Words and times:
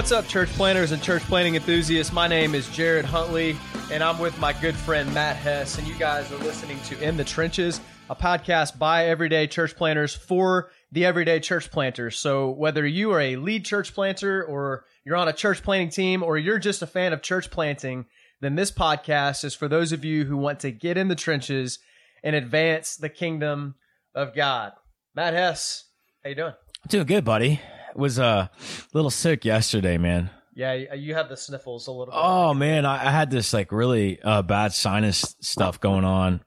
What's 0.00 0.12
up, 0.12 0.26
church 0.26 0.48
planners 0.54 0.92
and 0.92 1.02
church 1.02 1.20
planting 1.24 1.56
enthusiasts? 1.56 2.10
My 2.10 2.26
name 2.26 2.54
is 2.54 2.66
Jared 2.70 3.04
Huntley, 3.04 3.54
and 3.92 4.02
I'm 4.02 4.18
with 4.18 4.38
my 4.38 4.54
good 4.54 4.74
friend 4.74 5.12
Matt 5.12 5.36
Hess, 5.36 5.76
and 5.76 5.86
you 5.86 5.92
guys 5.92 6.32
are 6.32 6.38
listening 6.38 6.80
to 6.84 6.98
In 7.06 7.18
the 7.18 7.22
Trenches, 7.22 7.82
a 8.08 8.16
podcast 8.16 8.78
by 8.78 9.08
everyday 9.08 9.46
church 9.46 9.76
planters 9.76 10.14
for 10.14 10.70
the 10.90 11.04
everyday 11.04 11.38
church 11.38 11.70
planters. 11.70 12.16
So 12.16 12.48
whether 12.48 12.86
you 12.86 13.12
are 13.12 13.20
a 13.20 13.36
lead 13.36 13.66
church 13.66 13.92
planter 13.92 14.42
or 14.42 14.86
you're 15.04 15.16
on 15.16 15.28
a 15.28 15.34
church 15.34 15.62
planting 15.62 15.90
team 15.90 16.22
or 16.22 16.38
you're 16.38 16.58
just 16.58 16.80
a 16.80 16.86
fan 16.86 17.12
of 17.12 17.20
church 17.20 17.50
planting, 17.50 18.06
then 18.40 18.54
this 18.54 18.72
podcast 18.72 19.44
is 19.44 19.54
for 19.54 19.68
those 19.68 19.92
of 19.92 20.02
you 20.02 20.24
who 20.24 20.38
want 20.38 20.60
to 20.60 20.70
get 20.70 20.96
in 20.96 21.08
the 21.08 21.14
trenches 21.14 21.78
and 22.24 22.34
advance 22.34 22.96
the 22.96 23.10
kingdom 23.10 23.74
of 24.14 24.34
God. 24.34 24.72
Matt 25.14 25.34
Hess, 25.34 25.84
how 26.24 26.30
you 26.30 26.36
doing? 26.36 26.54
Doing 26.88 27.06
good, 27.06 27.24
buddy. 27.26 27.60
Was 27.94 28.18
uh, 28.18 28.48
a 28.50 28.50
little 28.92 29.10
sick 29.10 29.44
yesterday, 29.44 29.98
man. 29.98 30.30
Yeah, 30.54 30.74
you 30.94 31.14
had 31.14 31.28
the 31.28 31.36
sniffles 31.36 31.86
a 31.86 31.92
little 31.92 32.06
bit. 32.12 32.14
Oh 32.16 32.52
man, 32.54 32.84
I, 32.84 33.06
I 33.06 33.10
had 33.10 33.30
this 33.30 33.52
like 33.52 33.72
really 33.72 34.20
uh, 34.22 34.42
bad 34.42 34.72
sinus 34.72 35.34
stuff 35.40 35.80
going 35.80 36.04
on. 36.04 36.42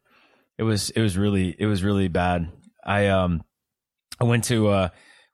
It 0.58 0.64
was 0.64 0.90
it 0.92 1.02
was 1.02 1.18
really 1.18 1.56
it 1.58 1.66
was 1.66 1.84
really 1.84 2.10
bad. 2.10 2.52
I 2.86 3.08
um 3.08 3.42
I 4.20 4.26
went 4.26 4.44
to 4.46 4.68
uh 4.68 4.90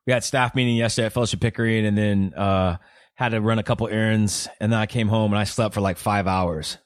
we 0.06 0.12
had 0.12 0.24
staff 0.24 0.54
meeting 0.54 0.76
yesterday 0.76 1.06
at 1.06 1.12
Fellowship 1.12 1.40
Pickering, 1.40 1.84
and 1.84 1.98
then 1.98 2.32
uh 2.34 2.76
had 3.16 3.30
to 3.30 3.40
run 3.40 3.58
a 3.58 3.62
couple 3.62 3.86
errands, 3.88 4.48
and 4.60 4.72
then 4.72 4.78
I 4.80 4.86
came 4.86 5.08
home 5.08 5.32
and 5.32 5.38
I 5.38 5.44
slept 5.44 5.74
for 5.74 5.82
like 5.82 5.98
five 5.98 6.26
hours. 6.26 6.78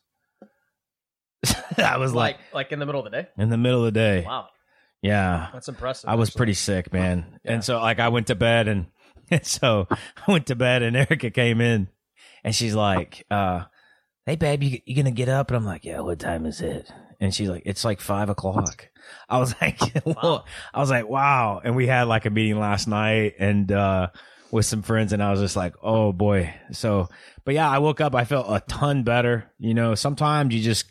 I 1.78 1.98
was 1.98 2.12
like, 2.12 2.36
like 2.36 2.54
like 2.54 2.72
in 2.72 2.78
the 2.78 2.86
middle 2.86 3.04
of 3.04 3.10
the 3.12 3.22
day. 3.22 3.28
in 3.38 3.50
the 3.50 3.56
middle 3.58 3.80
of 3.80 3.92
the 3.92 3.92
day. 3.92 4.24
Wow, 4.26 4.48
Yeah, 5.02 5.48
that's 5.52 5.68
impressive. 5.68 6.08
I 6.08 6.14
was 6.14 6.30
actually. 6.30 6.38
pretty 6.38 6.54
sick, 6.54 6.92
man. 6.92 7.38
Yeah. 7.44 7.52
And 7.52 7.64
so 7.64 7.80
like 7.80 8.00
I 8.00 8.08
went 8.08 8.28
to 8.28 8.34
bed 8.34 8.66
and, 8.66 8.86
and 9.30 9.44
so 9.46 9.86
I 9.90 10.30
went 10.30 10.46
to 10.46 10.54
bed 10.54 10.82
and 10.82 10.96
Erica 10.96 11.30
came 11.30 11.60
in 11.60 11.88
and 12.42 12.54
she's 12.54 12.74
like, 12.74 13.24
uh, 13.30 13.64
Hey 14.26 14.36
babe, 14.36 14.62
you, 14.62 14.78
you 14.86 14.96
gonna 14.96 15.10
get 15.10 15.28
up? 15.28 15.48
And 15.50 15.56
I'm 15.56 15.64
like, 15.64 15.84
yeah, 15.84 16.00
what 16.00 16.18
time 16.18 16.46
is 16.46 16.60
it? 16.60 16.90
And 17.20 17.34
she's 17.34 17.48
like, 17.48 17.62
it's 17.66 17.84
like 17.84 18.00
five 18.00 18.28
o'clock. 18.28 18.88
I 19.28 19.38
was 19.38 19.54
like, 19.60 19.80
Wow. 20.04 20.44
I 20.72 20.80
was 20.80 20.90
like, 20.90 21.08
wow. 21.08 21.60
And 21.62 21.76
we 21.76 21.86
had 21.86 22.04
like 22.08 22.26
a 22.26 22.30
meeting 22.30 22.58
last 22.58 22.88
night 22.88 23.34
and, 23.38 23.70
uh, 23.70 24.08
with 24.50 24.66
some 24.66 24.82
friends 24.82 25.12
and 25.12 25.22
I 25.22 25.30
was 25.30 25.40
just 25.40 25.56
like, 25.56 25.74
oh 25.82 26.12
boy. 26.12 26.54
So, 26.72 27.08
but 27.44 27.54
yeah, 27.54 27.68
I 27.68 27.78
woke 27.78 28.00
up, 28.00 28.14
I 28.14 28.24
felt 28.24 28.46
a 28.48 28.60
ton 28.68 29.02
better. 29.02 29.50
You 29.58 29.74
know, 29.74 29.94
sometimes 29.94 30.54
you 30.54 30.62
just, 30.62 30.86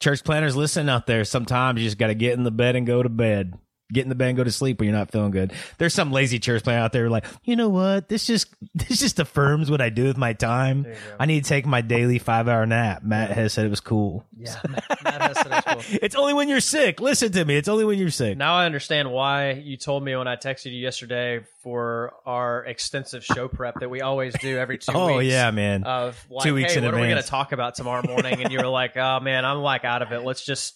church 0.00 0.22
planners 0.22 0.54
listen 0.56 0.88
out 0.88 1.06
there. 1.06 1.24
Sometimes 1.24 1.80
you 1.80 1.86
just 1.86 1.98
got 1.98 2.08
to 2.08 2.14
get 2.14 2.34
in 2.34 2.44
the 2.44 2.50
bed 2.50 2.76
and 2.76 2.86
go 2.86 3.02
to 3.02 3.08
bed. 3.08 3.54
Get 3.92 4.02
in 4.02 4.08
the 4.08 4.14
bed 4.14 4.28
and 4.28 4.36
go 4.36 4.44
to 4.44 4.50
sleep 4.50 4.80
when 4.80 4.88
you're 4.88 4.96
not 4.96 5.10
feeling 5.10 5.30
good. 5.30 5.52
There's 5.76 5.92
some 5.92 6.10
lazy 6.10 6.38
church 6.38 6.64
playing 6.64 6.80
out 6.80 6.92
there 6.92 7.10
like, 7.10 7.26
you 7.44 7.54
know 7.54 7.68
what? 7.68 8.08
This 8.08 8.26
just 8.26 8.54
this 8.74 9.00
just 9.00 9.20
affirms 9.20 9.70
what 9.70 9.82
I 9.82 9.90
do 9.90 10.04
with 10.04 10.16
my 10.16 10.32
time. 10.32 10.84
There 10.84 10.92
you 10.92 10.98
go. 10.98 11.16
I 11.20 11.26
need 11.26 11.44
to 11.44 11.48
take 11.48 11.66
my 11.66 11.82
daily 11.82 12.18
five 12.18 12.48
hour 12.48 12.64
nap. 12.64 13.02
Matt 13.02 13.30
has 13.32 13.52
said 13.52 13.66
it 13.66 13.70
was 13.70 13.80
cool. 13.80 14.24
Yeah, 14.38 14.56
Matt, 14.68 15.04
Matt 15.04 15.22
Hess 15.22 15.36
said 15.36 15.46
it 15.46 15.66
was 15.66 15.84
cool. 15.86 15.98
It's 16.02 16.14
only 16.14 16.32
when 16.34 16.48
you're 16.48 16.60
sick. 16.60 17.00
Listen 17.00 17.30
to 17.32 17.44
me. 17.44 17.56
It's 17.56 17.68
only 17.68 17.84
when 17.84 17.98
you're 17.98 18.10
sick. 18.10 18.38
Now 18.38 18.56
I 18.56 18.64
understand 18.66 19.10
why 19.10 19.52
you 19.52 19.76
told 19.76 20.02
me 20.02 20.16
when 20.16 20.28
I 20.28 20.36
texted 20.36 20.72
you 20.72 20.78
yesterday 20.78 21.40
for 21.62 22.14
our 22.26 22.64
extensive 22.64 23.24
show 23.24 23.48
prep 23.48 23.80
that 23.80 23.90
we 23.90 24.00
always 24.00 24.34
do 24.40 24.58
every 24.58 24.78
two 24.78 24.92
oh 24.94 25.06
weeks. 25.08 25.16
Oh 25.16 25.20
yeah, 25.20 25.50
man. 25.50 25.84
Of 25.84 26.26
like, 26.30 26.44
Two 26.44 26.54
weeks 26.54 26.72
hey, 26.72 26.78
in 26.78 26.84
what 26.84 26.94
are 26.94 27.00
we 27.00 27.08
gonna 27.08 27.22
talk 27.22 27.52
about 27.52 27.74
tomorrow 27.74 28.06
morning? 28.06 28.42
And 28.42 28.52
you 28.52 28.58
were 28.58 28.66
like, 28.66 28.96
"Oh 28.96 29.20
man, 29.20 29.44
I'm 29.44 29.58
like 29.58 29.84
out 29.84 30.02
of 30.02 30.12
it. 30.12 30.20
Let's 30.24 30.44
just 30.44 30.74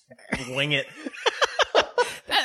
wing 0.51 0.73
it." 0.73 0.87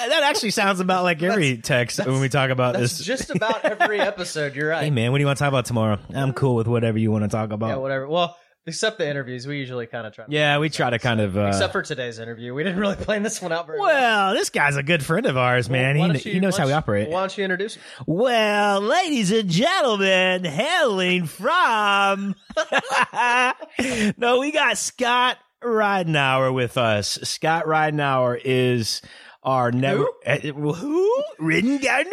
That, 0.10 0.24
actually 0.24 0.52
sounds 0.52 0.80
about 0.80 1.04
like 1.04 1.22
every 1.24 1.58
text 1.58 2.06
when 2.06 2.20
we 2.20 2.30
talk 2.30 2.50
about 2.50 2.76
this. 2.76 3.00
just 3.00 3.30
about 3.30 3.64
every 3.66 4.00
episode. 4.00 4.56
You're 4.56 4.70
right. 4.70 4.84
hey 4.84 4.90
man, 4.90 5.12
what 5.12 5.18
do 5.18 5.22
you 5.22 5.28
want 5.28 5.38
to 5.38 5.44
talk 5.44 5.50
about 5.50 5.66
tomorrow? 5.66 6.00
I'm 6.14 6.34
cool 6.34 6.56
with 6.56 6.68
whatever 6.68 6.98
you 6.98 7.12
want 7.12 7.24
to 7.24 7.30
talk 7.30 7.52
about. 7.52 7.68
Yeah, 7.70 7.76
whatever. 7.78 8.08
Well, 8.08 8.36
except 8.66 8.98
the 8.98 9.10
interviews, 9.10 9.46
we 9.46 9.58
usually 9.58 9.88
kind 9.88 10.08
of 10.08 10.14
try. 10.14 10.26
Yeah, 10.30 10.58
we 10.60 10.70
try 10.70 10.90
to 10.90 11.00
kind 11.00 11.20
of. 11.20 11.38
Uh, 11.38 11.48
Except 11.48 11.74
for 11.74 11.82
today's 11.82 12.20
interview, 12.20 12.54
we 12.54 12.64
didn't 12.64 12.80
really 12.80 12.96
plan 12.96 13.22
this 13.24 13.42
one 13.42 13.52
out 13.52 13.68
very 13.68 13.80
well. 13.80 13.90
well, 13.90 14.34
this 14.34 14.50
guy's 14.50 14.76
a 14.78 14.84
good 14.84 15.04
friend 15.04 15.26
of 15.26 15.36
ours, 15.38 15.70
man. 15.70 15.98
Why 15.98 16.14
he, 16.14 16.30
you- 16.30 16.34
he 16.36 16.40
knows 16.40 16.54
why 16.54 16.60
how 16.60 16.66
we 16.68 16.72
don't 16.72 16.78
operate. 16.78 17.10
Why 17.10 17.20
don't 17.22 17.38
you 17.38 17.44
introduce? 17.44 17.76
him? 17.76 17.82
Well, 18.08 18.82
ladies 18.82 19.32
and 19.32 19.50
gentlemen, 19.50 20.46
hailing 20.46 21.26
from. 21.26 22.36
no, 24.18 24.40
we 24.40 24.52
got 24.52 24.78
Scott 24.78 25.38
Ridenauer 25.64 26.54
with 26.54 26.78
us. 26.78 27.20
Scott 27.24 27.66
Ridenauer 27.66 28.40
is 28.44 29.02
our 29.44 29.72
network. 29.72 30.26
Who? 30.44 30.74
who? 30.74 31.24
Ridden 31.40 31.80
Gardner? 31.80 32.12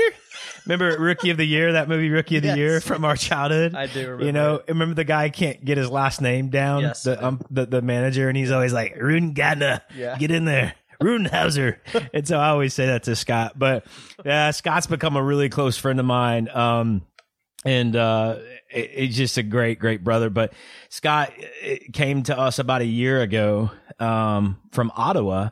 Remember 0.66 0.96
Rookie 1.00 1.30
of 1.30 1.36
the 1.36 1.44
Year, 1.44 1.72
that 1.72 1.88
movie 1.88 2.10
Rookie 2.10 2.36
of 2.36 2.42
the 2.42 2.48
Yes. 2.48 2.56
Year 2.58 2.80
from 2.80 3.04
our 3.04 3.16
childhood? 3.16 3.74
I 3.74 3.86
do 3.86 4.00
remember. 4.02 4.24
You 4.24 4.32
know, 4.32 4.62
remember 4.68 4.94
the 4.94 5.04
guy 5.04 5.28
can't 5.30 5.64
get 5.64 5.78
his 5.78 5.90
last 5.90 6.20
name 6.20 6.48
down? 6.50 6.82
Yes, 6.82 7.04
the, 7.04 7.24
um, 7.24 7.40
the 7.50 7.66
the 7.66 7.82
manager, 7.82 8.28
and 8.28 8.36
he's 8.36 8.50
always 8.50 8.72
like, 8.72 8.96
Ruden 8.96 9.34
Gardner, 9.34 9.80
Yeah. 9.96 10.16
get 10.18 10.30
in 10.30 10.44
there. 10.44 10.74
Rudenhauser. 11.02 11.76
and 12.14 12.28
so 12.28 12.38
I 12.38 12.48
always 12.48 12.74
say 12.74 12.86
that 12.86 13.04
to 13.04 13.16
Scott. 13.16 13.58
But 13.58 13.86
yeah, 14.24 14.50
Scott's 14.50 14.86
become 14.86 15.16
a 15.16 15.22
really 15.22 15.48
close 15.48 15.78
friend 15.78 15.98
of 15.98 16.04
mine. 16.06 16.48
Um, 16.50 17.02
and 17.64 17.96
uh, 17.96 18.36
it- 18.70 18.90
he's 19.06 19.16
just 19.16 19.38
a 19.38 19.42
great, 19.42 19.78
great 19.78 20.04
brother. 20.04 20.28
But 20.30 20.52
Scott 20.90 21.32
eh, 21.62 21.78
came 21.92 22.22
to 22.24 22.38
us 22.38 22.58
about 22.58 22.82
a 22.82 22.86
year 22.86 23.22
ago 23.22 23.70
um, 23.98 24.58
from 24.72 24.92
Ottawa 24.94 25.50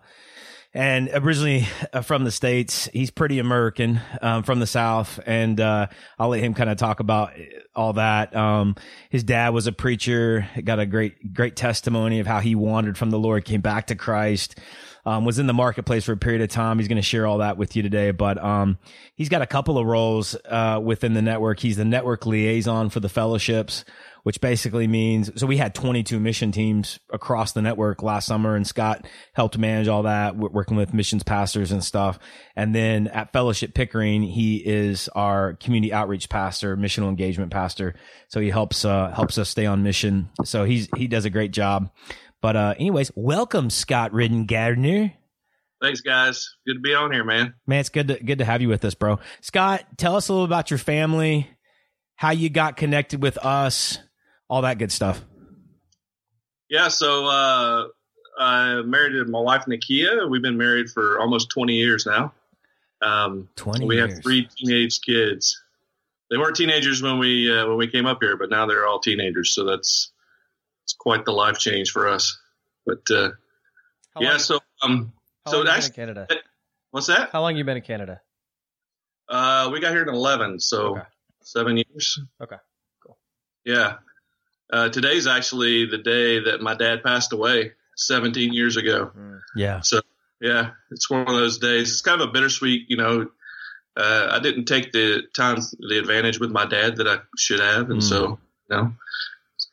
and 0.79 1.11
originally 1.13 1.67
uh, 1.93 2.03
from 2.03 2.23
the 2.23 2.31
states 2.31 2.89
he's 2.93 3.11
pretty 3.11 3.41
american 3.41 4.01
um, 4.23 4.45
from 4.45 4.61
the 4.61 4.67
south. 4.67 5.19
And 5.27 5.61
uh, 5.61 5.89
i'll 6.19 6.29
let 6.29 6.41
him 6.41 6.55
kind 6.55 6.71
of 6.71 6.79
talk 6.79 7.01
about 7.01 7.33
all 7.75 7.95
that. 7.95 8.35
Um, 8.35 8.77
his 9.11 9.25
dad 9.25 9.51
was 9.51 9.67
a 9.67 9.73
preacher 9.73 10.49
got 10.63 10.79
a 10.79 10.87
great 10.87 11.35
great 11.35 11.57
testimony 11.57 12.21
of 12.21 12.29
how 12.29 12.39
he 12.39 12.55
wandered 12.55 12.97
from 12.97 13.11
the 13.11 13.19
lord 13.19 13.45
came 13.45 13.61
back 13.61 13.89
to 13.89 13.97
christ 13.97 14.59
um, 15.09 15.25
was 15.25 15.39
in 15.39 15.47
the 15.47 15.55
marketplace 15.55 16.05
for 16.05 16.13
a 16.13 16.17
period 16.17 16.43
of 16.43 16.49
time. 16.51 16.79
He's 16.79 16.89
going 16.89 16.97
to 16.97 17.03
share 17.03 17.27
all 17.27 17.39
that 17.39 17.57
with 17.57 17.77
you 17.77 17.83
today 17.83 18.11
but 18.11 18.43
um, 18.43 18.79
he's 19.15 19.29
got 19.29 19.43
a 19.43 19.47
couple 19.47 19.79
of 19.79 19.87
roles 19.87 20.37
uh, 20.45 20.81
within 20.83 21.15
the 21.15 21.23
network. 21.23 21.61
He's 21.61 21.77
the 21.77 21.85
network 21.85 22.27
liaison 22.27 22.91
for 22.91 23.01
the 23.01 23.09
fellowships 23.09 23.85
which 24.29 24.43
basically 24.43 24.87
means 24.87 25.31
so 25.41 25.47
we 25.47 25.57
had 25.57 25.75
22 25.75 26.21
mission 26.21 26.53
teams 26.53 26.99
across 27.11 27.53
the 27.53 27.63
network 27.63 28.03
last 28.03 28.27
summer 28.27 28.57
and 28.57 28.67
Scott 28.67 29.07
helped 29.33 29.57
manage 29.57 29.89
all 29.89 30.03
that 30.03 30.37
working 30.37 30.77
with 30.77 30.93
missions 30.93 31.23
pastors 31.23 31.73
and 31.73 31.83
stuff. 31.83 32.19
And 32.55 32.75
then 32.75 33.09
at 33.09 33.33
fellowship 33.33 33.73
pickering 33.73 34.23
he 34.23 34.57
is 34.57 35.09
our 35.15 35.55
community 35.55 35.95
outreach 35.95 36.29
pastor 36.29 36.77
missional 36.77 37.09
engagement 37.09 37.53
pastor. 37.53 37.95
So 38.29 38.41
he 38.41 38.51
helps 38.51 38.85
uh 38.85 39.13
helps 39.13 39.39
us 39.39 39.49
stay 39.49 39.65
on 39.65 39.83
mission. 39.83 40.29
So 40.45 40.65
he's 40.65 40.89
he 40.95 41.07
does 41.07 41.25
a 41.25 41.31
great 41.31 41.53
job 41.53 41.91
but 42.41 42.57
uh 42.57 42.75
anyways 42.79 43.11
welcome 43.15 43.71
Scott 43.71 44.13
Ridden 44.13 44.47
Gardner 44.47 45.13
Thanks, 45.81 46.01
guys. 46.01 46.57
Good 46.67 46.75
to 46.75 46.81
be 46.81 46.93
on 46.93 47.13
here, 47.13 47.23
man. 47.23 47.55
man 47.65 47.79
it's 47.81 47.89
good 47.89 48.09
to 48.09 48.19
good 48.23 48.39
to 48.39 48.45
have 48.45 48.61
you 48.63 48.69
with 48.69 48.85
us 48.85 48.95
bro 48.95 49.19
Scott 49.41 49.85
tell 49.97 50.17
us 50.17 50.29
a 50.29 50.33
little 50.33 50.45
about 50.45 50.71
your 50.71 50.79
family 50.79 51.49
how 52.17 52.31
you 52.31 52.51
got 52.51 52.77
connected 52.77 53.23
with 53.23 53.39
us 53.39 53.99
all 54.49 54.63
that 54.63 54.79
good 54.79 54.91
stuff 54.91 55.23
Yeah, 56.69 56.89
so 56.89 57.27
uh, 57.27 57.85
I 58.39 58.83
married 58.83 59.27
my 59.29 59.41
wife, 59.41 59.65
Nakia. 59.67 60.29
We've 60.29 60.43
been 60.43 60.59
married 60.59 60.91
for 60.91 61.19
almost 61.19 61.49
20 61.51 61.75
years 61.75 62.05
now. 62.07 62.33
Um, 63.01 63.49
20 63.57 63.87
we 63.87 63.97
years. 63.97 64.13
have 64.15 64.23
three 64.23 64.49
teenage 64.57 65.01
kids. 65.01 65.63
They 66.31 66.37
weren't 66.37 66.57
teenagers 66.57 67.01
when 67.03 67.19
we 67.19 67.51
uh, 67.51 67.67
when 67.69 67.79
we 67.79 67.87
came 67.87 68.05
up 68.05 68.19
here, 68.21 68.37
but 68.37 68.51
now 68.51 68.67
they're 68.67 68.87
all 68.87 68.99
teenagers. 69.01 69.51
So 69.55 69.65
that's 69.65 70.13
it's 70.89 70.95
quite 70.95 71.27
the 71.27 71.33
life 71.33 71.59
change 71.59 71.91
for 71.91 72.09
us. 72.09 72.39
But 72.87 73.03
uh, 73.11 73.31
How 74.15 74.23
yeah, 74.23 74.31
long, 74.31 74.39
so 74.39 74.61
um, 74.83 75.13
so 75.47 75.59
long 75.59 75.67
you 75.67 75.73
been 75.75 75.85
in 75.85 75.93
Canada? 75.93 76.27
what's 76.93 77.07
that? 77.09 77.29
How 77.31 77.43
long 77.43 77.57
you 77.59 77.65
been 77.65 77.77
in 77.77 77.83
Canada? 77.83 78.23
Uh, 79.29 79.69
we 79.71 79.81
got 79.81 79.91
here 79.93 80.03
in 80.03 80.09
11, 80.09 80.61
so 80.61 80.93
Okay. 80.97 81.03
seven 81.43 81.77
years. 81.77 82.19
Okay, 82.43 82.57
cool. 83.05 83.19
Yeah. 83.67 83.97
Uh, 84.73 84.89
today's 84.89 85.27
actually 85.27 85.85
the 85.85 85.99
day 85.99 86.41
that 86.45 86.63
my 86.63 86.75
dad 86.75 87.03
passed 87.03 87.35
away 87.35 87.73
17 87.97 88.55
years 88.55 88.79
ago. 88.79 89.13
yeah 89.55 89.81
So 89.81 90.01
yeah, 90.41 90.71
it's 90.91 91.11
one 91.11 91.23
of 91.23 91.35
those 91.35 91.59
days. 91.59 91.91
It's 91.93 92.01
kind 92.01 92.21
of 92.23 92.29
a 92.29 92.33
bittersweet, 92.33 92.87
you 92.89 92.97
know. 92.97 93.29
Uh, 93.97 94.29
I 94.31 94.39
didn't 94.39 94.65
take 94.67 94.93
the 94.93 95.25
time, 95.37 95.57
the 95.81 95.99
advantage 95.99 96.39
with 96.41 96.51
my 96.51 96.65
dad 96.65 96.97
that 96.97 97.09
I 97.09 97.19
should 97.37 97.61
have, 97.61 97.91
and 97.91 98.01
Mm. 98.01 98.09
so 98.09 98.39
you 98.71 98.77
know, 98.77 98.93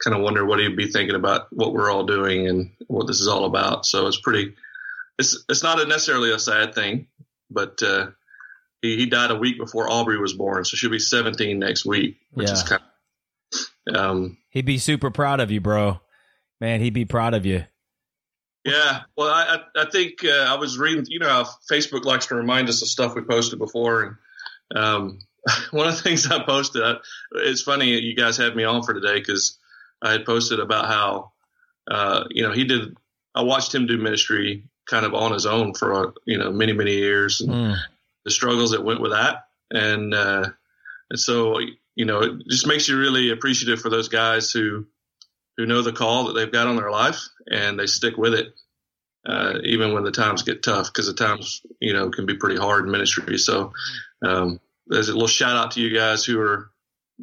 kind 0.04 0.16
of 0.16 0.22
wonder 0.22 0.46
what 0.46 0.60
he'd 0.60 0.76
be 0.76 0.88
thinking 0.92 1.16
about 1.16 1.48
what 1.52 1.74
we're 1.74 1.92
all 1.92 2.06
doing 2.06 2.48
and 2.48 2.72
what 2.88 3.08
this 3.08 3.20
is 3.22 3.28
all 3.28 3.46
about. 3.46 3.86
So 3.86 4.08
it's 4.08 4.20
pretty. 4.20 4.56
It's 5.18 5.44
it's 5.50 5.64
not 5.64 5.80
a 5.80 5.86
necessarily 5.86 6.32
a 6.32 6.40
sad 6.40 6.76
thing, 6.76 7.08
but 7.50 7.82
uh, 7.82 8.08
he 8.82 8.98
he 8.98 9.06
died 9.06 9.32
a 9.32 9.36
week 9.36 9.58
before 9.58 9.90
Aubrey 9.90 10.18
was 10.20 10.34
born, 10.34 10.66
so 10.66 10.76
she'll 10.76 10.90
be 10.92 11.00
17 11.00 11.58
next 11.60 11.86
week, 11.86 12.18
which 12.32 12.52
is 12.52 12.62
Yeah. 12.64 12.78
kind 12.78 12.82
of. 12.82 13.96
Um, 13.96 14.38
He'd 14.50 14.66
be 14.66 14.78
super 14.78 15.12
proud 15.12 15.40
of 15.40 15.52
you, 15.52 15.62
bro. 15.62 16.00
Man, 16.60 16.80
he'd 16.82 16.94
be 16.94 17.06
proud 17.06 17.34
of 17.34 17.46
you. 17.46 17.66
Yeah, 18.64 19.02
well, 19.16 19.30
I 19.30 19.58
I, 19.76 19.84
I 19.84 19.90
think 19.92 20.26
uh, 20.26 20.30
I 20.50 20.56
was 20.56 20.78
reading. 20.78 21.06
You 21.08 21.20
know 21.20 21.30
how 21.30 21.44
Facebook 21.72 22.04
likes 22.04 22.26
to 22.28 22.36
remind 22.36 22.68
us 22.68 22.82
of 22.82 22.88
stuff 22.88 23.14
we 23.16 23.22
posted 23.22 23.60
before, 23.60 24.18
and 24.74 24.78
um, 24.84 25.20
one 25.72 25.88
of 25.88 25.96
the 25.96 26.02
things 26.02 26.30
I 26.32 26.44
posted, 26.44 26.82
it's 27.34 27.62
funny 27.62 28.00
you 28.00 28.16
guys 28.16 28.38
had 28.38 28.56
me 28.56 28.64
on 28.64 28.82
for 28.84 28.94
today 28.94 29.20
because 29.20 29.60
I 30.02 30.12
had 30.12 30.26
posted 30.26 30.60
about 30.60 30.86
how, 30.86 31.32
uh, 31.90 32.26
you 32.30 32.44
know, 32.44 32.52
he 32.52 32.66
did, 32.66 32.96
I 33.34 33.44
watched 33.44 33.74
him 33.74 33.88
do 33.88 33.98
ministry 33.98 34.64
kind 34.90 35.06
of 35.06 35.14
on 35.14 35.34
his 35.34 35.46
own 35.46 35.74
for, 35.74 36.14
you 36.26 36.38
know, 36.38 36.52
many, 36.52 36.74
many 36.74 36.96
years 36.96 37.42
and 37.42 37.52
mm. 37.52 37.76
the 38.24 38.32
struggles 38.32 38.72
that 38.72 38.84
went 38.84 39.02
with 39.02 39.12
that. 39.12 39.46
And, 39.72 40.14
uh, 40.14 40.50
and 41.10 41.20
so, 41.20 41.60
you 41.96 42.06
know, 42.06 42.22
it 42.22 42.48
just 42.50 42.68
makes 42.68 42.88
you 42.88 42.98
really 42.98 43.32
appreciative 43.32 43.82
for 43.82 43.90
those 43.90 44.10
guys 44.10 44.52
who, 44.52 44.86
who 45.58 45.66
know 45.66 45.82
the 45.82 45.92
call 45.92 46.26
that 46.26 46.34
they've 46.34 46.52
got 46.52 46.68
on 46.68 46.76
their 46.76 46.92
life 46.92 47.22
and 47.50 47.80
they 47.80 47.88
stick 47.88 48.18
with 48.18 48.34
it. 48.34 48.54
Uh, 49.28 49.58
even 49.64 49.94
when 49.94 50.04
the 50.04 50.12
times 50.12 50.44
get 50.44 50.62
tough, 50.62 50.94
because 50.94 51.08
the 51.08 51.14
times, 51.14 51.62
you 51.80 51.94
know, 51.94 52.12
can 52.12 52.28
be 52.28 52.38
pretty 52.38 52.58
hard 52.58 52.86
in 52.86 52.92
ministry. 52.92 53.40
So, 53.40 53.74
um, 54.24 54.60
there's 54.86 55.10
a 55.10 55.14
little 55.14 55.28
shout 55.28 55.58
out 55.58 55.72
to 55.72 55.82
you 55.82 55.98
guys 55.98 56.24
who 56.24 56.40
are 56.40 56.70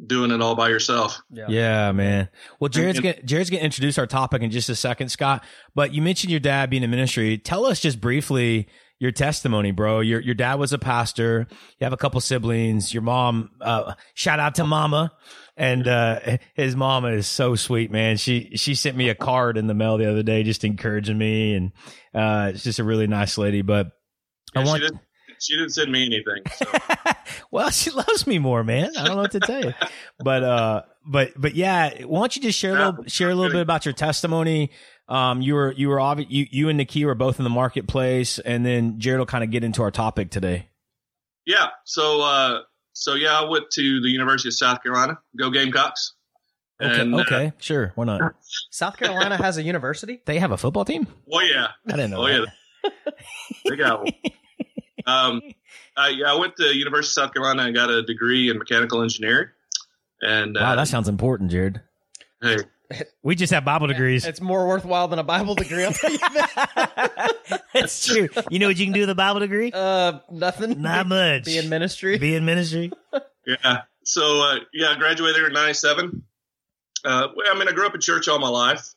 doing 0.05 0.31
it 0.31 0.41
all 0.41 0.55
by 0.55 0.69
yourself. 0.69 1.21
Yeah, 1.29 1.45
yeah 1.49 1.91
man. 1.91 2.29
Well, 2.59 2.69
Jared's 2.69 2.99
gonna, 2.99 3.21
Jared's 3.23 3.49
going 3.49 3.59
to 3.59 3.65
introduce 3.65 3.97
our 3.97 4.07
topic 4.07 4.41
in 4.41 4.51
just 4.51 4.69
a 4.69 4.75
second, 4.75 5.09
Scott. 5.09 5.43
But 5.75 5.93
you 5.93 6.01
mentioned 6.01 6.31
your 6.31 6.39
dad 6.39 6.69
being 6.69 6.83
in 6.83 6.89
ministry. 6.89 7.37
Tell 7.37 7.65
us 7.65 7.79
just 7.79 8.01
briefly 8.01 8.67
your 8.99 9.11
testimony, 9.11 9.71
bro. 9.71 9.99
Your 9.99 10.19
your 10.19 10.35
dad 10.35 10.55
was 10.55 10.73
a 10.73 10.79
pastor. 10.79 11.47
You 11.49 11.83
have 11.85 11.93
a 11.93 11.97
couple 11.97 12.19
siblings. 12.21 12.93
Your 12.93 13.03
mom. 13.03 13.51
Uh, 13.61 13.93
shout 14.13 14.39
out 14.39 14.55
to 14.55 14.65
Mama. 14.65 15.11
And 15.55 15.87
uh, 15.87 16.37
his 16.55 16.75
mama 16.75 17.09
is 17.09 17.27
so 17.27 17.53
sweet, 17.55 17.91
man. 17.91 18.17
She 18.17 18.53
she 18.55 18.73
sent 18.73 18.97
me 18.97 19.09
a 19.09 19.15
card 19.15 19.55
in 19.55 19.67
the 19.67 19.75
mail 19.75 19.97
the 19.97 20.09
other 20.09 20.23
day, 20.23 20.41
just 20.41 20.63
encouraging 20.63 21.17
me, 21.17 21.53
and 21.53 21.71
uh, 22.15 22.51
it's 22.53 22.63
just 22.63 22.79
a 22.79 22.83
really 22.83 23.05
nice 23.05 23.37
lady. 23.37 23.61
But 23.61 23.91
yeah, 24.55 24.61
I 24.61 24.65
want 24.65 24.83
she 25.39 25.55
didn't 25.55 25.71
send 25.71 25.91
me 25.91 26.05
anything. 26.05 26.43
So. 26.55 26.65
well, 27.51 27.69
she 27.69 27.91
loves 27.91 28.27
me 28.27 28.39
more, 28.39 28.63
man. 28.63 28.91
I 28.97 29.05
don't 29.05 29.15
know 29.15 29.21
what 29.21 29.31
to 29.31 29.39
tell 29.39 29.63
you, 29.63 29.73
but 30.19 30.43
uh, 30.43 30.81
but 31.05 31.31
but 31.35 31.55
yeah, 31.55 32.03
why 32.05 32.19
don't 32.21 32.35
you 32.35 32.41
just 32.41 32.57
share 32.57 32.75
a 32.75 32.85
little 32.89 33.03
share 33.07 33.29
a 33.29 33.35
little 33.35 33.51
bit 33.51 33.61
about 33.61 33.85
your 33.85 33.93
testimony? 33.93 34.71
Um, 35.07 35.41
you 35.41 35.55
were 35.55 35.71
you 35.73 35.89
were 35.89 35.97
obvi- 35.97 36.27
you 36.29 36.47
you 36.49 36.69
and 36.69 36.77
Nikki 36.77 37.05
were 37.05 37.15
both 37.15 37.39
in 37.39 37.43
the 37.43 37.49
marketplace, 37.49 38.39
and 38.39 38.65
then 38.65 38.99
Jared 38.99 39.19
will 39.19 39.25
kind 39.25 39.43
of 39.43 39.51
get 39.51 39.63
into 39.63 39.81
our 39.81 39.91
topic 39.91 40.29
today. 40.31 40.69
Yeah. 41.45 41.67
So 41.85 42.21
uh, 42.21 42.59
so 42.93 43.15
yeah, 43.15 43.39
I 43.39 43.49
went 43.49 43.69
to 43.71 44.01
the 44.01 44.09
University 44.09 44.49
of 44.49 44.53
South 44.53 44.81
Carolina. 44.81 45.19
Go 45.37 45.49
Gamecocks. 45.49 46.13
Okay, 46.81 47.01
and, 47.01 47.15
okay, 47.15 47.47
uh, 47.47 47.51
sure, 47.59 47.91
why 47.95 48.05
not? 48.05 48.35
South 48.71 48.97
Carolina 48.97 49.37
has 49.37 49.57
a 49.57 49.63
university. 49.63 50.21
They 50.25 50.39
have 50.39 50.51
a 50.51 50.57
football 50.57 50.85
team. 50.85 51.07
Oh 51.31 51.39
yeah, 51.41 51.67
I 51.87 51.91
didn't 51.91 52.11
know. 52.11 52.23
Oh 52.23 52.27
that. 52.27 52.47
yeah, 52.83 53.11
they 53.65 53.75
got 53.75 54.03
one. 54.03 54.13
Um, 55.05 55.41
I, 55.97 56.21
I 56.25 56.35
went 56.35 56.55
to 56.57 56.75
University 56.75 57.09
of 57.09 57.25
South 57.25 57.33
Carolina 57.33 57.63
and 57.63 57.75
got 57.75 57.89
a 57.89 58.03
degree 58.03 58.49
in 58.49 58.57
mechanical 58.57 59.01
engineering. 59.01 59.49
And 60.21 60.55
wow, 60.59 60.71
uh, 60.71 60.75
that 60.75 60.87
sounds 60.87 61.09
important, 61.09 61.51
Jared. 61.51 61.81
Hey, 62.41 62.57
we 63.21 63.35
just 63.35 63.51
have 63.53 63.65
Bible 63.65 63.87
degrees. 63.87 64.25
It's 64.25 64.41
more 64.41 64.67
worthwhile 64.67 65.07
than 65.07 65.19
a 65.19 65.23
Bible 65.23 65.55
degree. 65.55 65.83
I'll 65.83 65.93
tell 65.93 66.11
you 66.11 66.17
that. 66.17 67.63
That's 67.73 68.05
true. 68.05 68.29
You 68.49 68.59
know 68.59 68.67
what 68.67 68.77
you 68.77 68.85
can 68.85 68.93
do 68.93 69.01
with 69.01 69.09
a 69.09 69.15
Bible 69.15 69.39
degree? 69.39 69.71
Uh, 69.73 70.19
nothing. 70.31 70.81
Not 70.81 71.07
much. 71.07 71.45
Be 71.45 71.57
in 71.57 71.69
ministry. 71.69 72.17
Be 72.17 72.35
in 72.35 72.45
ministry. 72.45 72.91
yeah. 73.45 73.81
So, 74.03 74.41
uh, 74.41 74.55
yeah, 74.73 74.91
I 74.91 74.95
graduated 74.97 75.35
there 75.35 75.47
in 75.47 75.53
'97. 75.53 76.23
Uh, 77.05 77.27
I 77.51 77.57
mean, 77.57 77.67
I 77.67 77.71
grew 77.71 77.85
up 77.85 77.95
in 77.95 78.01
church 78.01 78.27
all 78.27 78.39
my 78.39 78.49
life. 78.49 78.93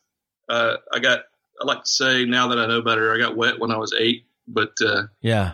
Uh, 0.49 0.77
I 0.93 0.99
got, 0.99 1.21
I 1.61 1.65
like 1.65 1.83
to 1.83 1.89
say 1.89 2.25
now 2.25 2.47
that 2.47 2.57
I 2.57 2.67
know 2.67 2.81
better, 2.81 3.13
I 3.13 3.17
got 3.17 3.35
wet 3.35 3.59
when 3.59 3.71
I 3.71 3.77
was 3.77 3.93
eight. 3.97 4.25
But 4.47 4.73
uh, 4.85 5.03
yeah, 5.21 5.53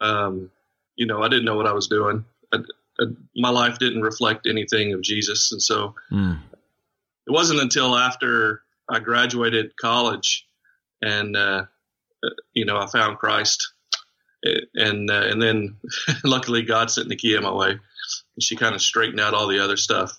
um, 0.00 0.50
you 0.96 1.06
know, 1.06 1.22
I 1.22 1.28
didn't 1.28 1.44
know 1.44 1.56
what 1.56 1.66
I 1.66 1.72
was 1.72 1.88
doing. 1.88 2.24
I, 2.52 2.58
I, 3.00 3.04
my 3.36 3.50
life 3.50 3.78
didn't 3.78 4.02
reflect 4.02 4.46
anything 4.46 4.92
of 4.92 5.02
Jesus, 5.02 5.52
and 5.52 5.62
so 5.62 5.94
mm. 6.10 6.38
it 7.26 7.30
wasn't 7.30 7.60
until 7.60 7.96
after 7.96 8.62
I 8.88 9.00
graduated 9.00 9.76
college 9.76 10.46
and 11.02 11.36
uh, 11.36 11.64
you 12.54 12.64
know 12.64 12.78
I 12.78 12.86
found 12.86 13.18
Christ, 13.18 13.72
and 14.74 15.10
uh, 15.10 15.26
and 15.26 15.40
then 15.40 15.76
luckily 16.24 16.62
God 16.62 16.90
sent 16.90 17.08
Nikia 17.08 17.42
my 17.42 17.52
way, 17.52 17.70
and 17.70 18.42
she 18.42 18.56
kind 18.56 18.74
of 18.74 18.82
straightened 18.82 19.20
out 19.20 19.34
all 19.34 19.48
the 19.48 19.62
other 19.62 19.76
stuff. 19.76 20.18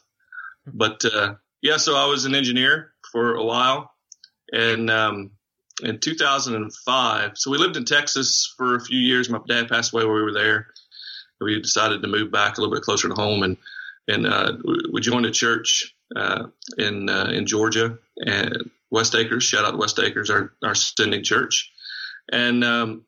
But 0.65 1.03
uh, 1.05 1.35
yeah, 1.61 1.77
so 1.77 1.95
I 1.95 2.05
was 2.05 2.25
an 2.25 2.35
engineer 2.35 2.93
for 3.11 3.35
a 3.35 3.43
while, 3.43 3.91
and 4.51 4.89
um, 4.89 5.31
in 5.83 5.99
2005. 5.99 7.31
So 7.37 7.51
we 7.51 7.57
lived 7.57 7.77
in 7.77 7.85
Texas 7.85 8.53
for 8.57 8.75
a 8.75 8.81
few 8.81 8.99
years. 8.99 9.29
My 9.29 9.39
dad 9.47 9.69
passed 9.69 9.93
away 9.93 10.05
while 10.05 10.15
we 10.15 10.23
were 10.23 10.33
there. 10.33 10.67
We 11.39 11.61
decided 11.61 12.01
to 12.01 12.07
move 12.07 12.31
back 12.31 12.57
a 12.57 12.61
little 12.61 12.75
bit 12.75 12.83
closer 12.83 13.07
to 13.07 13.13
home, 13.13 13.43
and 13.43 13.57
and 14.07 14.25
uh, 14.25 14.53
we 14.91 15.01
joined 15.01 15.25
a 15.25 15.31
church 15.31 15.93
uh, 16.15 16.47
in 16.77 17.09
uh, 17.09 17.29
in 17.31 17.45
Georgia 17.45 17.99
and 18.17 18.71
West 18.89 19.13
Acres. 19.13 19.43
Shout 19.43 19.65
out 19.65 19.71
to 19.71 19.77
West 19.77 19.99
Acres, 19.99 20.29
our 20.29 20.53
our 20.63 20.73
sending 20.73 21.23
church. 21.23 21.71
And 22.31 22.63
um, 22.63 23.05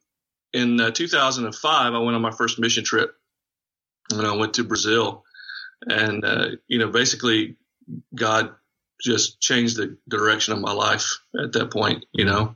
in 0.53 0.79
uh, 0.79 0.91
2005, 0.91 1.93
I 1.93 1.99
went 1.99 2.15
on 2.15 2.21
my 2.21 2.31
first 2.31 2.59
mission 2.59 2.83
trip, 2.83 3.15
and 4.11 4.25
I 4.25 4.35
went 4.35 4.55
to 4.55 4.63
Brazil, 4.63 5.23
and 5.87 6.23
uh, 6.23 6.47
you 6.67 6.77
know, 6.77 6.89
basically, 6.89 7.57
God 8.13 8.51
just 9.01 9.39
changed 9.41 9.77
the 9.77 9.97
direction 10.07 10.53
of 10.53 10.59
my 10.59 10.71
life 10.71 11.19
at 11.41 11.53
that 11.53 11.71
point. 11.71 12.05
You 12.11 12.25
know, 12.25 12.55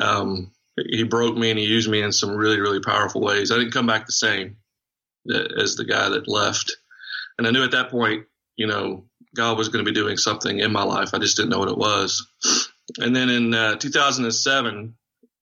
um, 0.00 0.52
he 0.76 1.02
broke 1.04 1.36
me 1.36 1.50
and 1.50 1.58
he 1.58 1.66
used 1.66 1.90
me 1.90 2.02
in 2.02 2.12
some 2.12 2.34
really, 2.34 2.60
really 2.60 2.80
powerful 2.80 3.20
ways. 3.20 3.50
I 3.50 3.58
didn't 3.58 3.72
come 3.72 3.86
back 3.86 4.06
the 4.06 4.12
same 4.12 4.56
as 5.30 5.76
the 5.76 5.84
guy 5.84 6.08
that 6.08 6.28
left. 6.28 6.76
And 7.38 7.46
I 7.46 7.50
knew 7.50 7.64
at 7.64 7.72
that 7.72 7.90
point, 7.90 8.26
you 8.56 8.66
know, 8.66 9.04
God 9.34 9.56
was 9.56 9.68
going 9.68 9.84
to 9.84 9.90
be 9.90 9.94
doing 9.94 10.16
something 10.16 10.58
in 10.58 10.72
my 10.72 10.82
life. 10.82 11.10
I 11.12 11.18
just 11.18 11.36
didn't 11.36 11.50
know 11.50 11.58
what 11.58 11.70
it 11.70 11.78
was. 11.78 12.26
And 12.98 13.14
then 13.14 13.30
in 13.30 13.54
uh, 13.54 13.76
2007, 13.76 14.94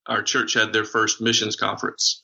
our 0.06 0.22
church 0.22 0.54
had 0.54 0.72
their 0.72 0.84
first 0.84 1.20
missions 1.20 1.56
conference. 1.56 2.22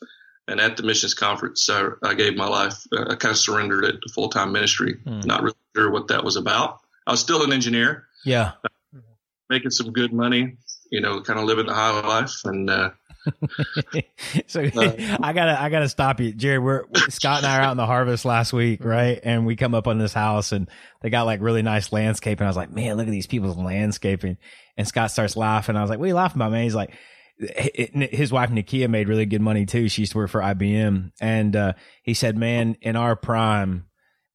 And 0.49 0.61
at 0.61 0.77
the 0.77 0.85
missions 0.85 1.15
conference, 1.15 1.69
I, 1.69 1.89
I 2.05 2.15
gave 2.15 2.37
my 2.37 2.47
life, 2.47 2.75
uh, 2.93 3.07
I 3.11 3.15
kind 3.17 3.33
of 3.33 3.39
surrendered 3.39 3.85
it 3.85 4.01
to 4.03 4.13
full 4.13 4.29
time 4.29 4.53
ministry. 4.53 4.99
Mm. 5.05 5.25
Not 5.25 5.43
really 5.43 5.57
sure 5.75 5.91
what 5.91 6.09
that 6.09 6.25
was 6.25 6.37
about. 6.37 6.81
I 7.07 7.11
was 7.11 7.21
still 7.21 7.43
an 7.43 7.53
engineer. 7.53 8.07
Yeah. 8.25 8.53
Uh, 8.65 9.01
making 9.49 9.71
some 9.71 9.93
good 9.93 10.13
money, 10.13 10.57
you 10.91 11.01
know, 11.01 11.21
kind 11.21 11.39
of 11.39 11.47
living 11.47 11.67
the 11.67 11.75
high 11.75 12.01
life 12.01 12.41
and, 12.45 12.71
uh, 12.71 12.91
so 14.47 14.63
uh, 14.63 15.17
I 15.21 15.33
gotta 15.33 15.61
I 15.61 15.69
gotta 15.69 15.89
stop 15.89 16.21
you, 16.21 16.33
Jared. 16.33 16.63
We're 16.63 16.85
Scott 17.09 17.39
and 17.39 17.47
I 17.47 17.59
are 17.59 17.63
out 17.63 17.73
in 17.73 17.77
the 17.77 17.87
harvest 17.87 18.25
last 18.25 18.53
week, 18.53 18.85
right? 18.85 19.19
And 19.23 19.47
we 19.47 19.57
come 19.57 19.75
up 19.75 19.87
on 19.89 19.99
this 19.99 20.13
house 20.13 20.53
and 20.53 20.69
they 21.03 21.11
got 21.11 21.27
like 21.27 21.41
really 21.41 21.63
nice 21.63 21.93
landscaping. 21.93 22.45
I 22.45 22.49
was 22.49 22.57
like, 22.57 22.71
man, 22.71 22.97
look 22.97 23.07
at 23.07 23.11
these 23.11 23.27
people's 23.27 23.57
landscaping. 23.57 24.37
And 24.77 24.87
Scott 24.87 25.11
starts 25.11 25.37
laughing. 25.37 25.77
I 25.77 25.81
was 25.81 25.91
like, 25.91 25.99
what 25.99 26.05
are 26.05 26.09
you 26.09 26.15
laughing 26.15 26.39
about, 26.41 26.53
man? 26.53 26.65
He's 26.65 26.75
like, 26.75 26.95
his 27.39 28.33
wife 28.33 28.51
Nikia 28.51 28.89
made 28.89 29.09
really 29.09 29.27
good 29.27 29.43
money 29.43 29.67
too. 29.67 29.89
She 29.89 30.03
used 30.03 30.13
to 30.13 30.19
work 30.19 30.31
for 30.31 30.41
IBM, 30.41 31.11
and 31.21 31.55
uh, 31.57 31.73
he 32.03 32.15
said, 32.15 32.37
man, 32.37 32.77
in 32.81 32.97
our 32.97 33.15
prime, 33.15 33.87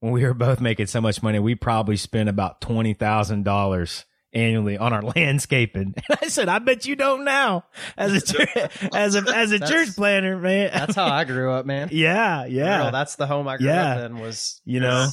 when 0.01 0.11
we 0.11 0.23
were 0.23 0.33
both 0.33 0.61
making 0.61 0.87
so 0.87 1.01
much 1.01 1.23
money, 1.23 1.39
we 1.39 1.55
probably 1.55 1.97
spent 1.97 2.29
about 2.29 2.61
twenty 2.61 2.93
thousand 2.93 3.43
dollars 3.43 4.05
annually 4.33 4.77
on 4.77 4.93
our 4.93 5.01
landscaping. 5.15 5.93
And 5.95 6.19
I 6.21 6.27
said, 6.27 6.49
I 6.49 6.59
bet 6.59 6.85
you 6.85 6.95
don't 6.95 7.23
now 7.23 7.65
as 7.97 8.33
a 8.33 8.69
as 8.95 9.15
a 9.15 9.23
as 9.35 9.51
a 9.51 9.59
church 9.59 9.95
planner, 9.95 10.37
man. 10.37 10.71
That's 10.73 10.95
how 10.95 11.07
I 11.07 11.23
grew 11.23 11.51
up, 11.51 11.65
man. 11.65 11.89
Yeah, 12.01 12.45
yeah. 12.45 12.89
That's 12.89 13.15
the 13.15 13.27
home 13.27 13.47
I 13.47 13.57
grew 13.57 13.67
yeah. 13.67 13.97
up 13.97 14.05
in. 14.05 14.19
Was 14.19 14.61
you 14.65 14.79
know. 14.79 15.07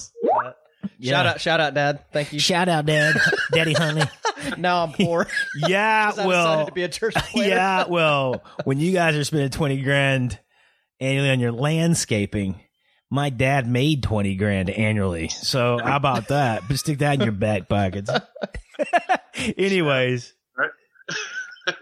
Yeah. 0.98 1.10
Shout 1.10 1.26
out, 1.26 1.40
shout 1.40 1.60
out, 1.60 1.74
Dad. 1.74 2.04
Thank 2.12 2.32
you. 2.32 2.40
Shout 2.40 2.68
out, 2.68 2.86
Dad, 2.86 3.14
Daddy, 3.52 3.72
honey. 3.72 4.02
now 4.56 4.84
I'm 4.84 4.92
poor. 4.92 5.26
yeah, 5.68 6.12
well, 6.26 6.66
to 6.66 6.72
be 6.72 6.82
a 6.82 6.88
church 6.88 7.14
planner. 7.14 7.48
yeah, 7.48 7.84
well, 7.88 8.42
when 8.64 8.78
you 8.78 8.92
guys 8.92 9.14
are 9.14 9.24
spending 9.24 9.50
twenty 9.50 9.82
grand 9.82 10.38
annually 11.00 11.30
on 11.30 11.40
your 11.40 11.52
landscaping, 11.52 12.60
my 13.10 13.30
dad 13.30 13.66
made 13.66 14.02
20 14.02 14.34
grand 14.36 14.70
annually. 14.70 15.28
So 15.28 15.78
how 15.82 15.96
about 15.96 16.28
that? 16.28 16.62
But 16.68 16.78
stick 16.78 16.98
that 16.98 17.14
in 17.14 17.20
your 17.20 17.32
back 17.32 17.68
pockets. 17.68 18.10
Anyways. 19.58 20.34
Right. 20.56 20.70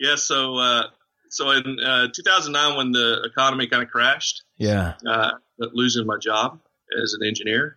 yeah. 0.00 0.16
So, 0.16 0.56
uh, 0.56 0.82
so 1.28 1.50
in 1.50 1.78
uh, 1.80 2.08
2009, 2.14 2.76
when 2.76 2.92
the 2.92 3.22
economy 3.24 3.66
kind 3.66 3.82
of 3.82 3.90
crashed, 3.90 4.42
yeah, 4.56 4.94
uh, 5.06 5.32
losing 5.58 6.06
my 6.06 6.18
job 6.18 6.60
as 7.02 7.14
an 7.14 7.26
engineer, 7.26 7.76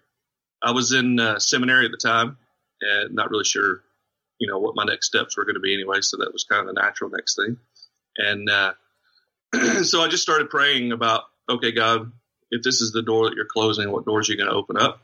I 0.61 0.71
was 0.71 0.91
in 0.91 1.19
uh, 1.19 1.39
seminary 1.39 1.85
at 1.85 1.91
the 1.91 1.97
time 1.97 2.37
and 2.81 3.15
not 3.15 3.29
really 3.31 3.43
sure, 3.43 3.81
you 4.39 4.47
know, 4.47 4.59
what 4.59 4.75
my 4.75 4.83
next 4.83 5.07
steps 5.07 5.35
were 5.35 5.45
going 5.45 5.55
to 5.55 5.61
be 5.61 5.73
anyway. 5.73 6.01
So 6.01 6.17
that 6.17 6.31
was 6.31 6.43
kind 6.43 6.67
of 6.67 6.73
the 6.73 6.79
natural 6.79 7.09
next 7.09 7.35
thing. 7.35 7.57
And 8.17 8.49
uh, 8.49 8.73
so 9.83 10.01
I 10.01 10.07
just 10.07 10.23
started 10.23 10.49
praying 10.49 10.91
about 10.91 11.23
okay, 11.49 11.71
God, 11.71 12.11
if 12.51 12.61
this 12.61 12.81
is 12.81 12.91
the 12.91 13.01
door 13.01 13.25
that 13.25 13.35
you're 13.35 13.45
closing, 13.45 13.91
what 13.91 14.05
doors 14.05 14.29
are 14.29 14.33
you 14.33 14.37
going 14.37 14.49
to 14.49 14.55
open 14.55 14.77
up? 14.77 15.01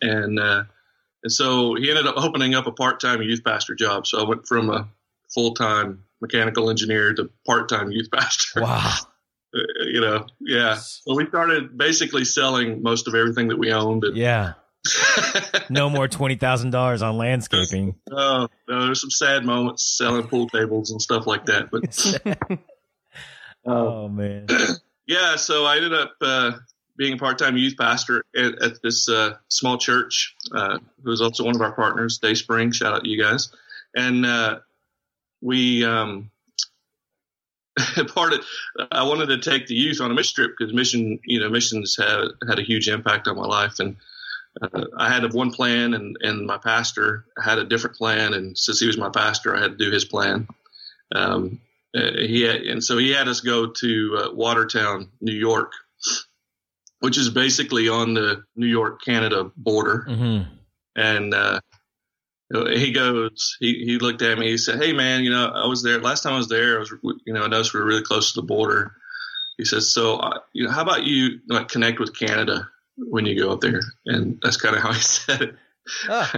And 0.00 0.38
uh, 0.38 0.64
and 1.22 1.32
so 1.32 1.74
he 1.74 1.88
ended 1.88 2.06
up 2.06 2.16
opening 2.16 2.54
up 2.54 2.66
a 2.66 2.72
part 2.72 3.00
time 3.00 3.22
youth 3.22 3.44
pastor 3.44 3.74
job. 3.74 4.06
So 4.06 4.20
I 4.20 4.28
went 4.28 4.46
from 4.46 4.70
a 4.70 4.88
full 5.32 5.54
time 5.54 6.04
mechanical 6.20 6.70
engineer 6.70 7.14
to 7.14 7.30
part 7.46 7.68
time 7.68 7.90
youth 7.90 8.10
pastor. 8.10 8.62
Wow. 8.62 8.94
uh, 9.54 9.58
you 9.84 10.00
know, 10.00 10.26
yeah. 10.40 10.74
So 10.76 11.14
we 11.14 11.26
started 11.26 11.76
basically 11.76 12.24
selling 12.24 12.82
most 12.82 13.08
of 13.08 13.14
everything 13.14 13.48
that 13.48 13.58
we 13.58 13.72
owned. 13.72 14.04
And, 14.04 14.16
Yeah. 14.16 14.54
No 15.70 15.88
more 15.88 16.08
twenty 16.08 16.34
thousand 16.34 16.70
dollars 16.70 17.02
on 17.02 17.16
landscaping. 17.16 17.94
oh, 18.10 18.48
no, 18.68 18.86
there's 18.86 19.00
some 19.00 19.10
sad 19.10 19.44
moments 19.44 19.96
selling 19.96 20.26
pool 20.26 20.48
tables 20.48 20.90
and 20.90 21.00
stuff 21.00 21.26
like 21.26 21.46
that. 21.46 21.70
But 21.70 22.58
oh 23.64 24.08
man. 24.08 24.48
yeah, 25.06 25.36
so 25.36 25.64
I 25.64 25.76
ended 25.76 25.94
up 25.94 26.14
uh, 26.20 26.52
being 27.02 27.14
a 27.14 27.18
part-time 27.18 27.56
youth 27.56 27.76
pastor 27.76 28.24
at, 28.36 28.62
at 28.62 28.80
this 28.80 29.08
uh, 29.08 29.34
small 29.48 29.76
church, 29.76 30.36
uh, 30.54 30.78
who 31.02 31.10
was 31.10 31.20
also 31.20 31.42
one 31.42 31.56
of 31.56 31.60
our 31.60 31.72
partners, 31.72 32.18
Day 32.18 32.34
Spring. 32.34 32.70
Shout 32.70 32.94
out 32.94 33.02
to 33.02 33.10
you 33.10 33.20
guys. 33.20 33.48
And 33.96 34.24
uh, 34.24 34.60
we 35.40 35.84
um, 35.84 36.30
part 38.14 38.34
of 38.34 38.46
I 38.92 39.02
wanted 39.02 39.26
to 39.30 39.50
take 39.50 39.66
the 39.66 39.74
youth 39.74 40.00
on 40.00 40.12
a 40.12 40.14
mission 40.14 40.34
trip 40.36 40.52
because 40.56 40.72
mission, 40.72 41.18
you 41.24 41.40
know, 41.40 41.50
missions 41.50 41.96
had 41.96 42.28
had 42.48 42.60
a 42.60 42.62
huge 42.62 42.88
impact 42.88 43.26
on 43.26 43.34
my 43.34 43.46
life, 43.46 43.80
and 43.80 43.96
uh, 44.62 44.84
I 44.96 45.12
had 45.12 45.30
one 45.32 45.50
plan, 45.50 45.94
and 45.94 46.16
and 46.20 46.46
my 46.46 46.58
pastor 46.58 47.24
had 47.36 47.58
a 47.58 47.64
different 47.64 47.96
plan, 47.96 48.32
and 48.32 48.56
since 48.56 48.78
he 48.78 48.86
was 48.86 48.96
my 48.96 49.10
pastor, 49.10 49.56
I 49.56 49.60
had 49.60 49.76
to 49.76 49.84
do 49.84 49.90
his 49.90 50.04
plan. 50.04 50.46
Um, 51.12 51.60
uh, 51.96 52.12
he 52.16 52.42
had, 52.42 52.62
and 52.62 52.82
so 52.82 52.96
he 52.96 53.10
had 53.10 53.26
us 53.26 53.40
go 53.40 53.66
to 53.66 54.18
uh, 54.18 54.34
Watertown, 54.34 55.08
New 55.20 55.34
York, 55.34 55.72
which 57.02 57.18
is 57.18 57.30
basically 57.30 57.88
on 57.88 58.14
the 58.14 58.44
New 58.54 58.68
York 58.68 59.02
Canada 59.04 59.50
border. 59.56 60.04
hmm 60.06 60.42
And 60.94 61.34
uh, 61.34 61.60
he 62.52 62.92
goes, 62.92 63.56
he, 63.58 63.84
he 63.84 63.98
looked 63.98 64.22
at 64.22 64.38
me. 64.38 64.50
He 64.50 64.56
said, 64.56 64.80
"Hey, 64.80 64.92
man, 64.92 65.24
you 65.24 65.30
know, 65.30 65.46
I 65.48 65.66
was 65.66 65.82
there 65.82 66.00
last 66.00 66.22
time 66.22 66.34
I 66.34 66.36
was 66.36 66.48
there. 66.48 66.76
I 66.76 66.78
was, 66.78 66.92
you 67.26 67.32
know, 67.32 67.42
I 67.42 67.48
noticed 67.48 67.74
we 67.74 67.80
were 67.80 67.86
really 67.86 68.04
close 68.04 68.32
to 68.32 68.40
the 68.40 68.46
border." 68.46 68.92
He 69.58 69.64
says, 69.64 69.92
"So, 69.92 70.16
uh, 70.18 70.38
you 70.52 70.64
know, 70.64 70.70
how 70.70 70.82
about 70.82 71.02
you 71.04 71.40
like 71.48 71.68
connect 71.68 71.98
with 71.98 72.16
Canada 72.16 72.68
when 72.96 73.26
you 73.26 73.36
go 73.36 73.50
up 73.50 73.62
there?" 73.62 73.80
And 74.06 74.38
that's 74.40 74.56
kind 74.56 74.76
of 74.76 74.82
how 74.82 74.92
he 74.92 75.00
said 75.16 75.42
it. 75.42 75.54
Ah, 76.08 76.32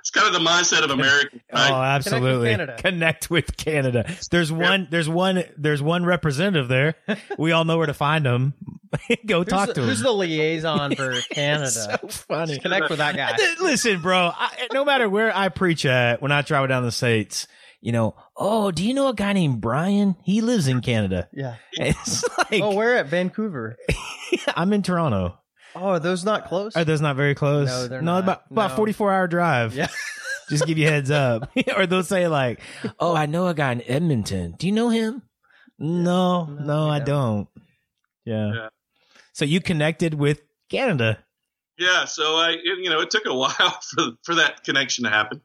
It's 0.00 0.10
kind 0.10 0.26
of 0.26 0.32
the 0.32 0.46
mindset 0.46 0.82
of 0.82 0.90
America. 0.90 1.38
Oh, 1.52 1.56
right? 1.56 1.96
absolutely. 1.96 2.50
Canada. 2.50 2.76
Connect 2.78 3.28
with 3.28 3.56
Canada. 3.56 4.08
There's 4.30 4.52
one. 4.52 4.86
There's 4.90 5.08
one. 5.08 5.42
There's 5.56 5.82
one 5.82 6.04
representative 6.04 6.68
there. 6.68 6.94
We 7.38 7.52
all 7.52 7.64
know 7.64 7.78
where 7.78 7.86
to 7.86 7.94
find 7.94 8.24
him. 8.24 8.54
Go 9.26 9.42
talk 9.44 9.66
who's, 9.66 9.74
to 9.74 9.80
the, 9.80 9.82
him. 9.82 9.88
who's 9.88 10.00
the 10.00 10.12
liaison 10.12 10.94
for 10.94 11.14
Canada? 11.32 11.70
so 11.70 11.96
funny. 12.08 12.58
Connect 12.58 12.88
with 12.88 12.98
that 12.98 13.16
guy. 13.16 13.36
Listen, 13.60 14.00
bro. 14.00 14.30
I, 14.34 14.68
no 14.72 14.84
matter 14.84 15.08
where 15.08 15.36
I 15.36 15.48
preach 15.48 15.84
at, 15.84 16.22
when 16.22 16.32
I 16.32 16.42
travel 16.42 16.68
down 16.68 16.84
the 16.84 16.92
states, 16.92 17.46
you 17.80 17.92
know, 17.92 18.14
oh, 18.36 18.70
do 18.70 18.86
you 18.86 18.94
know 18.94 19.08
a 19.08 19.14
guy 19.14 19.32
named 19.32 19.60
Brian? 19.60 20.16
He 20.22 20.40
lives 20.40 20.68
in 20.68 20.80
Canada. 20.80 21.28
Yeah. 21.32 21.56
It's 21.72 22.24
oh, 22.24 22.44
like 22.50 22.62
Oh, 22.62 22.74
we're 22.76 22.94
at 22.94 23.06
Vancouver. 23.06 23.76
I'm 24.54 24.72
in 24.72 24.82
Toronto. 24.82 25.39
Oh, 25.74 25.88
are 25.90 26.00
those 26.00 26.24
not 26.24 26.46
close? 26.48 26.74
Are 26.76 26.84
those 26.84 27.00
not 27.00 27.16
very 27.16 27.34
close? 27.34 27.68
No, 27.68 27.86
they're 27.88 28.02
no, 28.02 28.14
not. 28.14 28.24
about 28.24 28.42
about 28.50 28.70
No. 28.70 28.76
44 28.76 29.12
hour 29.12 29.26
drive. 29.26 29.74
Yeah. 29.74 29.88
Just 30.48 30.66
give 30.66 30.78
you 30.78 30.88
a 30.88 30.90
heads 30.90 31.10
up. 31.10 31.50
or 31.76 31.86
they'll 31.86 32.02
say 32.02 32.26
like, 32.28 32.60
"Oh, 32.98 33.14
I 33.14 33.26
know 33.26 33.46
a 33.46 33.54
guy 33.54 33.72
in 33.72 33.82
Edmonton. 33.82 34.54
Do 34.58 34.66
you 34.66 34.72
know 34.72 34.88
him?" 34.88 35.22
No, 35.78 36.44
No, 36.46 36.64
no, 36.64 36.84
we 36.86 36.90
I 36.90 36.98
don't. 37.00 37.48
Yeah. 38.24 38.52
Yeah. 38.54 38.68
So 39.32 39.44
you 39.44 39.60
connected 39.60 40.14
with 40.14 40.42
Canada. 40.68 41.18
Yeah, 41.78 42.04
so 42.04 42.36
I, 42.36 42.50
it, 42.50 42.78
you 42.80 42.90
know, 42.90 43.00
it 43.00 43.10
took 43.10 43.24
a 43.26 43.34
while 43.34 43.52
for 43.80 44.10
for 44.22 44.34
that 44.34 44.64
connection 44.64 45.04
to 45.04 45.10
happen. 45.10 45.40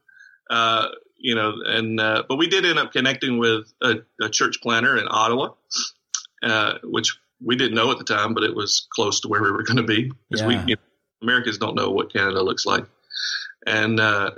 Uh, 0.50 0.88
you 1.16 1.34
know, 1.34 1.54
and 1.64 1.98
uh, 1.98 2.24
but 2.28 2.36
we 2.36 2.48
did 2.48 2.66
end 2.66 2.78
up 2.78 2.92
connecting 2.92 3.38
with 3.38 3.72
a, 3.80 3.96
a 4.20 4.28
church 4.28 4.60
planner 4.60 4.96
in 4.98 5.06
Ottawa, 5.08 5.50
uh, 6.42 6.74
which 6.84 7.16
we 7.44 7.56
didn't 7.56 7.74
know 7.74 7.90
at 7.90 7.98
the 7.98 8.04
time, 8.04 8.34
but 8.34 8.44
it 8.44 8.54
was 8.54 8.86
close 8.94 9.20
to 9.20 9.28
where 9.28 9.42
we 9.42 9.50
were 9.50 9.62
going 9.62 9.76
to 9.76 9.82
be 9.82 10.10
because 10.30 10.40
Yeah. 10.40 10.46
we 10.46 10.54
you 10.70 10.76
know, 10.76 10.82
Americans 11.22 11.58
don't 11.58 11.74
know 11.74 11.90
what 11.90 12.12
Canada 12.12 12.42
looks 12.42 12.66
like, 12.66 12.86
and 13.66 13.98
uh, 14.00 14.30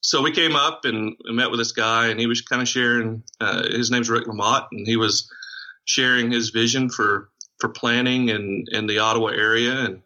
so 0.00 0.22
we 0.22 0.30
came 0.30 0.54
up 0.54 0.84
and, 0.84 1.16
met 1.24 1.50
with 1.50 1.58
this 1.58 1.72
guy, 1.72 2.08
and 2.08 2.20
he 2.20 2.26
was 2.26 2.40
kind 2.42 2.62
of 2.62 2.68
sharing. 2.68 3.22
Uh, 3.40 3.64
his 3.68 3.90
name's 3.90 4.08
Rick 4.08 4.26
Lamotte, 4.26 4.68
and 4.70 4.86
he 4.86 4.96
was 4.96 5.28
sharing 5.84 6.30
his 6.30 6.50
vision 6.50 6.90
for 6.90 7.30
for 7.58 7.68
planning 7.70 8.28
in 8.28 8.66
in 8.70 8.86
the 8.86 8.98
Ottawa 9.00 9.28
area, 9.28 9.72
and 9.84 10.02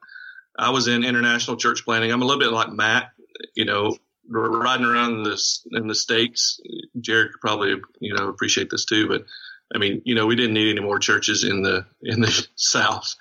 I 0.59 0.71
was 0.71 0.89
in 0.89 1.05
international 1.05 1.57
church 1.57 1.85
planting. 1.85 2.13
I'm 2.13 2.23
a 2.23 2.25
little 2.25 2.41
bit 2.41 2.53
like 2.53 2.73
Matt, 2.73 3.11
you 3.55 3.65
know, 3.65 3.97
riding 4.29 4.87
around 4.87 5.25
this 5.25 5.67
in 5.73 5.87
the 5.87 5.95
states. 5.95 6.61
Jared 7.01 7.33
could 7.33 7.41
probably 7.41 7.77
you 8.01 8.15
know 8.15 8.29
appreciate 8.29 8.71
this 8.71 8.85
too, 8.85 9.09
but 9.09 9.25
I 9.75 9.79
mean, 9.79 10.03
you 10.05 10.15
know, 10.15 10.27
we 10.27 10.37
didn't 10.37 10.55
need 10.55 10.71
any 10.71 10.81
more 10.81 10.99
churches 10.99 11.45
in 11.45 11.63
the 11.63 11.87
in 12.03 12.21
the 12.21 12.47
South, 12.57 13.15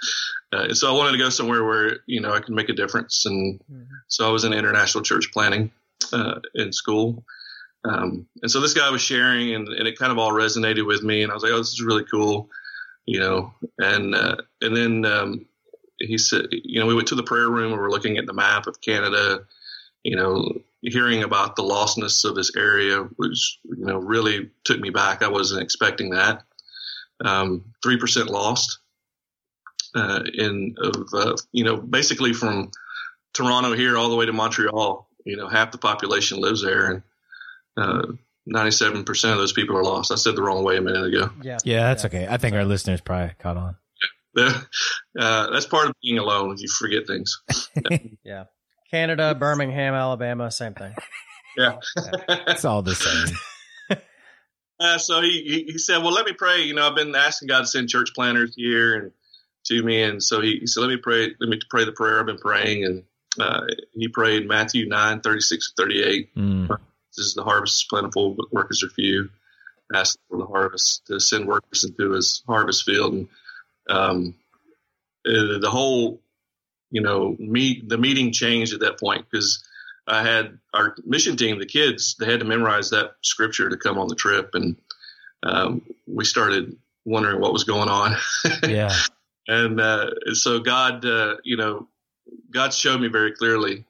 uh, 0.53 0.63
and 0.63 0.77
so 0.77 0.89
I 0.93 0.97
wanted 0.97 1.11
to 1.13 1.17
go 1.23 1.29
somewhere 1.29 1.63
where 1.63 1.97
you 2.07 2.21
know 2.21 2.33
I 2.33 2.39
could 2.39 2.55
make 2.55 2.69
a 2.69 2.73
difference, 2.73 3.25
and 3.25 3.59
Mhm. 3.71 3.87
so 4.07 4.27
I 4.27 4.31
was 4.31 4.43
in 4.45 4.53
international 4.53 5.03
church 5.03 5.31
planting 5.31 5.71
uh, 6.13 6.39
in 6.55 6.73
school. 6.73 7.23
Um, 7.85 8.27
and 8.41 8.51
so 8.51 8.59
this 8.59 8.73
guy 8.73 8.89
was 8.89 9.01
sharing, 9.01 9.55
and, 9.55 9.67
and 9.69 9.87
it 9.87 9.97
kind 9.97 10.11
of 10.11 10.17
all 10.17 10.31
resonated 10.31 10.85
with 10.85 11.01
me, 11.01 11.21
and 11.23 11.31
I 11.31 11.35
was 11.35 11.43
like, 11.43 11.53
"Oh, 11.53 11.59
this 11.59 11.71
is 11.73 11.81
really 11.81 12.03
cool," 12.03 12.49
you 13.05 13.19
know. 13.19 13.53
And 13.77 14.15
uh, 14.15 14.37
and 14.61 14.75
then 14.75 15.05
um, 15.05 15.45
he 15.99 16.17
said, 16.17 16.47
you 16.51 16.79
know, 16.79 16.87
we 16.87 16.95
went 16.95 17.07
to 17.09 17.15
the 17.15 17.23
prayer 17.23 17.49
room 17.49 17.71
and 17.73 17.81
we're 17.81 17.89
looking 17.91 18.17
at 18.17 18.25
the 18.25 18.33
map 18.33 18.67
of 18.67 18.81
Canada, 18.81 19.45
you 20.03 20.15
know, 20.15 20.61
hearing 20.81 21.23
about 21.23 21.55
the 21.55 21.63
lostness 21.63 22.25
of 22.25 22.35
this 22.35 22.55
area, 22.55 23.01
which, 23.17 23.59
you 23.65 23.85
know, 23.85 23.97
really 23.97 24.49
took 24.63 24.79
me 24.79 24.89
back. 24.89 25.21
I 25.21 25.27
wasn't 25.27 25.61
expecting 25.61 26.11
that. 26.11 26.43
Um, 27.23 27.73
3% 27.85 28.27
lost, 28.27 28.79
uh, 29.95 30.23
in, 30.33 30.75
of, 30.77 31.07
uh, 31.13 31.35
you 31.51 31.63
know, 31.63 31.77
basically 31.77 32.33
from 32.33 32.71
Toronto 33.33 33.73
here 33.73 33.97
all 33.97 34.09
the 34.09 34.15
way 34.15 34.25
to 34.25 34.33
Montreal, 34.33 35.07
you 35.25 35.35
know, 35.35 35.49
half 35.49 35.71
the 35.71 35.77
population 35.77 36.39
lives 36.39 36.61
there 36.61 36.91
and, 36.91 37.03
uh, 37.77 38.13
97% 38.47 39.31
of 39.31 39.37
those 39.37 39.53
people 39.53 39.77
are 39.77 39.83
lost. 39.83 40.11
I 40.11 40.15
said 40.15 40.35
the 40.35 40.41
wrong 40.41 40.63
way 40.63 40.77
a 40.77 40.81
minute 40.81 41.05
ago. 41.05 41.29
Yeah. 41.41 41.57
Yeah, 41.63 41.87
that's 41.89 42.05
okay. 42.05 42.27
I 42.27 42.37
think 42.37 42.55
our 42.55 42.65
listeners 42.65 43.01
probably 43.01 43.35
caught 43.37 43.57
on. 43.57 43.75
uh, 44.37 45.51
that's 45.51 45.65
part 45.67 45.87
of 45.87 45.93
being 46.01 46.17
alone. 46.17 46.55
You 46.57 46.67
forget 46.67 47.05
things. 47.05 47.41
Yeah. 48.23 48.45
Canada, 48.91 49.35
Birmingham, 49.35 49.93
Alabama, 49.93 50.51
same 50.51 50.73
thing. 50.73 50.93
Yeah. 51.57 51.79
It's 52.47 52.63
all 52.63 52.83
the 52.83 52.95
same. 52.95 53.35
Uh, 54.79 54.97
so 54.97 55.21
he, 55.21 55.43
he 55.43 55.73
he 55.73 55.77
said, 55.77 55.97
"Well, 55.97 56.13
let 56.13 56.25
me 56.25 56.31
pray. 56.31 56.61
You 56.61 56.73
know, 56.73 56.87
I've 56.87 56.95
been 56.95 57.13
asking 57.13 57.49
God 57.49 57.61
to 57.61 57.67
send 57.67 57.89
church 57.89 58.11
planners 58.15 58.53
here 58.55 58.95
and 58.95 59.11
to 59.65 59.83
me, 59.83 60.01
and 60.03 60.23
so 60.23 60.39
he, 60.39 60.59
he 60.59 60.67
said, 60.67 60.79
let 60.81 60.89
me 60.89 60.95
pray. 60.95 61.35
Let 61.39 61.49
me 61.49 61.59
pray 61.69 61.83
the 61.83 61.91
prayer 61.91 62.19
I've 62.19 62.25
been 62.25 62.37
praying." 62.37 62.85
And 62.85 63.03
uh, 63.37 63.61
he 63.91 64.07
prayed 64.07 64.47
Matthew 64.47 64.87
nine 64.87 65.19
thirty 65.19 65.41
six 65.41 65.73
thirty 65.75 66.01
eight. 66.01 66.33
Mm. 66.35 66.69
This 66.69 67.25
is 67.25 67.33
the 67.33 67.43
harvest 67.43 67.81
is 67.81 67.87
plentiful, 67.89 68.35
but 68.35 68.53
workers 68.53 68.81
are 68.81 68.89
few. 68.89 69.29
Ask 69.93 70.17
for 70.29 70.37
the 70.37 70.45
harvest 70.45 71.07
to 71.07 71.19
send 71.19 71.47
workers 71.47 71.83
into 71.83 72.11
his 72.11 72.41
harvest 72.47 72.85
field, 72.85 73.13
and 73.13 73.27
um, 73.89 74.35
uh, 75.27 75.59
the 75.59 75.69
whole, 75.69 76.21
you 76.91 77.01
know, 77.01 77.35
me 77.39 77.81
the 77.85 77.97
meeting 77.97 78.31
changed 78.31 78.73
at 78.73 78.79
that 78.81 78.99
point 78.99 79.25
because 79.29 79.63
I 80.07 80.23
had 80.23 80.57
our 80.73 80.95
mission 81.05 81.37
team, 81.37 81.59
the 81.59 81.65
kids, 81.65 82.15
they 82.19 82.25
had 82.25 82.39
to 82.39 82.45
memorize 82.45 82.89
that 82.89 83.11
scripture 83.21 83.69
to 83.69 83.77
come 83.77 83.97
on 83.97 84.07
the 84.07 84.15
trip, 84.15 84.51
and 84.55 84.75
um, 85.43 85.81
we 86.07 86.25
started 86.25 86.77
wondering 87.05 87.39
what 87.39 87.53
was 87.53 87.63
going 87.63 87.89
on. 87.89 88.15
Yeah. 88.67 88.93
and 89.47 89.79
uh, 89.79 90.11
so 90.33 90.59
God, 90.59 91.05
uh, 91.05 91.37
you 91.43 91.57
know, 91.57 91.87
God 92.51 92.73
showed 92.73 93.01
me 93.01 93.07
very 93.07 93.33
clearly 93.33 93.85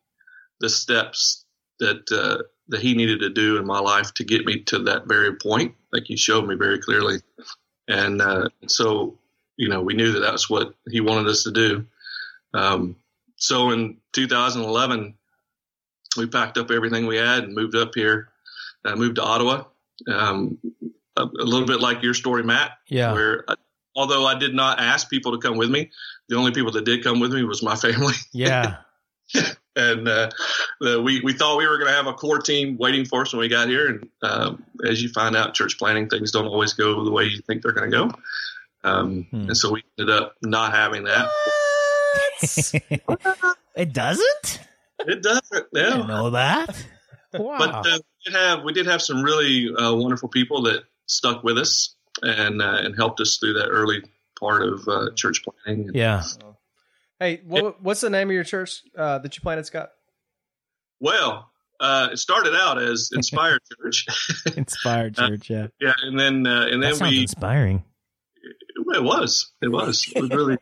the 0.59 0.69
steps 0.69 1.45
that 1.79 2.11
uh, 2.11 2.43
that 2.67 2.81
He 2.81 2.95
needed 2.95 3.21
to 3.21 3.29
do 3.29 3.57
in 3.57 3.65
my 3.65 3.79
life 3.79 4.13
to 4.15 4.23
get 4.23 4.45
me 4.45 4.61
to 4.63 4.79
that 4.79 5.07
very 5.07 5.35
point. 5.35 5.75
Like 5.93 6.03
He 6.05 6.17
showed 6.17 6.47
me 6.47 6.55
very 6.55 6.79
clearly, 6.79 7.19
and 7.87 8.21
uh, 8.21 8.49
so 8.67 9.17
you 9.55 9.67
know, 9.67 9.81
we 9.81 9.93
knew 9.93 10.13
that 10.13 10.21
that's 10.21 10.49
what 10.49 10.73
He 10.89 11.01
wanted 11.01 11.27
us 11.27 11.43
to 11.43 11.51
do. 11.51 11.85
Um, 12.53 12.95
so 13.35 13.71
in 13.71 13.97
2011, 14.13 15.13
we 16.17 16.27
packed 16.27 16.57
up 16.57 16.71
everything 16.71 17.05
we 17.07 17.17
had 17.17 17.43
and 17.43 17.53
moved 17.53 17.75
up 17.75 17.91
here. 17.95 18.29
Uh, 18.85 18.95
moved 18.95 19.15
to 19.15 19.23
Ottawa. 19.23 19.63
Um, 20.07 20.57
a, 21.17 21.23
a 21.23 21.43
little 21.45 21.67
bit 21.67 21.81
like 21.81 22.01
your 22.01 22.13
story, 22.13 22.43
Matt 22.43 22.71
Yeah. 22.87 23.11
where 23.13 23.43
uh, 23.49 23.55
although 23.95 24.25
I 24.25 24.37
did 24.39 24.53
not 24.55 24.79
ask 24.79 25.09
people 25.09 25.33
to 25.33 25.37
come 25.45 25.57
with 25.57 25.69
me, 25.69 25.91
the 26.29 26.37
only 26.37 26.51
people 26.51 26.71
that 26.71 26.85
did 26.85 27.03
come 27.03 27.19
with 27.19 27.33
me 27.33 27.43
was 27.43 27.61
my 27.61 27.75
family. 27.75 28.13
Yeah. 28.31 28.77
and 29.75 30.07
uh, 30.07 30.29
the, 30.79 31.01
we, 31.01 31.21
we 31.21 31.33
thought 31.33 31.57
we 31.57 31.67
were 31.67 31.77
going 31.77 31.89
to 31.91 31.95
have 31.95 32.07
a 32.07 32.13
core 32.13 32.39
team 32.39 32.77
waiting 32.77 33.05
for 33.05 33.21
us 33.23 33.33
when 33.33 33.41
we 33.41 33.47
got 33.49 33.67
here. 33.67 33.87
And 33.89 34.09
um, 34.23 34.63
as 34.85 35.03
you 35.03 35.09
find 35.09 35.35
out, 35.35 35.53
church 35.53 35.77
planting 35.77 36.09
things 36.09 36.31
don't 36.31 36.47
always 36.47 36.73
go 36.73 37.03
the 37.03 37.11
way 37.11 37.25
you 37.25 37.39
think 37.41 37.61
they're 37.61 37.73
going 37.73 37.91
to 37.91 37.97
go. 37.97 38.11
Um, 38.83 39.27
Hmm. 39.29 39.41
And 39.49 39.57
so 39.57 39.71
we 39.71 39.83
ended 39.99 40.15
up 40.15 40.35
not 40.41 40.71
having 40.73 41.03
that. 41.03 41.29
it 43.75 43.93
doesn't? 43.93 44.59
It 44.99 45.21
doesn't. 45.21 45.43
I 45.53 45.61
didn't 45.73 45.99
Yeah. 45.99 46.05
know 46.07 46.29
that. 46.31 46.85
Wow. 47.33 47.57
But 47.59 47.69
uh, 47.87 47.99
we 48.25 48.31
did 48.31 48.33
have 48.33 48.63
we 48.63 48.73
did 48.73 48.85
have 48.87 49.01
some 49.01 49.21
really 49.23 49.69
uh, 49.75 49.93
wonderful 49.95 50.29
people 50.29 50.63
that 50.63 50.83
stuck 51.05 51.43
with 51.43 51.57
us 51.57 51.95
and 52.21 52.61
uh, 52.61 52.77
and 52.83 52.95
helped 52.97 53.19
us 53.21 53.37
through 53.37 53.53
that 53.53 53.67
early 53.67 54.01
part 54.39 54.63
of 54.63 54.87
uh, 54.87 55.11
church 55.15 55.43
planting. 55.43 55.91
Yeah. 55.93 56.23
Hey, 57.19 57.41
what, 57.45 57.81
what's 57.83 57.99
the 58.01 58.09
name 58.09 58.29
of 58.29 58.33
your 58.33 58.45
church 58.45 58.81
uh, 58.97 59.19
that 59.19 59.35
you 59.35 59.41
planted, 59.41 59.65
Scott? 59.65 59.89
Well, 61.01 61.49
uh, 61.79 62.09
it 62.13 62.17
started 62.17 62.55
out 62.55 62.81
as 62.81 63.09
Inspired 63.13 63.59
Church. 63.81 64.05
Inspired 64.55 65.15
Church, 65.15 65.49
yeah. 65.49 65.67
yeah, 65.81 65.93
and 66.01 66.17
then 66.19 66.47
uh, 66.47 66.65
and 66.71 66.81
then 66.81 66.95
sounds 66.95 67.11
we 67.11 67.21
inspiring. 67.21 67.83
it 68.95 69.03
was 69.03 69.51
it 69.61 69.67
was 69.69 70.11
it 70.15 70.21
was 70.21 70.29
really 70.31 70.57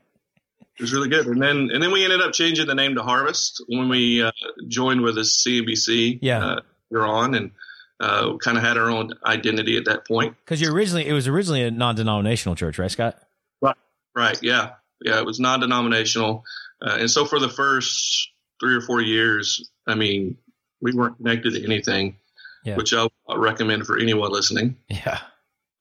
it 0.77 0.81
was 0.81 0.93
really 0.93 1.09
good. 1.09 1.25
And 1.27 1.41
then 1.41 1.69
and 1.73 1.81
then 1.81 1.91
we 1.91 2.03
ended 2.03 2.21
up 2.21 2.33
changing 2.33 2.67
the 2.67 2.75
name 2.75 2.95
to 2.95 3.03
Harvest 3.03 3.63
when 3.67 3.89
we 3.89 4.21
uh, 4.23 4.31
joined 4.67 5.01
with 5.01 5.15
the 5.15 5.21
CNBC. 5.21 6.19
Yeah. 6.21 6.45
uh, 6.45 6.61
you're 6.91 7.05
on 7.05 7.35
and 7.35 7.51
uh, 7.99 8.37
kind 8.37 8.57
of 8.57 8.63
had 8.63 8.77
our 8.77 8.89
own 8.89 9.11
identity 9.25 9.75
at 9.77 9.85
that 9.85 10.07
point. 10.07 10.35
Because 10.45 10.61
you 10.61 10.71
originally, 10.71 11.07
it 11.07 11.13
was 11.13 11.27
originally 11.27 11.63
a 11.63 11.71
non-denominational 11.71 12.55
church, 12.55 12.77
right, 12.79 12.91
Scott? 12.91 13.17
Right. 13.61 13.75
right, 14.15 14.39
Yeah. 14.43 14.73
Yeah. 15.03 15.19
It 15.19 15.25
was 15.25 15.39
non 15.39 15.59
denominational. 15.59 16.43
Uh, 16.81 16.97
and 16.99 17.09
so 17.11 17.25
for 17.25 17.39
the 17.39 17.49
first 17.49 18.29
three 18.59 18.75
or 18.75 18.81
four 18.81 19.01
years, 19.01 19.69
I 19.87 19.95
mean, 19.95 20.37
we 20.79 20.93
weren't 20.93 21.17
connected 21.17 21.53
to 21.55 21.63
anything, 21.63 22.17
Yeah. 22.63 22.75
which 22.77 22.93
I 22.93 23.07
recommend 23.35 23.85
for 23.87 23.97
anyone 23.97 24.31
listening. 24.31 24.77
Yeah. 24.89 25.19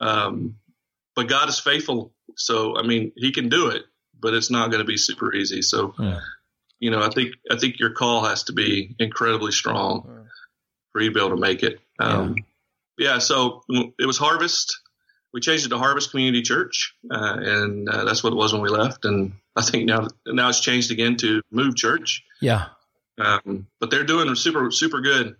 Um, 0.00 0.56
but 1.14 1.28
God 1.28 1.48
is 1.50 1.58
faithful. 1.58 2.12
So, 2.36 2.76
I 2.78 2.82
mean, 2.82 3.12
He 3.16 3.30
can 3.32 3.48
do 3.48 3.68
it, 3.68 3.84
but 4.20 4.34
it's 4.34 4.50
not 4.50 4.70
going 4.70 4.80
to 4.80 4.86
be 4.86 4.96
super 4.96 5.34
easy. 5.34 5.62
So, 5.62 5.94
Yeah. 5.98 6.20
you 6.80 6.90
know, 6.90 7.02
I 7.02 7.10
think, 7.10 7.34
I 7.50 7.56
think 7.56 7.78
your 7.78 7.90
call 7.90 8.24
has 8.24 8.44
to 8.44 8.52
be 8.52 8.94
incredibly 8.98 9.52
strong 9.52 10.28
for 10.92 11.00
you 11.00 11.10
to 11.10 11.14
be 11.14 11.20
able 11.20 11.36
to 11.36 11.40
make 11.40 11.62
it. 11.62 11.80
Um, 11.98 12.36
yeah. 12.98 13.18
So 13.18 13.62
it 13.68 14.06
was 14.06 14.18
Harvest. 14.18 14.80
We 15.32 15.40
changed 15.40 15.66
it 15.66 15.68
to 15.68 15.78
Harvest 15.78 16.10
Community 16.12 16.40
Church, 16.40 16.94
uh, 17.10 17.36
and 17.38 17.88
uh, 17.90 18.04
that's 18.04 18.24
what 18.24 18.32
it 18.32 18.36
was 18.36 18.54
when 18.54 18.62
we 18.62 18.70
left. 18.70 19.04
And 19.04 19.34
I 19.54 19.60
think 19.60 19.84
now 19.84 20.08
now 20.26 20.48
it's 20.48 20.60
changed 20.60 20.90
again 20.90 21.16
to 21.18 21.42
Move 21.50 21.76
Church. 21.76 22.22
Yeah. 22.40 22.68
Um, 23.18 23.66
but 23.78 23.90
they're 23.90 24.04
doing 24.04 24.34
super 24.34 24.70
super 24.70 25.02
good. 25.02 25.36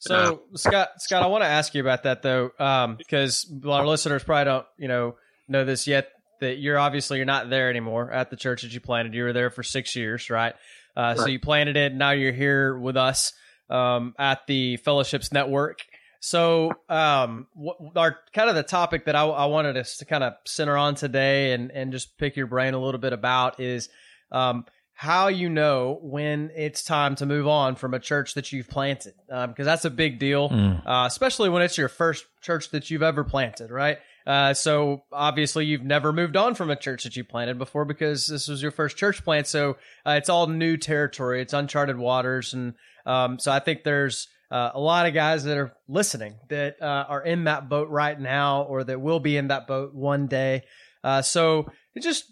So, 0.00 0.42
Scott, 0.54 0.90
Scott, 0.98 1.22
I 1.22 1.26
want 1.26 1.42
to 1.42 1.48
ask 1.48 1.74
you 1.74 1.80
about 1.80 2.04
that 2.04 2.22
though, 2.22 2.50
because 2.98 3.46
our 3.64 3.86
listeners 3.86 4.24
probably 4.24 4.44
don't, 4.44 4.66
you 4.76 4.88
know, 4.88 5.16
know 5.46 5.64
this 5.64 5.86
yet. 5.86 6.10
That 6.40 6.58
you're 6.58 6.78
obviously 6.78 7.16
you're 7.18 7.26
not 7.26 7.50
there 7.50 7.70
anymore 7.70 8.10
at 8.12 8.30
the 8.30 8.36
church 8.36 8.62
that 8.62 8.72
you 8.72 8.80
planted. 8.80 9.14
You 9.14 9.24
were 9.24 9.32
there 9.32 9.50
for 9.50 9.62
six 9.62 9.94
years, 9.96 10.30
right? 10.30 10.54
Uh, 10.96 11.14
So 11.14 11.26
you 11.26 11.38
planted 11.40 11.76
it. 11.76 11.94
Now 11.94 12.10
you're 12.12 12.32
here 12.32 12.76
with 12.78 12.96
us 12.96 13.32
um, 13.70 14.14
at 14.18 14.46
the 14.46 14.76
Fellowships 14.78 15.32
Network. 15.32 15.80
So, 16.20 16.72
um, 16.88 17.46
what, 17.54 17.76
our 17.94 18.16
kind 18.34 18.48
of 18.50 18.56
the 18.56 18.64
topic 18.64 19.04
that 19.04 19.14
I, 19.14 19.22
I 19.24 19.44
wanted 19.46 19.76
us 19.76 19.98
to 19.98 20.04
kind 20.04 20.24
of 20.24 20.34
center 20.46 20.76
on 20.76 20.96
today 20.96 21.52
and 21.52 21.70
and 21.70 21.92
just 21.92 22.18
pick 22.18 22.34
your 22.36 22.48
brain 22.48 22.74
a 22.74 22.78
little 22.78 22.98
bit 23.00 23.12
about 23.12 23.60
is 23.60 23.88
um, 24.32 24.64
how 24.94 25.28
you 25.28 25.48
know 25.48 25.96
when 26.02 26.50
it's 26.56 26.82
time 26.82 27.14
to 27.16 27.24
move 27.26 27.46
on 27.46 27.76
from 27.76 27.94
a 27.94 28.00
church 28.00 28.34
that 28.34 28.50
you've 28.50 28.68
planted, 28.68 29.14
because 29.28 29.64
that's 29.64 29.84
a 29.84 29.90
big 29.90 30.18
deal, 30.18 30.48
Mm. 30.48 30.82
uh, 30.84 31.04
especially 31.06 31.50
when 31.50 31.62
it's 31.62 31.78
your 31.78 31.88
first 31.88 32.24
church 32.42 32.70
that 32.70 32.90
you've 32.90 33.04
ever 33.04 33.22
planted, 33.22 33.70
right? 33.70 33.98
Uh, 34.28 34.52
so 34.52 35.04
obviously 35.10 35.64
you've 35.64 35.82
never 35.82 36.12
moved 36.12 36.36
on 36.36 36.54
from 36.54 36.68
a 36.68 36.76
church 36.76 37.04
that 37.04 37.16
you 37.16 37.24
planted 37.24 37.56
before 37.56 37.86
because 37.86 38.26
this 38.26 38.46
was 38.46 38.60
your 38.60 38.70
first 38.70 38.98
church 38.98 39.24
plant. 39.24 39.46
So 39.46 39.78
uh, 40.06 40.16
it's 40.18 40.28
all 40.28 40.46
new 40.46 40.76
territory, 40.76 41.40
it's 41.40 41.54
uncharted 41.54 41.96
waters, 41.96 42.52
and 42.52 42.74
um, 43.06 43.38
so 43.38 43.50
I 43.50 43.58
think 43.58 43.84
there's 43.84 44.28
uh, 44.50 44.72
a 44.74 44.80
lot 44.80 45.06
of 45.06 45.14
guys 45.14 45.44
that 45.44 45.56
are 45.56 45.72
listening 45.88 46.34
that 46.50 46.80
uh, 46.82 47.06
are 47.08 47.22
in 47.22 47.44
that 47.44 47.70
boat 47.70 47.88
right 47.88 48.20
now, 48.20 48.64
or 48.64 48.84
that 48.84 49.00
will 49.00 49.18
be 49.18 49.38
in 49.38 49.48
that 49.48 49.66
boat 49.66 49.94
one 49.94 50.26
day. 50.26 50.64
Uh, 51.02 51.22
so 51.22 51.70
just 51.98 52.24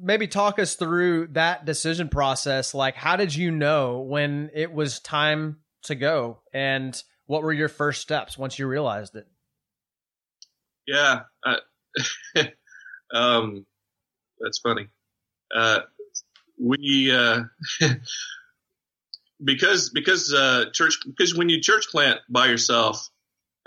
maybe 0.00 0.26
talk 0.26 0.58
us 0.58 0.74
through 0.74 1.28
that 1.32 1.64
decision 1.64 2.08
process. 2.08 2.74
Like, 2.74 2.94
how 2.94 3.16
did 3.16 3.34
you 3.34 3.50
know 3.50 4.00
when 4.00 4.50
it 4.54 4.72
was 4.72 5.00
time 5.00 5.58
to 5.84 5.94
go, 5.94 6.40
and 6.52 7.00
what 7.26 7.42
were 7.42 7.52
your 7.52 7.68
first 7.68 8.00
steps 8.00 8.38
once 8.38 8.58
you 8.58 8.66
realized 8.66 9.16
it? 9.16 9.26
Yeah. 10.86 11.22
Uh, 11.44 11.56
um, 13.14 13.66
that's 14.40 14.58
funny. 14.58 14.88
Uh, 15.54 15.80
we 16.58 17.12
uh, 17.12 17.44
because 19.44 19.90
because 19.90 20.32
uh, 20.32 20.66
church 20.72 20.98
because 21.04 21.34
when 21.34 21.48
you 21.48 21.60
church 21.60 21.88
plant 21.88 22.20
by 22.28 22.46
yourself, 22.46 23.08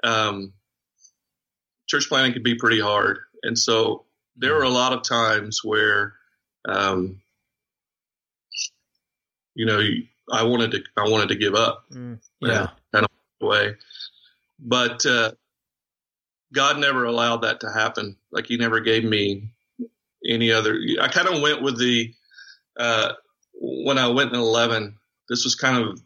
um, 0.03 0.53
church 1.87 2.07
planting 2.09 2.33
can 2.33 2.43
be 2.43 2.55
pretty 2.55 2.79
hard, 2.79 3.19
and 3.43 3.57
so 3.57 4.05
there 4.37 4.53
were 4.53 4.63
a 4.63 4.69
lot 4.69 4.93
of 4.93 5.03
times 5.03 5.63
where, 5.63 6.13
um, 6.67 7.21
you 9.53 9.65
know, 9.65 9.81
I 10.31 10.43
wanted 10.43 10.71
to 10.71 10.83
I 10.97 11.09
wanted 11.09 11.29
to 11.29 11.35
give 11.35 11.55
up 11.55 11.85
Yeah. 12.41 12.67
way. 13.41 13.75
But 14.59 15.05
uh, 15.05 15.31
God 16.53 16.79
never 16.79 17.05
allowed 17.05 17.43
that 17.43 17.61
to 17.61 17.71
happen. 17.71 18.17
Like 18.31 18.47
He 18.47 18.57
never 18.57 18.79
gave 18.79 19.03
me 19.03 19.49
any 20.27 20.51
other. 20.51 20.79
I 21.01 21.07
kind 21.07 21.27
of 21.27 21.41
went 21.41 21.61
with 21.61 21.77
the 21.79 22.13
uh, 22.77 23.13
when 23.53 23.97
I 23.97 24.07
went 24.09 24.33
in 24.33 24.39
eleven. 24.39 24.97
This 25.29 25.43
was 25.43 25.55
kind 25.55 25.83
of 25.83 25.99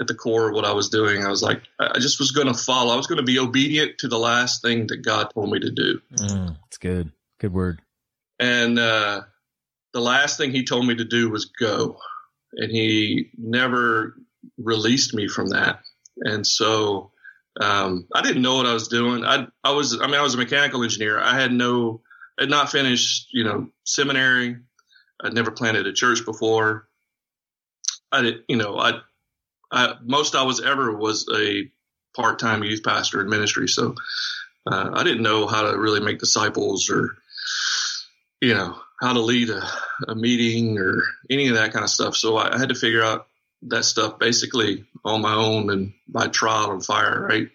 at 0.00 0.06
the 0.06 0.14
core 0.14 0.48
of 0.48 0.54
what 0.54 0.64
I 0.64 0.72
was 0.72 0.90
doing. 0.90 1.24
I 1.24 1.30
was 1.30 1.42
like, 1.42 1.62
I 1.78 1.98
just 1.98 2.18
was 2.18 2.32
going 2.32 2.48
to 2.48 2.54
follow. 2.54 2.92
I 2.92 2.96
was 2.96 3.06
going 3.06 3.18
to 3.18 3.24
be 3.24 3.38
obedient 3.38 3.98
to 3.98 4.08
the 4.08 4.18
last 4.18 4.60
thing 4.60 4.86
that 4.88 4.98
God 4.98 5.30
told 5.32 5.50
me 5.50 5.60
to 5.60 5.70
do. 5.70 6.00
Mm. 6.18 6.56
It's 6.66 6.76
good. 6.76 7.12
Good 7.40 7.54
word. 7.54 7.80
And 8.38 8.78
uh, 8.78 9.22
the 9.92 10.00
last 10.00 10.36
thing 10.36 10.50
He 10.50 10.64
told 10.64 10.86
me 10.86 10.96
to 10.96 11.04
do 11.04 11.30
was 11.30 11.46
go, 11.46 11.98
and 12.52 12.70
He 12.70 13.30
never 13.38 14.16
released 14.58 15.14
me 15.14 15.28
from 15.28 15.50
that. 15.50 15.80
And 16.20 16.46
so 16.46 17.12
um, 17.60 18.06
I 18.14 18.22
didn't 18.22 18.42
know 18.42 18.56
what 18.56 18.66
I 18.66 18.72
was 18.72 18.88
doing. 18.88 19.24
I 19.24 19.46
I 19.64 19.72
was 19.72 20.00
I 20.00 20.06
mean 20.06 20.14
I 20.14 20.22
was 20.22 20.34
a 20.34 20.38
mechanical 20.38 20.82
engineer. 20.82 21.18
I 21.18 21.38
had 21.38 21.52
no 21.52 22.02
had 22.38 22.50
not 22.50 22.70
finished 22.70 23.28
you 23.32 23.44
know 23.44 23.68
seminary. 23.84 24.56
I'd 25.22 25.34
never 25.34 25.50
planted 25.50 25.86
a 25.86 25.92
church 25.92 26.24
before. 26.24 26.88
I 28.12 28.22
did 28.22 28.36
you 28.48 28.56
know 28.56 28.78
I 28.78 29.00
I 29.72 29.94
most 30.02 30.34
I 30.34 30.42
was 30.42 30.60
ever 30.60 30.96
was 30.96 31.28
a 31.34 31.70
part 32.14 32.38
time 32.38 32.62
youth 32.62 32.82
pastor 32.84 33.20
in 33.20 33.28
ministry. 33.28 33.68
So 33.68 33.94
uh, 34.66 34.90
I 34.94 35.02
didn't 35.02 35.22
know 35.22 35.46
how 35.46 35.62
to 35.62 35.78
really 35.78 36.00
make 36.00 36.18
disciples 36.18 36.90
or 36.90 37.16
you 38.40 38.54
know 38.54 38.78
how 39.00 39.12
to 39.12 39.20
lead 39.20 39.50
a, 39.50 39.62
a 40.08 40.14
meeting 40.14 40.78
or 40.78 41.02
any 41.30 41.48
of 41.48 41.54
that 41.54 41.72
kind 41.72 41.84
of 41.84 41.90
stuff. 41.90 42.16
So 42.16 42.36
I, 42.36 42.54
I 42.54 42.58
had 42.58 42.68
to 42.68 42.74
figure 42.74 43.02
out 43.02 43.26
that 43.62 43.84
stuff 43.84 44.18
basically 44.18 44.84
on 45.04 45.20
my 45.22 45.34
own 45.34 45.70
and 45.70 45.92
by 46.08 46.28
trial 46.28 46.72
and 46.72 46.84
fire, 46.84 47.20
right? 47.20 47.48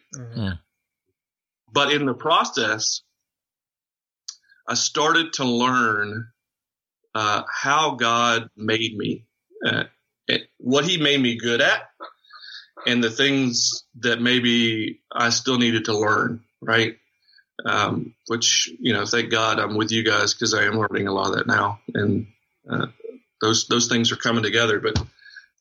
But 1.71 1.91
in 1.91 2.05
the 2.05 2.13
process, 2.13 3.01
I 4.67 4.75
started 4.75 5.33
to 5.33 5.45
learn 5.45 6.27
uh, 7.15 7.43
how 7.51 7.95
God 7.95 8.49
made 8.55 8.95
me, 8.97 9.25
uh, 9.65 9.83
it- 10.27 10.49
what 10.57 10.85
He 10.85 10.97
made 10.97 11.21
me 11.21 11.35
good 11.37 11.61
at, 11.61 11.89
and 12.87 13.03
the 13.03 13.11
things 13.11 13.83
that 13.99 14.19
maybe 14.21 15.01
I 15.11 15.29
still 15.29 15.57
needed 15.57 15.85
to 15.85 15.97
learn, 15.97 16.43
right? 16.61 16.97
Um, 17.65 18.15
which 18.27 18.67
you 18.79 18.93
know, 18.93 19.05
thank 19.05 19.29
God 19.29 19.59
I'm 19.59 19.75
with 19.75 19.91
you 19.91 20.03
guys 20.03 20.33
because 20.33 20.53
I 20.53 20.63
am 20.63 20.77
learning 20.79 21.07
a 21.07 21.13
lot 21.13 21.29
of 21.29 21.35
that 21.37 21.47
now, 21.47 21.79
and 21.93 22.27
uh, 22.69 22.87
those 23.41 23.67
those 23.67 23.87
things 23.87 24.11
are 24.11 24.15
coming 24.17 24.43
together. 24.43 24.79
But 24.79 24.97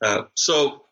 uh, 0.03 0.23
so 0.35 0.85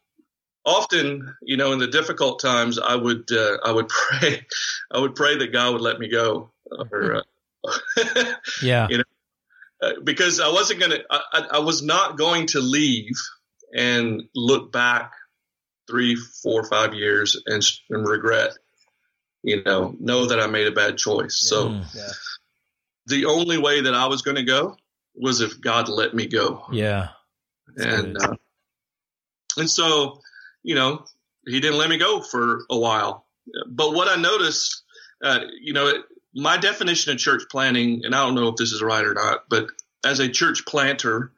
often, 0.64 1.34
you 1.42 1.56
know, 1.56 1.72
in 1.72 1.78
the 1.78 1.86
difficult 1.86 2.40
times, 2.40 2.78
I 2.78 2.94
would 2.94 3.30
uh, 3.32 3.58
I 3.64 3.72
would 3.72 3.88
pray, 4.10 4.46
I 4.90 5.00
would 5.00 5.14
pray 5.14 5.38
that 5.38 5.52
God 5.52 5.72
would 5.72 5.82
let 5.82 5.98
me 5.98 6.08
go, 6.08 6.52
or 6.70 7.22
uh, 7.64 7.74
Yeah. 8.62 8.88
uh, 9.82 9.92
because 10.04 10.40
I 10.40 10.48
wasn't 10.48 10.80
gonna, 10.80 10.98
I, 11.10 11.20
I, 11.32 11.46
I 11.52 11.58
was 11.60 11.82
not 11.82 12.16
going 12.18 12.46
to 12.48 12.60
leave 12.60 13.16
and 13.74 14.22
look 14.34 14.72
back 14.72 15.12
three, 15.88 16.16
four, 16.16 16.64
five 16.64 16.94
years 16.94 17.40
and, 17.46 17.62
and 17.90 18.06
regret, 18.06 18.52
you 19.42 19.62
know, 19.64 19.94
know 19.98 20.26
that 20.26 20.40
I 20.40 20.46
made 20.46 20.66
a 20.66 20.72
bad 20.72 20.98
choice. 20.98 21.36
So 21.38 21.68
Mm. 21.70 21.94
Yeah. 21.94 22.12
the 23.06 23.24
only 23.26 23.58
way 23.58 23.82
that 23.82 23.94
I 23.94 24.06
was 24.06 24.22
going 24.22 24.36
to 24.36 24.44
go 24.44 24.76
was 25.14 25.40
if 25.40 25.60
God 25.60 25.88
let 25.88 26.14
me 26.14 26.26
go 26.26 26.64
Yeah. 26.70 27.08
and 27.76 28.16
uh, 28.16 28.34
and 29.56 29.70
so 29.70 30.20
you 30.62 30.74
know 30.74 31.04
he 31.46 31.60
didn't 31.60 31.78
let 31.78 31.90
me 31.90 31.96
go 31.98 32.20
for 32.22 32.62
a 32.70 32.78
while 32.78 33.26
but 33.68 33.94
what 33.94 34.08
i 34.08 34.20
noticed 34.20 34.82
uh, 35.22 35.40
you 35.60 35.72
know 35.72 35.88
it, 35.88 36.02
my 36.34 36.56
definition 36.56 37.12
of 37.12 37.18
church 37.18 37.42
planting 37.50 38.02
and 38.04 38.14
i 38.14 38.24
don't 38.24 38.34
know 38.34 38.48
if 38.48 38.56
this 38.56 38.72
is 38.72 38.82
right 38.82 39.04
or 39.04 39.14
not 39.14 39.44
but 39.48 39.66
as 40.04 40.20
a 40.20 40.28
church 40.28 40.64
planter 40.66 41.32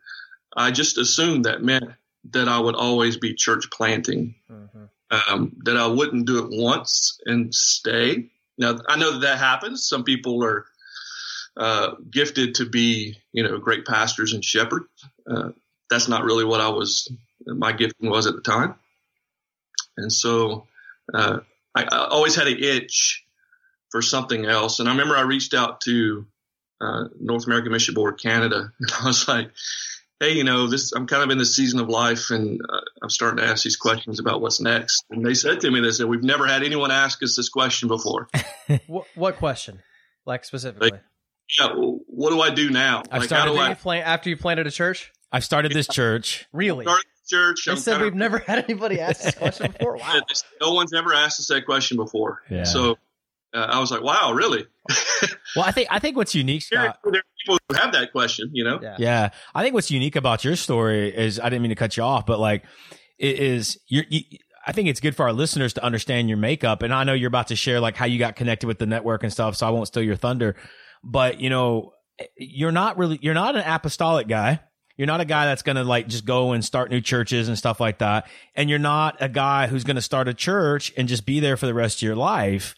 i 0.56 0.70
just 0.70 0.98
assumed 0.98 1.44
that 1.44 1.62
meant 1.62 1.90
that 2.30 2.48
i 2.48 2.58
would 2.58 2.74
always 2.74 3.16
be 3.16 3.34
church 3.34 3.70
planting 3.70 4.34
Mhm. 4.50 4.88
um, 5.10 5.52
that 5.64 5.76
i 5.76 5.86
wouldn't 5.86 6.26
do 6.26 6.44
it 6.44 6.50
once 6.50 7.18
and 7.26 7.54
stay 7.54 8.30
now 8.58 8.78
i 8.88 8.96
know 8.96 9.12
that 9.12 9.20
that 9.20 9.38
happens 9.38 9.86
some 9.86 10.04
people 10.04 10.44
are 10.44 10.66
uh, 11.56 11.94
gifted 12.10 12.54
to 12.56 12.64
be, 12.64 13.14
you 13.32 13.42
know, 13.42 13.58
great 13.58 13.84
pastors 13.84 14.32
and 14.32 14.44
shepherds. 14.44 14.86
Uh, 15.30 15.50
that's 15.90 16.08
not 16.08 16.24
really 16.24 16.44
what 16.44 16.60
I 16.60 16.70
was, 16.70 17.12
my 17.46 17.72
gifting 17.72 18.10
was 18.10 18.26
at 18.26 18.34
the 18.34 18.40
time. 18.40 18.74
And 19.96 20.12
so 20.12 20.66
uh, 21.12 21.40
I, 21.74 21.82
I, 21.84 22.06
always 22.08 22.34
had 22.34 22.46
an 22.46 22.58
itch 22.58 23.24
for 23.90 24.02
something 24.02 24.46
else. 24.46 24.80
And 24.80 24.88
I 24.88 24.92
remember 24.92 25.16
I 25.16 25.22
reached 25.22 25.54
out 25.54 25.82
to 25.82 26.26
uh, 26.80 27.04
North 27.20 27.46
American 27.46 27.72
Mission 27.72 27.94
Board 27.94 28.20
Canada, 28.20 28.72
and 28.80 28.92
I 29.00 29.06
was 29.06 29.28
like, 29.28 29.50
hey, 30.18 30.32
you 30.32 30.44
know, 30.44 30.68
this 30.68 30.92
I'm 30.92 31.06
kind 31.06 31.22
of 31.22 31.30
in 31.30 31.38
this 31.38 31.54
season 31.54 31.80
of 31.80 31.88
life, 31.88 32.30
and 32.30 32.60
uh, 32.60 32.80
I'm 33.02 33.10
starting 33.10 33.44
to 33.44 33.50
ask 33.50 33.64
these 33.64 33.76
questions 33.76 34.18
about 34.18 34.40
what's 34.40 34.60
next. 34.60 35.04
And 35.10 35.24
they 35.24 35.34
said 35.34 35.60
to 35.60 35.70
me, 35.70 35.80
they 35.80 35.90
said, 35.90 36.06
we've 36.06 36.22
never 36.22 36.46
had 36.46 36.62
anyone 36.62 36.90
ask 36.90 37.22
us 37.22 37.36
this 37.36 37.48
question 37.48 37.88
before. 37.88 38.28
what, 38.86 39.06
what, 39.14 39.36
question, 39.36 39.82
like 40.24 40.44
specifically? 40.44 40.92
Like, 40.92 41.02
yeah, 41.58 41.74
well, 41.74 42.00
what 42.06 42.30
do 42.30 42.40
I 42.40 42.50
do 42.50 42.70
now? 42.70 43.02
I've 43.10 43.20
like, 43.20 43.28
started 43.28 43.56
I, 43.56 43.74
plan- 43.74 44.04
after 44.04 44.30
you 44.30 44.36
planted 44.36 44.66
a 44.66 44.70
church. 44.70 45.12
I've 45.30 45.44
started 45.44 45.72
this 45.72 45.88
church. 45.88 46.46
really? 46.52 46.84
Started 46.84 47.06
church. 47.28 47.64
They 47.64 47.72
I'm 47.72 47.78
said 47.78 48.00
we've 48.00 48.12
of, 48.12 48.14
never 48.14 48.38
had 48.38 48.64
anybody 48.64 49.00
ask 49.00 49.22
this 49.22 49.34
question 49.34 49.72
before. 49.78 49.96
Wow. 49.96 50.20
no 50.60 50.72
one's 50.72 50.92
ever 50.92 51.12
asked 51.12 51.40
us 51.40 51.48
that 51.48 51.66
question 51.66 51.96
before. 51.96 52.42
Yeah. 52.50 52.64
So 52.64 52.98
uh, 53.54 53.58
I 53.58 53.80
was 53.80 53.90
like, 53.90 54.02
wow, 54.02 54.32
really? 54.32 54.66
well, 55.56 55.64
I 55.64 55.72
think 55.72 55.88
I 55.90 55.98
think 55.98 56.16
what's 56.16 56.34
unique, 56.34 56.62
Scott. 56.62 56.98
There 57.04 57.20
are 57.20 57.22
people 57.38 57.58
who 57.68 57.76
have 57.76 57.92
that 57.92 58.12
question, 58.12 58.50
you 58.52 58.64
know. 58.64 58.80
Yeah. 58.82 58.96
yeah, 58.98 59.28
I 59.54 59.62
think 59.62 59.74
what's 59.74 59.90
unique 59.90 60.16
about 60.16 60.44
your 60.44 60.56
story 60.56 61.14
is 61.14 61.38
I 61.38 61.44
didn't 61.44 61.62
mean 61.62 61.70
to 61.70 61.76
cut 61.76 61.96
you 61.96 62.02
off, 62.02 62.26
but 62.26 62.38
like, 62.38 62.64
it 63.18 63.38
is 63.38 63.78
you're. 63.88 64.04
You, 64.08 64.22
I 64.64 64.70
think 64.70 64.88
it's 64.88 65.00
good 65.00 65.16
for 65.16 65.24
our 65.24 65.32
listeners 65.32 65.72
to 65.74 65.84
understand 65.84 66.28
your 66.28 66.38
makeup, 66.38 66.82
and 66.82 66.94
I 66.94 67.04
know 67.04 67.14
you're 67.14 67.28
about 67.28 67.48
to 67.48 67.56
share 67.56 67.80
like 67.80 67.96
how 67.96 68.06
you 68.06 68.18
got 68.18 68.36
connected 68.36 68.66
with 68.66 68.78
the 68.78 68.86
network 68.86 69.22
and 69.22 69.32
stuff, 69.32 69.56
so 69.56 69.66
I 69.66 69.70
won't 69.70 69.88
steal 69.88 70.04
your 70.04 70.16
thunder. 70.16 70.56
But 71.04 71.40
you 71.40 71.50
know, 71.50 71.92
you're 72.36 72.72
not 72.72 72.96
really 72.96 73.18
you're 73.22 73.34
not 73.34 73.56
an 73.56 73.62
apostolic 73.66 74.28
guy. 74.28 74.60
You're 75.02 75.08
not 75.08 75.20
a 75.20 75.24
guy 75.24 75.46
that's 75.46 75.62
going 75.62 75.74
to 75.74 75.82
like 75.82 76.06
just 76.06 76.24
go 76.24 76.52
and 76.52 76.64
start 76.64 76.88
new 76.88 77.00
churches 77.00 77.48
and 77.48 77.58
stuff 77.58 77.80
like 77.80 77.98
that. 77.98 78.28
And 78.54 78.70
you're 78.70 78.78
not 78.78 79.16
a 79.18 79.28
guy 79.28 79.66
who's 79.66 79.82
going 79.82 79.96
to 79.96 80.00
start 80.00 80.28
a 80.28 80.32
church 80.32 80.92
and 80.96 81.08
just 81.08 81.26
be 81.26 81.40
there 81.40 81.56
for 81.56 81.66
the 81.66 81.74
rest 81.74 81.98
of 81.98 82.02
your 82.02 82.14
life. 82.14 82.76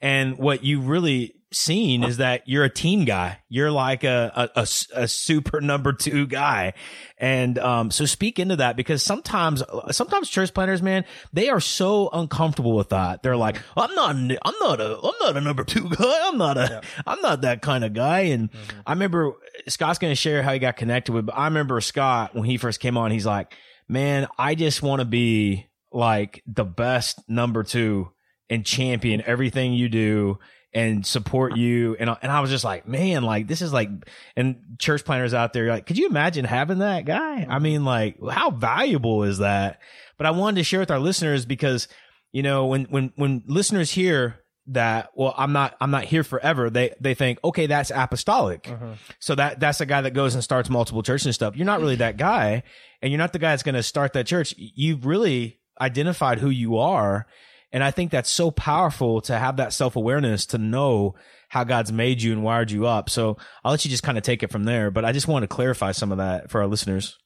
And 0.00 0.38
what 0.38 0.64
you 0.64 0.80
really 0.80 1.35
seen 1.56 2.04
is 2.04 2.18
that 2.18 2.42
you're 2.46 2.64
a 2.64 2.70
team 2.70 3.04
guy. 3.04 3.38
You're 3.48 3.70
like 3.70 4.04
a, 4.04 4.50
a, 4.54 4.60
a, 4.60 5.02
a 5.02 5.08
super 5.08 5.60
number 5.60 5.92
two 5.92 6.26
guy. 6.26 6.74
And, 7.18 7.58
um, 7.58 7.90
so 7.90 8.04
speak 8.04 8.38
into 8.38 8.56
that 8.56 8.76
because 8.76 9.02
sometimes, 9.02 9.62
sometimes 9.90 10.28
church 10.28 10.52
planners, 10.52 10.82
man, 10.82 11.04
they 11.32 11.48
are 11.48 11.60
so 11.60 12.10
uncomfortable 12.12 12.76
with 12.76 12.90
that. 12.90 13.22
They're 13.22 13.36
like, 13.36 13.56
I'm 13.76 13.94
not, 13.94 14.10
I'm 14.14 14.54
not 14.60 14.80
a, 14.80 14.98
I'm 15.02 15.14
not 15.20 15.36
a 15.36 15.40
number 15.40 15.64
two 15.64 15.88
guy. 15.98 16.20
I'm 16.28 16.38
not 16.38 16.58
a, 16.58 16.82
am 17.06 17.20
not 17.22 17.40
that 17.40 17.62
kind 17.62 17.84
of 17.84 17.94
guy. 17.94 18.20
And 18.20 18.52
mm-hmm. 18.52 18.80
I 18.86 18.92
remember 18.92 19.32
Scott's 19.68 19.98
going 19.98 20.12
to 20.12 20.16
share 20.16 20.42
how 20.42 20.52
he 20.52 20.58
got 20.58 20.76
connected 20.76 21.12
with, 21.12 21.26
but 21.26 21.36
I 21.36 21.46
remember 21.46 21.80
Scott 21.80 22.34
when 22.34 22.44
he 22.44 22.58
first 22.58 22.80
came 22.80 22.96
on, 22.96 23.10
he's 23.10 23.26
like, 23.26 23.52
man, 23.88 24.26
I 24.38 24.54
just 24.54 24.82
want 24.82 25.00
to 25.00 25.06
be 25.06 25.66
like 25.92 26.42
the 26.46 26.64
best 26.64 27.20
number 27.28 27.62
two 27.62 28.10
and 28.50 28.64
champion 28.64 29.22
everything 29.26 29.72
you 29.72 29.88
do 29.88 30.38
and 30.76 31.06
support 31.06 31.56
you. 31.56 31.96
And, 31.98 32.14
and 32.20 32.30
I 32.30 32.40
was 32.40 32.50
just 32.50 32.62
like, 32.62 32.86
man, 32.86 33.22
like 33.22 33.46
this 33.46 33.62
is 33.62 33.72
like, 33.72 33.88
and 34.36 34.76
church 34.78 35.06
planners 35.06 35.32
out 35.32 35.54
there, 35.54 35.68
like, 35.70 35.86
could 35.86 35.96
you 35.96 36.06
imagine 36.06 36.44
having 36.44 36.80
that 36.80 37.06
guy? 37.06 37.46
I 37.48 37.58
mean, 37.60 37.86
like, 37.86 38.18
how 38.30 38.50
valuable 38.50 39.22
is 39.22 39.38
that? 39.38 39.80
But 40.18 40.26
I 40.26 40.32
wanted 40.32 40.56
to 40.56 40.64
share 40.64 40.80
with 40.80 40.90
our 40.90 40.98
listeners 40.98 41.46
because, 41.46 41.88
you 42.30 42.42
know, 42.42 42.66
when, 42.66 42.84
when, 42.84 43.10
when 43.16 43.42
listeners 43.46 43.90
hear 43.90 44.38
that, 44.66 45.12
well, 45.14 45.32
I'm 45.38 45.54
not, 45.54 45.76
I'm 45.80 45.90
not 45.90 46.04
here 46.04 46.22
forever. 46.22 46.68
They, 46.68 46.94
they 47.00 47.14
think, 47.14 47.38
okay, 47.42 47.66
that's 47.66 47.90
apostolic. 47.90 48.68
Uh-huh. 48.70 48.96
So 49.18 49.34
that, 49.34 49.58
that's 49.58 49.80
a 49.80 49.86
guy 49.86 50.02
that 50.02 50.10
goes 50.10 50.34
and 50.34 50.44
starts 50.44 50.68
multiple 50.68 51.02
churches 51.02 51.24
and 51.24 51.34
stuff. 51.34 51.56
You're 51.56 51.64
not 51.64 51.80
really 51.80 51.96
that 51.96 52.18
guy 52.18 52.64
and 53.00 53.10
you're 53.10 53.18
not 53.18 53.32
the 53.32 53.38
guy 53.38 53.52
that's 53.52 53.62
going 53.62 53.76
to 53.76 53.82
start 53.82 54.12
that 54.12 54.26
church. 54.26 54.54
You've 54.58 55.06
really 55.06 55.58
identified 55.80 56.38
who 56.38 56.50
you 56.50 56.76
are 56.76 57.26
and 57.72 57.82
I 57.82 57.90
think 57.90 58.10
that's 58.10 58.30
so 58.30 58.50
powerful 58.50 59.20
to 59.22 59.36
have 59.36 59.56
that 59.56 59.72
self 59.72 59.96
awareness 59.96 60.46
to 60.46 60.58
know 60.58 61.14
how 61.48 61.64
God's 61.64 61.92
made 61.92 62.22
you 62.22 62.32
and 62.32 62.42
wired 62.42 62.70
you 62.70 62.86
up. 62.86 63.10
So 63.10 63.36
I'll 63.64 63.70
let 63.70 63.84
you 63.84 63.90
just 63.90 64.02
kind 64.02 64.18
of 64.18 64.24
take 64.24 64.42
it 64.42 64.50
from 64.50 64.64
there. 64.64 64.90
But 64.90 65.04
I 65.04 65.12
just 65.12 65.28
want 65.28 65.42
to 65.42 65.48
clarify 65.48 65.92
some 65.92 66.12
of 66.12 66.18
that 66.18 66.50
for 66.50 66.60
our 66.60 66.66
listeners. 66.66 67.18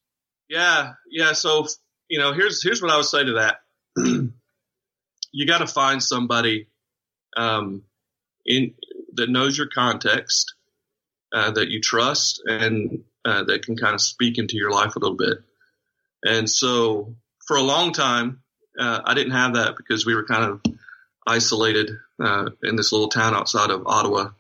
Yeah. 0.49 0.93
Yeah. 1.11 1.33
So, 1.33 1.67
you 2.09 2.19
know, 2.19 2.33
here's, 2.33 2.63
here's 2.63 2.83
what 2.83 2.91
I 2.91 2.97
would 2.97 3.07
say 3.07 3.25
to 3.25 3.33
that. 3.35 3.61
you 5.33 5.47
got 5.47 5.59
to 5.59 5.67
find 5.67 6.03
somebody, 6.03 6.69
um, 7.37 7.83
in 8.45 8.75
that 9.15 9.31
knows 9.31 9.57
your 9.57 9.69
context, 9.73 10.55
uh, 11.33 11.51
that 11.53 11.69
you 11.69 11.81
trust 11.81 12.43
and, 12.47 13.05
uh, 13.25 13.45
that 13.45 13.65
can 13.65 13.77
kind 13.77 13.95
of 13.95 14.01
speak 14.01 14.39
into 14.39 14.57
your 14.57 14.71
life 14.71 14.97
a 14.97 14.99
little 14.99 15.17
bit. 15.17 15.39
And 16.25 16.49
so 16.49 17.15
for 17.47 17.57
a 17.57 17.63
long 17.63 17.93
time, 17.93 18.43
uh, 18.81 19.03
I 19.05 19.15
didn't 19.15 19.33
have 19.33 19.55
that 19.55 19.77
because 19.77 20.07
we 20.07 20.15
were 20.15 20.25
kind 20.25 20.45
of 20.45 20.75
isolated 21.27 21.91
uh, 22.19 22.51
in 22.63 22.77
this 22.77 22.93
little 22.93 23.09
town 23.09 23.35
outside 23.35 23.71
of 23.71 23.87
Ottawa, 23.87 24.31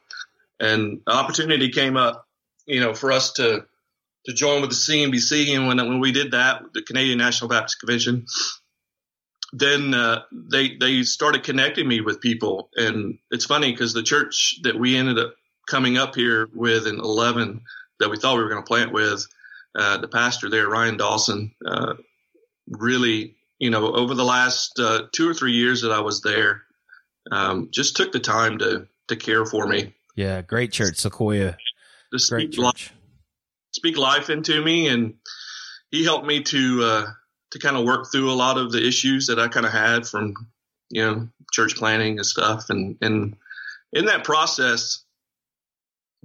and 0.58 1.00
opportunity 1.06 1.70
came 1.70 1.96
up, 1.96 2.26
you 2.66 2.80
know, 2.80 2.94
for 2.94 3.12
us 3.12 3.32
to 3.34 3.66
to 4.26 4.32
join 4.32 4.60
with 4.60 4.70
the 4.70 4.76
CNBC. 4.76 5.54
And 5.54 5.68
when 5.68 5.76
when 5.76 6.00
we 6.00 6.12
did 6.12 6.32
that, 6.32 6.62
the 6.72 6.82
Canadian 6.82 7.18
National 7.18 7.48
Baptist 7.48 7.80
Convention, 7.80 8.26
then 9.52 9.94
uh, 9.94 10.22
they 10.32 10.76
they 10.76 11.02
started 11.02 11.44
connecting 11.44 11.86
me 11.86 12.00
with 12.00 12.20
people, 12.20 12.70
and 12.76 13.18
it's 13.30 13.44
funny 13.44 13.70
because 13.70 13.92
the 13.92 14.02
church 14.02 14.60
that 14.62 14.78
we 14.78 14.96
ended 14.96 15.18
up 15.18 15.34
coming 15.68 15.98
up 15.98 16.14
here 16.14 16.48
with 16.54 16.86
in 16.86 16.98
11 16.98 17.60
that 18.00 18.10
we 18.10 18.16
thought 18.16 18.36
we 18.36 18.42
were 18.42 18.48
going 18.48 18.62
to 18.62 18.66
plant 18.66 18.92
with, 18.92 19.24
uh, 19.74 19.98
the 19.98 20.08
pastor 20.08 20.50
there, 20.50 20.68
Ryan 20.68 20.96
Dawson, 20.96 21.54
uh, 21.64 21.94
really 22.68 23.36
you 23.60 23.68
know, 23.70 23.92
over 23.92 24.14
the 24.14 24.24
last 24.24 24.80
uh, 24.80 25.02
two 25.12 25.28
or 25.28 25.34
three 25.34 25.52
years 25.52 25.82
that 25.82 25.92
I 25.92 26.00
was 26.00 26.22
there, 26.22 26.62
um, 27.30 27.68
just 27.70 27.94
took 27.96 28.10
the 28.10 28.18
time 28.18 28.58
to 28.58 28.88
to 29.08 29.16
care 29.16 29.44
for 29.44 29.66
me. 29.66 29.94
Yeah, 30.16 30.42
great 30.42 30.72
church, 30.72 30.96
Sequoia. 30.96 31.56
To 32.12 32.18
speak 32.18 32.58
life, 32.58 32.92
speak 33.72 33.96
life 33.96 34.30
into 34.30 34.64
me, 34.64 34.88
and 34.88 35.14
he 35.90 36.04
helped 36.04 36.26
me 36.26 36.42
to 36.42 36.82
uh, 36.82 37.06
to 37.52 37.58
kind 37.58 37.76
of 37.76 37.84
work 37.84 38.10
through 38.10 38.32
a 38.32 38.34
lot 38.34 38.56
of 38.56 38.72
the 38.72 38.84
issues 38.84 39.26
that 39.26 39.38
I 39.38 39.48
kind 39.48 39.66
of 39.66 39.72
had 39.72 40.06
from 40.06 40.34
you 40.88 41.02
know 41.02 41.28
church 41.52 41.76
planting 41.76 42.16
and 42.16 42.26
stuff, 42.26 42.70
and 42.70 42.96
and 43.02 43.36
in 43.92 44.06
that 44.06 44.24
process, 44.24 45.04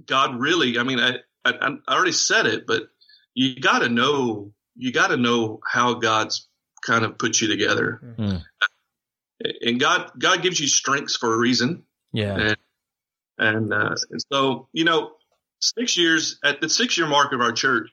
God 0.06 0.40
really, 0.40 0.78
I 0.78 0.84
mean, 0.84 1.00
I 1.00 1.18
I, 1.44 1.76
I 1.86 1.94
already 1.94 2.12
said 2.12 2.46
it, 2.46 2.66
but 2.66 2.88
you 3.34 3.60
got 3.60 3.80
to 3.80 3.90
know 3.90 4.52
you 4.74 4.90
got 4.90 5.08
to 5.08 5.16
know 5.18 5.60
how 5.70 5.94
God's 5.94 6.48
kind 6.84 7.04
of 7.04 7.18
puts 7.18 7.40
you 7.40 7.48
together. 7.48 8.00
Mm. 8.18 8.42
And 9.60 9.80
God, 9.80 10.10
God 10.18 10.42
gives 10.42 10.58
you 10.58 10.66
strengths 10.66 11.16
for 11.16 11.32
a 11.34 11.38
reason. 11.38 11.84
Yeah. 12.12 12.36
And, 12.36 12.56
and, 13.38 13.72
uh, 13.72 13.94
and 14.10 14.24
so, 14.32 14.68
you 14.72 14.84
know, 14.84 15.12
six 15.60 15.96
years 15.96 16.38
at 16.44 16.60
the 16.60 16.68
six 16.68 16.96
year 16.96 17.06
mark 17.06 17.32
of 17.32 17.40
our 17.40 17.52
church, 17.52 17.90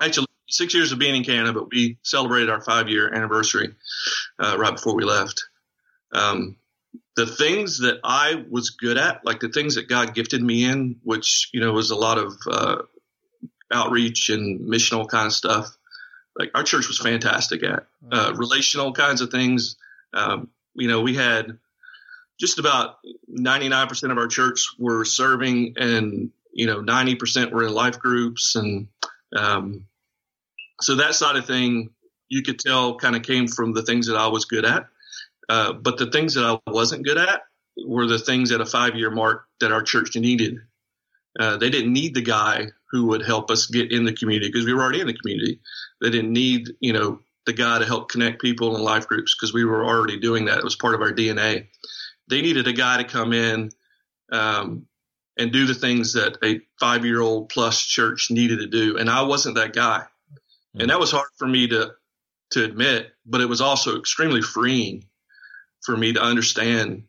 actually 0.00 0.26
six 0.48 0.74
years 0.74 0.92
of 0.92 0.98
being 0.98 1.16
in 1.16 1.24
Canada, 1.24 1.52
but 1.52 1.70
we 1.72 1.98
celebrated 2.02 2.50
our 2.50 2.60
five 2.60 2.88
year 2.88 3.12
anniversary, 3.12 3.74
uh, 4.38 4.56
right 4.58 4.74
before 4.74 4.94
we 4.94 5.04
left. 5.04 5.44
Um, 6.12 6.56
the 7.16 7.26
things 7.26 7.80
that 7.80 7.98
I 8.04 8.44
was 8.48 8.70
good 8.70 8.98
at, 8.98 9.24
like 9.24 9.40
the 9.40 9.48
things 9.48 9.74
that 9.74 9.88
God 9.88 10.14
gifted 10.14 10.42
me 10.42 10.64
in, 10.64 10.96
which, 11.02 11.50
you 11.52 11.60
know, 11.60 11.72
was 11.72 11.90
a 11.90 11.96
lot 11.96 12.18
of, 12.18 12.34
uh, 12.48 12.82
outreach 13.72 14.30
and 14.30 14.60
missional 14.60 15.08
kind 15.08 15.26
of 15.26 15.32
stuff 15.32 15.76
like 16.38 16.50
our 16.54 16.62
church 16.62 16.88
was 16.88 16.98
fantastic 16.98 17.62
at 17.62 17.86
uh, 18.12 18.32
relational 18.36 18.92
kinds 18.92 19.20
of 19.20 19.30
things. 19.30 19.76
Um, 20.12 20.48
you 20.74 20.88
know, 20.88 21.00
we 21.00 21.14
had 21.14 21.58
just 22.38 22.58
about 22.58 22.98
99% 23.30 24.10
of 24.10 24.18
our 24.18 24.26
church 24.26 24.66
were 24.78 25.04
serving 25.04 25.74
and, 25.76 26.30
you 26.52 26.66
know, 26.66 26.82
90% 26.82 27.52
were 27.52 27.66
in 27.66 27.72
life 27.72 27.98
groups. 27.98 28.54
And, 28.54 28.88
um, 29.34 29.86
so 30.80 30.96
that 30.96 31.14
side 31.14 31.36
of 31.36 31.46
thing 31.46 31.90
you 32.28 32.42
could 32.42 32.58
tell 32.58 32.96
kind 32.96 33.16
of 33.16 33.22
came 33.22 33.46
from 33.46 33.72
the 33.72 33.82
things 33.82 34.06
that 34.08 34.16
I 34.16 34.26
was 34.26 34.44
good 34.44 34.64
at. 34.64 34.86
Uh, 35.48 35.72
but 35.72 35.96
the 35.96 36.10
things 36.10 36.34
that 36.34 36.44
I 36.44 36.70
wasn't 36.70 37.04
good 37.04 37.18
at 37.18 37.42
were 37.84 38.06
the 38.06 38.18
things 38.18 38.52
at 38.52 38.60
a 38.60 38.66
five 38.66 38.96
year 38.96 39.10
mark 39.10 39.46
that 39.60 39.72
our 39.72 39.82
church 39.82 40.16
needed. 40.16 40.58
Uh, 41.38 41.56
they 41.56 41.70
didn't 41.70 41.92
need 41.92 42.14
the 42.14 42.22
guy 42.22 42.66
who 42.90 43.06
would 43.06 43.24
help 43.24 43.50
us 43.50 43.66
get 43.66 43.92
in 43.92 44.04
the 44.04 44.12
community 44.12 44.48
because 44.48 44.64
we 44.64 44.72
were 44.72 44.82
already 44.82 45.00
in 45.00 45.06
the 45.06 45.18
community. 45.18 45.60
They 46.00 46.10
didn't 46.10 46.32
need, 46.32 46.68
you 46.80 46.92
know, 46.92 47.20
the 47.46 47.52
guy 47.52 47.78
to 47.78 47.84
help 47.84 48.10
connect 48.10 48.40
people 48.40 48.76
in 48.76 48.82
life 48.82 49.06
groups 49.06 49.34
because 49.34 49.52
we 49.52 49.64
were 49.64 49.84
already 49.84 50.18
doing 50.18 50.46
that. 50.46 50.58
It 50.58 50.64
was 50.64 50.76
part 50.76 50.94
of 50.94 51.00
our 51.00 51.12
DNA. 51.12 51.66
They 52.28 52.42
needed 52.42 52.66
a 52.66 52.72
guy 52.72 53.02
to 53.02 53.04
come 53.04 53.32
in 53.32 53.70
um, 54.32 54.86
and 55.38 55.52
do 55.52 55.66
the 55.66 55.74
things 55.74 56.14
that 56.14 56.38
a 56.42 56.60
five 56.80 57.04
year 57.04 57.20
old 57.20 57.48
plus 57.48 57.84
church 57.84 58.30
needed 58.30 58.58
to 58.60 58.66
do. 58.66 58.98
And 58.98 59.08
I 59.08 59.22
wasn't 59.22 59.56
that 59.56 59.72
guy. 59.72 60.04
And 60.78 60.90
that 60.90 61.00
was 61.00 61.10
hard 61.10 61.28
for 61.38 61.48
me 61.48 61.68
to, 61.68 61.92
to 62.50 62.64
admit, 62.64 63.12
but 63.24 63.40
it 63.40 63.48
was 63.48 63.60
also 63.60 63.98
extremely 63.98 64.42
freeing 64.42 65.06
for 65.82 65.96
me 65.96 66.12
to 66.12 66.22
understand 66.22 67.04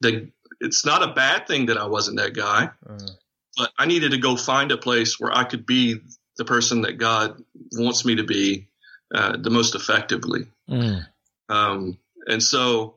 that 0.00 0.28
it's 0.60 0.84
not 0.84 1.02
a 1.02 1.12
bad 1.12 1.46
thing 1.46 1.66
that 1.66 1.78
I 1.78 1.86
wasn't 1.86 2.18
that 2.18 2.34
guy. 2.34 2.70
Mm-hmm. 2.88 3.14
But 3.56 3.70
I 3.78 3.86
needed 3.86 4.12
to 4.12 4.18
go 4.18 4.36
find 4.36 4.72
a 4.72 4.76
place 4.76 5.18
where 5.18 5.32
I 5.32 5.44
could 5.44 5.66
be 5.66 6.00
the 6.36 6.44
person 6.44 6.82
that 6.82 6.98
God 6.98 7.42
wants 7.72 8.04
me 8.04 8.16
to 8.16 8.24
be 8.24 8.68
uh, 9.14 9.36
the 9.36 9.50
most 9.50 9.74
effectively. 9.74 10.46
Mm. 10.68 11.06
Um, 11.48 11.98
and 12.26 12.42
so 12.42 12.96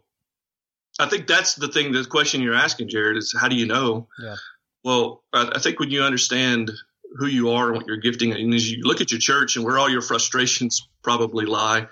I 1.00 1.08
think 1.08 1.28
that's 1.28 1.56
the 1.56 1.68
thing, 1.68 1.92
the 1.92 2.06
question 2.06 2.42
you're 2.42 2.56
asking, 2.56 2.90
Jared, 2.90 3.18
is 3.18 3.36
how 3.40 3.48
do 3.48 3.56
you 3.56 3.68
know? 3.68 4.08
Yeah. 4.20 4.36
Well, 4.84 5.24
I, 5.34 5.52
I 5.56 5.60
think 5.60 5.80
when 5.80 5.92
you 5.92 6.04
understand 6.04 6.72
who 7.18 7.28
you 7.28 7.52
are 7.52 7.68
and 7.68 7.78
what 7.78 7.88
you're 7.88 7.98
gifting, 7.98 8.34
and 8.34 8.54
as 8.54 8.72
you 8.72 8.84
look 8.84 9.02
at 9.02 9.12
your 9.12 9.20
church 9.20 9.56
and 9.56 9.66
where 9.66 9.78
all 9.78 9.90
your 9.90 10.02
frustrations 10.02 10.88
probably 11.04 11.46
lie, 11.46 11.88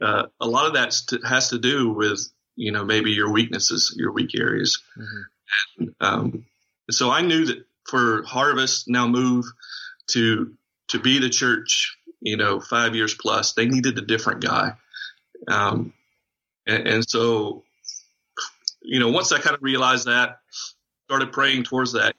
uh, 0.00 0.26
a 0.40 0.46
lot 0.46 0.66
of 0.66 0.74
that 0.74 0.94
has 1.26 1.50
to 1.50 1.58
do 1.58 1.90
with, 1.90 2.20
you 2.56 2.70
know, 2.70 2.84
maybe 2.84 3.10
your 3.10 3.30
weaknesses, 3.30 3.94
your 3.96 4.12
weak 4.12 4.38
areas. 4.38 4.82
Mm-hmm. 4.96 5.22
And, 5.78 5.94
um, 6.00 6.46
so 6.90 7.10
I 7.10 7.22
knew 7.22 7.46
that 7.46 7.64
for 7.88 8.22
Harvest 8.24 8.88
now 8.88 9.06
move 9.06 9.44
to 10.08 10.54
to 10.88 10.98
be 10.98 11.18
the 11.18 11.30
church, 11.30 11.96
you 12.20 12.36
know, 12.36 12.60
five 12.60 12.94
years 12.94 13.14
plus, 13.14 13.52
they 13.54 13.66
needed 13.66 13.98
a 13.98 14.02
different 14.02 14.42
guy. 14.42 14.72
Um, 15.48 15.92
and, 16.66 16.86
and 16.86 17.08
so, 17.08 17.64
you 18.82 19.00
know, 19.00 19.08
once 19.10 19.32
I 19.32 19.38
kind 19.38 19.56
of 19.56 19.62
realized 19.62 20.06
that, 20.06 20.40
started 21.06 21.32
praying 21.32 21.64
towards 21.64 21.92
that, 21.92 22.14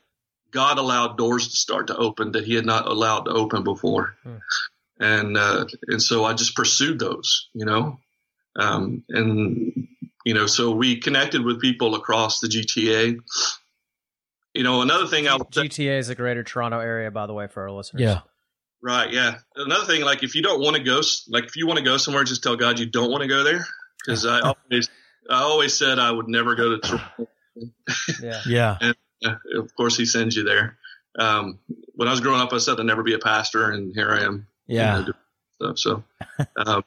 God 0.51 0.77
allowed 0.77 1.17
doors 1.17 1.49
to 1.49 1.55
start 1.55 1.87
to 1.87 1.97
open 1.97 2.31
that 2.31 2.45
He 2.45 2.55
had 2.55 2.65
not 2.65 2.87
allowed 2.87 3.25
to 3.25 3.31
open 3.31 3.63
before. 3.63 4.15
Hmm. 4.23 4.37
And 4.97 5.37
uh, 5.37 5.65
and 5.87 6.01
so 6.01 6.23
I 6.23 6.33
just 6.33 6.55
pursued 6.55 6.99
those, 6.99 7.49
you 7.53 7.65
know, 7.65 7.99
um, 8.55 9.03
and 9.09 9.87
you 10.25 10.33
know, 10.33 10.45
so 10.45 10.71
we 10.71 11.01
connected 11.01 11.43
with 11.43 11.59
people 11.59 11.95
across 11.95 12.39
the 12.39 12.47
GTA. 12.47 13.19
You 14.55 14.63
know, 14.63 14.81
another 14.81 15.05
thing 15.05 15.27
I 15.27 15.35
would 15.35 15.51
GTA 15.51 15.99
is 15.99 16.07
the 16.07 16.15
Greater 16.15 16.41
Toronto 16.41 16.79
area, 16.79 17.11
by 17.11 17.27
the 17.27 17.33
way, 17.33 17.47
for 17.47 17.63
our 17.63 17.71
listeners. 17.71 18.01
Yeah. 18.01 18.21
Right. 18.81 19.11
Yeah. 19.11 19.35
Another 19.55 19.85
thing, 19.85 20.01
like 20.01 20.23
if 20.23 20.33
you 20.33 20.41
don't 20.41 20.61
want 20.61 20.77
to 20.77 20.81
go, 20.81 21.01
like 21.27 21.43
if 21.43 21.57
you 21.57 21.67
want 21.67 21.79
to 21.79 21.83
go 21.83 21.97
somewhere, 21.97 22.23
just 22.23 22.41
tell 22.41 22.55
God 22.55 22.79
you 22.79 22.85
don't 22.85 23.11
want 23.11 23.21
to 23.23 23.27
go 23.27 23.43
there. 23.43 23.65
Because 24.05 24.25
I 24.25 24.39
always, 24.71 24.89
I 25.29 25.41
always 25.41 25.73
said 25.73 25.99
I 25.99 26.09
would 26.09 26.29
never 26.29 26.55
go 26.55 26.69
to 26.69 26.77
Toronto. 26.79 27.27
yeah. 28.21 28.41
Yeah. 28.47 28.93
Yeah, 29.21 29.35
of 29.57 29.75
course, 29.75 29.97
He 29.97 30.05
sends 30.05 30.35
you 30.35 30.43
there. 30.43 30.77
Um, 31.17 31.59
when 31.95 32.07
I 32.07 32.11
was 32.11 32.19
growing 32.21 32.41
up, 32.41 32.53
I 32.53 32.57
said 32.57 32.79
I'd 32.79 32.85
never 32.85 33.03
be 33.03 33.13
a 33.13 33.19
pastor, 33.19 33.71
and 33.71 33.93
here 33.93 34.11
I 34.11 34.23
am. 34.23 34.47
Yeah. 34.67 34.99
you 34.99 35.05
know, 35.05 35.05
doing 35.05 35.75
stuff. 35.75 35.79
So, 35.79 36.47
um, 36.57 36.83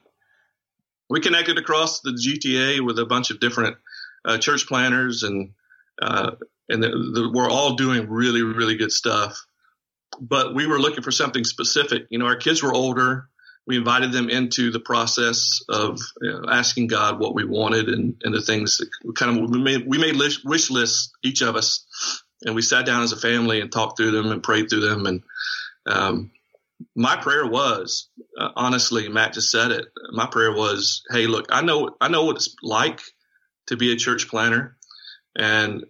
we 1.11 1.21
connected 1.21 1.59
across 1.59 2.01
the 2.01 2.11
GTA 2.13 2.85
with 2.85 2.99
a 2.99 3.07
bunch 3.07 3.31
of 3.31 3.41
different 3.41 3.77
uh, 4.25 4.39
church 4.39 4.67
planners, 4.67 5.23
and 5.23 5.53
uh, 6.01 6.33
and 6.69 6.83
the, 6.83 6.89
the, 6.89 7.31
we're 7.33 7.51
all 7.51 7.75
doing 7.75 8.09
really, 8.09 8.43
really 8.43 8.77
good 8.77 8.93
stuff. 8.93 9.45
But 10.21 10.55
we 10.55 10.67
were 10.67 10.79
looking 10.79 11.03
for 11.03 11.13
something 11.13 11.45
specific. 11.45 12.07
You 12.11 12.19
know, 12.19 12.27
our 12.27 12.37
kids 12.37 12.63
were 12.63 12.75
older. 12.75 13.29
We 13.67 13.77
invited 13.77 14.13
them 14.13 14.31
into 14.31 14.71
the 14.71 14.81
process 14.81 15.61
of 15.69 16.01
you 16.23 16.33
know, 16.33 16.45
asking 16.49 16.87
God 16.87 17.21
what 17.21 17.35
we 17.35 17.45
wanted 17.45 17.89
and, 17.89 18.17
and 18.23 18.35
the 18.35 18.41
things 18.41 18.79
that 18.79 18.89
we 19.05 19.13
kind 19.13 19.39
of 19.39 19.51
we 19.51 19.59
made 19.59 19.87
we 19.87 19.99
made 19.99 20.17
wish 20.45 20.71
lists 20.71 21.13
each 21.23 21.43
of 21.43 21.55
us, 21.55 21.85
and 22.45 22.55
we 22.55 22.63
sat 22.63 22.87
down 22.87 23.03
as 23.03 23.13
a 23.13 23.17
family 23.17 23.61
and 23.61 23.71
talked 23.71 23.99
through 23.99 24.13
them 24.13 24.33
and 24.33 24.43
prayed 24.43 24.71
through 24.71 24.89
them. 24.89 25.05
And 25.05 25.23
um, 25.87 26.31
my 26.97 27.17
prayer 27.17 27.47
was 27.47 28.09
uh, 28.39 28.51
honestly, 28.57 29.09
Matt 29.09 29.35
just 29.35 29.51
said 29.51 29.71
it. 29.71 29.87
My 30.13 30.27
prayer 30.27 30.53
was, 30.53 31.03
hey, 31.11 31.27
look, 31.27 31.47
I 31.51 31.63
know 31.63 31.91
I 32.01 32.09
know 32.09 32.25
what 32.25 32.37
it's 32.37 32.55
like 32.63 33.03
to 33.67 33.77
be 33.77 33.93
a 33.93 33.97
church 33.97 34.29
planner, 34.29 34.77
and 35.37 35.85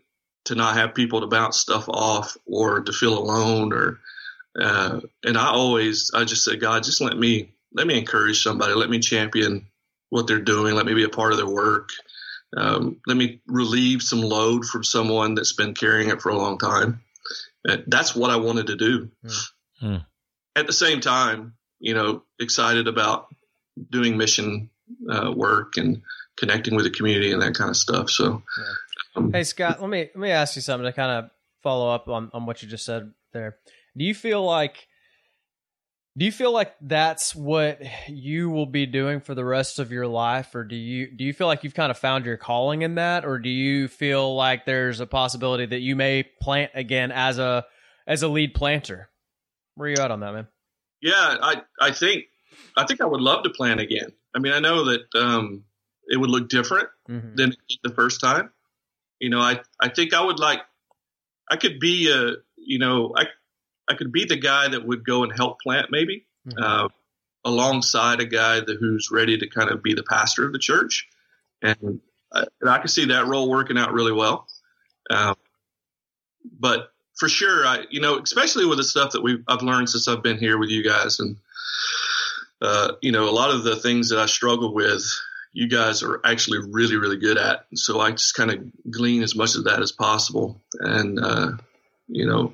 to 0.49 0.55
not 0.55 0.77
have 0.77 0.95
people 0.95 1.21
to 1.21 1.27
bounce 1.27 1.59
stuff 1.59 1.89
off 1.89 2.37
or 2.47 2.81
to 2.81 2.93
feel 2.93 3.19
alone 3.19 3.73
or 3.73 4.01
uh, 4.59 5.01
and 5.25 5.37
I 5.37 5.51
always 5.51 6.11
I 6.15 6.25
just 6.25 6.45
said 6.45 6.61
God 6.61 6.83
just 6.83 7.01
let 7.01 7.17
me 7.17 7.53
let 7.75 7.87
me 7.87 7.99
encourage 7.99 8.43
somebody. 8.43 8.75
Let 8.75 8.91
me 8.91 8.99
champion 8.99 9.67
what 10.09 10.27
they're 10.27 10.41
doing. 10.41 10.75
Let 10.75 10.87
me 10.87 10.95
be 10.95 11.05
a 11.05 11.11
part 11.11 11.33
of 11.33 11.39
their 11.39 11.47
work. 11.47 11.91
Um, 12.57 12.99
let 13.07 13.17
me 13.17 13.41
relieve 13.47 14.03
some 14.03 14.23
load 14.23 14.65
from 14.65 14.83
someone 14.83 15.35
that's 15.35 15.53
been 15.53 15.75
carrying 15.75 16.09
it 16.09 16.23
for 16.23 16.31
a 16.31 16.37
long 16.37 16.59
time. 16.59 17.03
And 17.65 17.85
that's 17.87 18.17
what 18.17 18.31
I 18.31 18.37
wanted 18.37 18.69
to 18.69 18.77
do. 18.77 19.11
Hmm. 19.81 19.97
at 20.57 20.67
the 20.67 20.73
same 20.73 21.01
time 21.01 21.55
you 21.79 21.95
know 21.95 22.25
excited 22.41 22.89
about 22.89 23.29
doing 23.91 24.17
mission 24.17 24.71
uh, 25.09 25.33
work 25.35 25.77
and 25.77 26.03
connecting 26.37 26.75
with 26.75 26.85
the 26.85 26.91
community 26.91 27.33
and 27.33 27.43
that 27.43 27.55
kind 27.55 27.71
of 27.71 27.77
stuff. 27.77 28.11
So 28.11 28.27
um, 28.27 28.43
Hey 29.33 29.45
Scott, 29.45 29.81
let 29.81 29.91
me 29.91 30.09
let 30.15 30.17
me 30.17 30.31
ask 30.31 30.57
you 30.57 30.63
something 30.63 30.85
to 30.85 30.93
kind 30.93 31.11
of 31.11 31.31
follow 31.63 31.91
up 31.91 32.09
on, 32.09 32.31
on 32.33 32.47
what 32.47 32.63
you 32.63 32.69
just 32.69 32.85
said 32.85 33.13
there. 33.33 33.57
Do 33.97 34.05
you 34.05 34.15
feel 34.15 34.45
like 34.45 34.87
do 36.17 36.25
you 36.25 36.33
feel 36.33 36.53
like 36.53 36.75
that's 36.81 37.35
what 37.35 37.81
you 38.09 38.51
will 38.51 38.67
be 38.67 38.87
doing 38.87 39.21
for 39.21 39.35
the 39.35 39.45
rest 39.45 39.79
of 39.79 39.93
your 39.93 40.07
life 40.07 40.55
or 40.55 40.65
do 40.65 40.77
you 40.77 41.11
do 41.11 41.25
you 41.25 41.33
feel 41.33 41.47
like 41.47 41.63
you've 41.65 41.75
kind 41.75 41.91
of 41.91 41.99
found 41.99 42.25
your 42.27 42.37
calling 42.37 42.83
in 42.83 42.95
that 42.97 43.25
or 43.25 43.39
do 43.39 43.49
you 43.51 43.89
feel 43.89 44.35
like 44.35 44.65
there's 44.65 45.01
a 45.01 45.07
possibility 45.07 45.67
that 45.67 45.81
you 45.81 45.95
may 45.95 46.23
plant 46.41 46.71
again 46.75 47.13
as 47.13 47.39
a 47.39 47.67
as 48.07 48.23
a 48.23 48.29
lead 48.29 48.55
planter? 48.55 49.11
Where 49.75 49.89
are 49.89 49.91
you 49.91 50.03
at 50.03 50.11
on 50.11 50.21
that, 50.21 50.33
man? 50.33 50.49
Yeah, 51.01 51.37
I 51.41 51.63
I 51.81 51.91
think 51.93 52.25
I 52.77 52.85
think 52.85 53.01
I 53.01 53.07
would 53.07 53.21
love 53.21 53.45
to 53.45 53.51
plant 53.51 53.81
again. 53.81 54.13
I 54.35 54.39
mean, 54.39 54.53
I 54.53 54.61
know 54.61 54.85
that 54.87 55.03
um, 55.17 55.65
it 56.07 56.17
would 56.17 56.31
look 56.31 56.49
different 56.49 56.89
Mm-hmm. 57.09 57.37
than 57.37 57.57
the 57.83 57.95
first 57.95 58.21
time. 58.21 58.51
You 59.21 59.31
know, 59.31 59.41
I 59.41 59.61
I 59.81 59.89
think 59.89 60.15
I 60.15 60.25
would 60.25 60.39
like 60.39 60.61
I 61.51 61.57
could 61.57 61.81
be 61.81 62.11
a 62.13 62.35
you 62.57 62.79
know 62.79 63.15
I 63.17 63.25
I 63.89 63.95
could 63.95 64.13
be 64.13 64.25
the 64.25 64.37
guy 64.37 64.69
that 64.69 64.87
would 64.87 65.05
go 65.05 65.23
and 65.25 65.33
help 65.35 65.61
plant 65.61 65.89
maybe 65.91 66.27
Mhm. 66.47 66.63
uh, 66.63 66.89
alongside 67.45 68.21
a 68.21 68.27
guy 68.27 68.61
that 68.61 68.77
who's 68.79 69.11
ready 69.11 69.39
to 69.39 69.49
kind 69.49 69.71
of 69.71 69.83
be 69.83 69.95
the 69.95 70.03
pastor 70.03 70.45
of 70.47 70.53
the 70.53 70.59
church, 70.59 71.09
and 71.63 72.01
I, 72.33 72.45
and 72.61 72.71
I 72.71 72.79
could 72.79 72.91
see 72.91 73.07
that 73.07 73.27
role 73.27 73.49
working 73.49 73.79
out 73.79 73.93
really 73.93 74.13
well. 74.13 74.47
Um, 75.11 75.37
but 76.59 76.93
for 77.19 77.29
sure, 77.29 77.67
I 77.67 77.85
you 77.91 78.01
know 78.01 78.19
especially 78.19 78.67
with 78.67 78.79
the 78.79 78.85
stuff 78.85 79.13
that 79.13 79.23
we 79.23 79.43
I've 79.49 79.63
learned 79.63 79.91
since 79.91 80.07
I've 80.07 80.23
been 80.23 80.39
here 80.39 80.59
with 80.59 80.71
you 80.71 80.85
guys, 80.85 81.19
and 81.21 81.37
uh, 82.61 82.93
you 83.01 83.13
know 83.13 83.29
a 83.29 83.33
lot 83.33 83.51
of 83.51 83.65
the 83.65 83.77
things 83.77 84.11
that 84.11 84.19
I 84.19 84.27
struggle 84.27 84.73
with, 84.75 85.03
you 85.59 85.67
guys 85.69 86.05
are 86.05 86.21
actually 86.25 86.61
really 86.71 86.97
really 86.97 87.17
good 87.19 87.37
at. 87.37 87.67
So 87.75 87.99
I 88.01 88.13
just 88.13 88.35
kind 88.35 88.51
of 88.53 88.59
glean 88.89 89.25
as 89.25 89.35
much 89.35 89.57
of 89.57 89.65
that 89.65 89.81
as 89.83 89.91
possible, 89.91 90.63
and 90.79 91.19
uh, 91.19 91.51
you 92.07 92.27
know, 92.27 92.53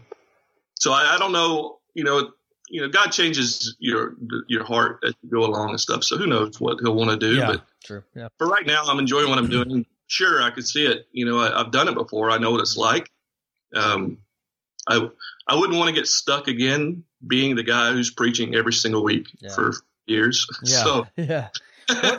so 0.77 0.91
I, 0.93 1.15
I 1.15 1.19
don't 1.19 1.33
know, 1.33 1.79
you 1.95 2.05
know. 2.05 2.31
You 2.71 2.81
know, 2.81 2.89
God 2.89 3.11
changes 3.13 3.77
your 3.79 4.17
your 4.49 4.65
heart 4.65 5.01
as 5.07 5.13
you 5.23 5.29
go 5.31 5.45
along 5.45 5.71
and 5.71 5.81
stuff. 5.81 6.03
So 6.03 6.17
who 6.17 6.27
knows 6.27 6.59
what 6.59 6.79
He'll 6.81 6.95
want 6.95 7.11
to 7.11 7.19
do? 7.19 7.35
Yeah. 7.37 7.47
But 7.47 7.61
True. 7.85 8.03
Yeah. 8.17 8.29
for 8.39 8.47
right 8.49 8.67
now, 8.67 8.85
I'm 8.87 8.99
enjoying 8.99 9.29
what 9.29 9.39
I'm 9.39 9.51
doing. 9.51 9.85
Sure, 10.07 10.43
I 10.43 10.51
could 10.51 10.67
see 10.67 10.87
it. 10.87 11.07
You 11.13 11.27
know, 11.27 11.39
I, 11.39 11.61
I've 11.61 11.71
done 11.71 11.89
it 11.89 11.95
before. 11.95 12.31
I 12.31 12.39
know 12.39 12.51
what 12.53 12.61
it's 12.61 12.77
like. 12.79 13.11
Um, 13.75 14.19
I 14.89 15.09
I 15.47 15.57
wouldn't 15.57 15.79
want 15.79 15.89
to 15.91 15.95
get 15.95 16.07
stuck 16.07 16.49
again 16.49 17.05
being 17.25 17.55
the 17.55 17.63
guy 17.63 17.93
who's 17.93 18.11
preaching 18.11 18.55
every 18.55 18.73
single 18.73 19.05
week 19.05 19.27
Yeah. 19.41 19.55
for 19.55 19.73
years. 20.07 20.47
Yeah. 20.65 20.83
So 20.85 21.07
Yeah. 21.17 21.49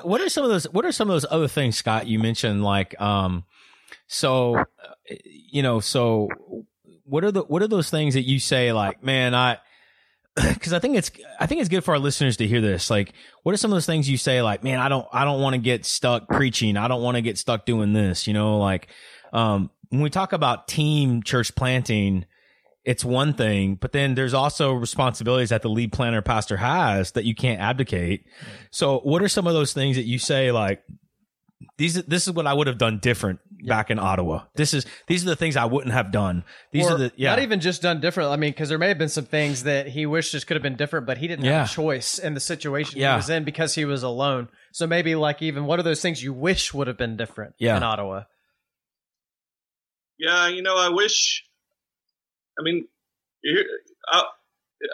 What, 0.03 0.21
are 0.21 0.29
some 0.29 0.43
of 0.43 0.49
those 0.49 0.65
what 0.65 0.85
are 0.85 0.91
some 0.91 1.09
of 1.09 1.13
those 1.13 1.25
other 1.29 1.47
things 1.47 1.77
scott 1.77 2.07
you 2.07 2.19
mentioned 2.19 2.63
like 2.63 2.99
um 3.01 3.43
so 4.07 4.55
uh, 4.57 4.65
you 5.09 5.63
know 5.63 5.79
so 5.79 6.29
what 7.03 7.23
are 7.23 7.31
the 7.31 7.41
what 7.41 7.61
are 7.61 7.67
those 7.67 7.89
things 7.89 8.13
that 8.13 8.23
you 8.23 8.39
say 8.39 8.71
like 8.71 9.03
man 9.03 9.33
i 9.33 9.57
because 10.53 10.73
i 10.73 10.79
think 10.79 10.97
it's 10.97 11.11
i 11.39 11.45
think 11.45 11.61
it's 11.61 11.69
good 11.69 11.83
for 11.83 11.93
our 11.93 11.99
listeners 11.99 12.37
to 12.37 12.47
hear 12.47 12.61
this 12.61 12.89
like 12.89 13.13
what 13.43 13.53
are 13.53 13.57
some 13.57 13.71
of 13.71 13.75
those 13.75 13.85
things 13.85 14.09
you 14.09 14.17
say 14.17 14.41
like 14.41 14.63
man 14.63 14.79
i 14.79 14.89
don't 14.89 15.07
i 15.13 15.23
don't 15.23 15.41
want 15.41 15.53
to 15.53 15.61
get 15.61 15.85
stuck 15.85 16.27
preaching. 16.27 16.77
I 16.77 16.87
don't 16.87 17.01
want 17.01 17.15
to 17.15 17.21
get 17.21 17.37
stuck 17.37 17.65
doing 17.65 17.93
this 17.93 18.27
you 18.27 18.33
know 18.33 18.59
like 18.59 18.87
um 19.33 19.69
when 19.89 20.01
we 20.01 20.09
talk 20.09 20.33
about 20.33 20.67
team 20.67 21.23
church 21.23 21.55
planting 21.55 22.25
it's 22.85 23.03
one 23.03 23.33
thing, 23.33 23.75
but 23.75 23.91
then 23.91 24.15
there's 24.15 24.33
also 24.33 24.73
responsibilities 24.73 25.49
that 25.49 25.61
the 25.63 25.69
lead 25.69 25.91
planner 25.91 26.21
pastor 26.21 26.57
has 26.57 27.11
that 27.11 27.25
you 27.25 27.33
can't 27.35 27.59
abdicate. 27.59 28.25
So 28.71 28.99
what 28.99 29.21
are 29.21 29.27
some 29.27 29.47
of 29.47 29.53
those 29.53 29.73
things 29.73 29.95
that 29.97 30.05
you 30.05 30.19
say 30.19 30.51
like 30.51 30.83
these 31.77 31.95
this 32.03 32.27
is 32.27 32.33
what 32.33 32.45
I 32.45 32.53
would 32.53 32.67
have 32.67 32.77
done 32.77 32.99
different 32.99 33.39
back 33.65 33.89
in 33.89 33.97
Ottawa. 33.97 34.43
This 34.55 34.73
is 34.73 34.85
these 35.07 35.23
are 35.25 35.29
the 35.29 35.35
things 35.35 35.55
I 35.57 35.65
wouldn't 35.65 35.93
have 35.93 36.11
done. 36.11 36.43
These 36.71 36.85
or 36.87 36.91
are 36.93 36.97
the 36.97 37.11
yeah. 37.15 37.31
not 37.31 37.39
even 37.39 37.59
just 37.59 37.81
done 37.81 38.01
different. 38.01 38.29
I 38.29 38.35
mean, 38.35 38.51
because 38.51 38.69
there 38.69 38.77
may 38.77 38.89
have 38.89 38.97
been 38.99 39.09
some 39.09 39.25
things 39.25 39.63
that 39.63 39.87
he 39.87 40.05
wishes 40.05 40.43
could 40.43 40.55
have 40.55 40.61
been 40.63 40.75
different, 40.75 41.07
but 41.07 41.17
he 41.17 41.27
didn't 41.27 41.45
Yeah. 41.45 41.59
have 41.61 41.71
a 41.71 41.73
choice 41.73 42.19
in 42.19 42.33
the 42.35 42.39
situation 42.39 42.99
Yeah. 42.99 43.13
he 43.13 43.17
was 43.17 43.29
in 43.29 43.45
because 43.45 43.73
he 43.73 43.85
was 43.85 44.03
alone. 44.03 44.49
So 44.73 44.85
maybe 44.85 45.15
like 45.15 45.41
even 45.41 45.65
what 45.65 45.79
are 45.79 45.83
those 45.83 46.01
things 46.01 46.21
you 46.21 46.33
wish 46.33 46.73
would 46.73 46.87
have 46.87 46.97
been 46.97 47.17
different 47.17 47.55
Yeah. 47.57 47.77
in 47.77 47.83
Ottawa? 47.83 48.23
yeah, 50.17 50.47
you 50.47 50.61
know, 50.61 50.77
I 50.77 50.89
wish. 50.89 51.43
I 52.59 52.63
mean, 52.63 52.87
I, 54.07 54.23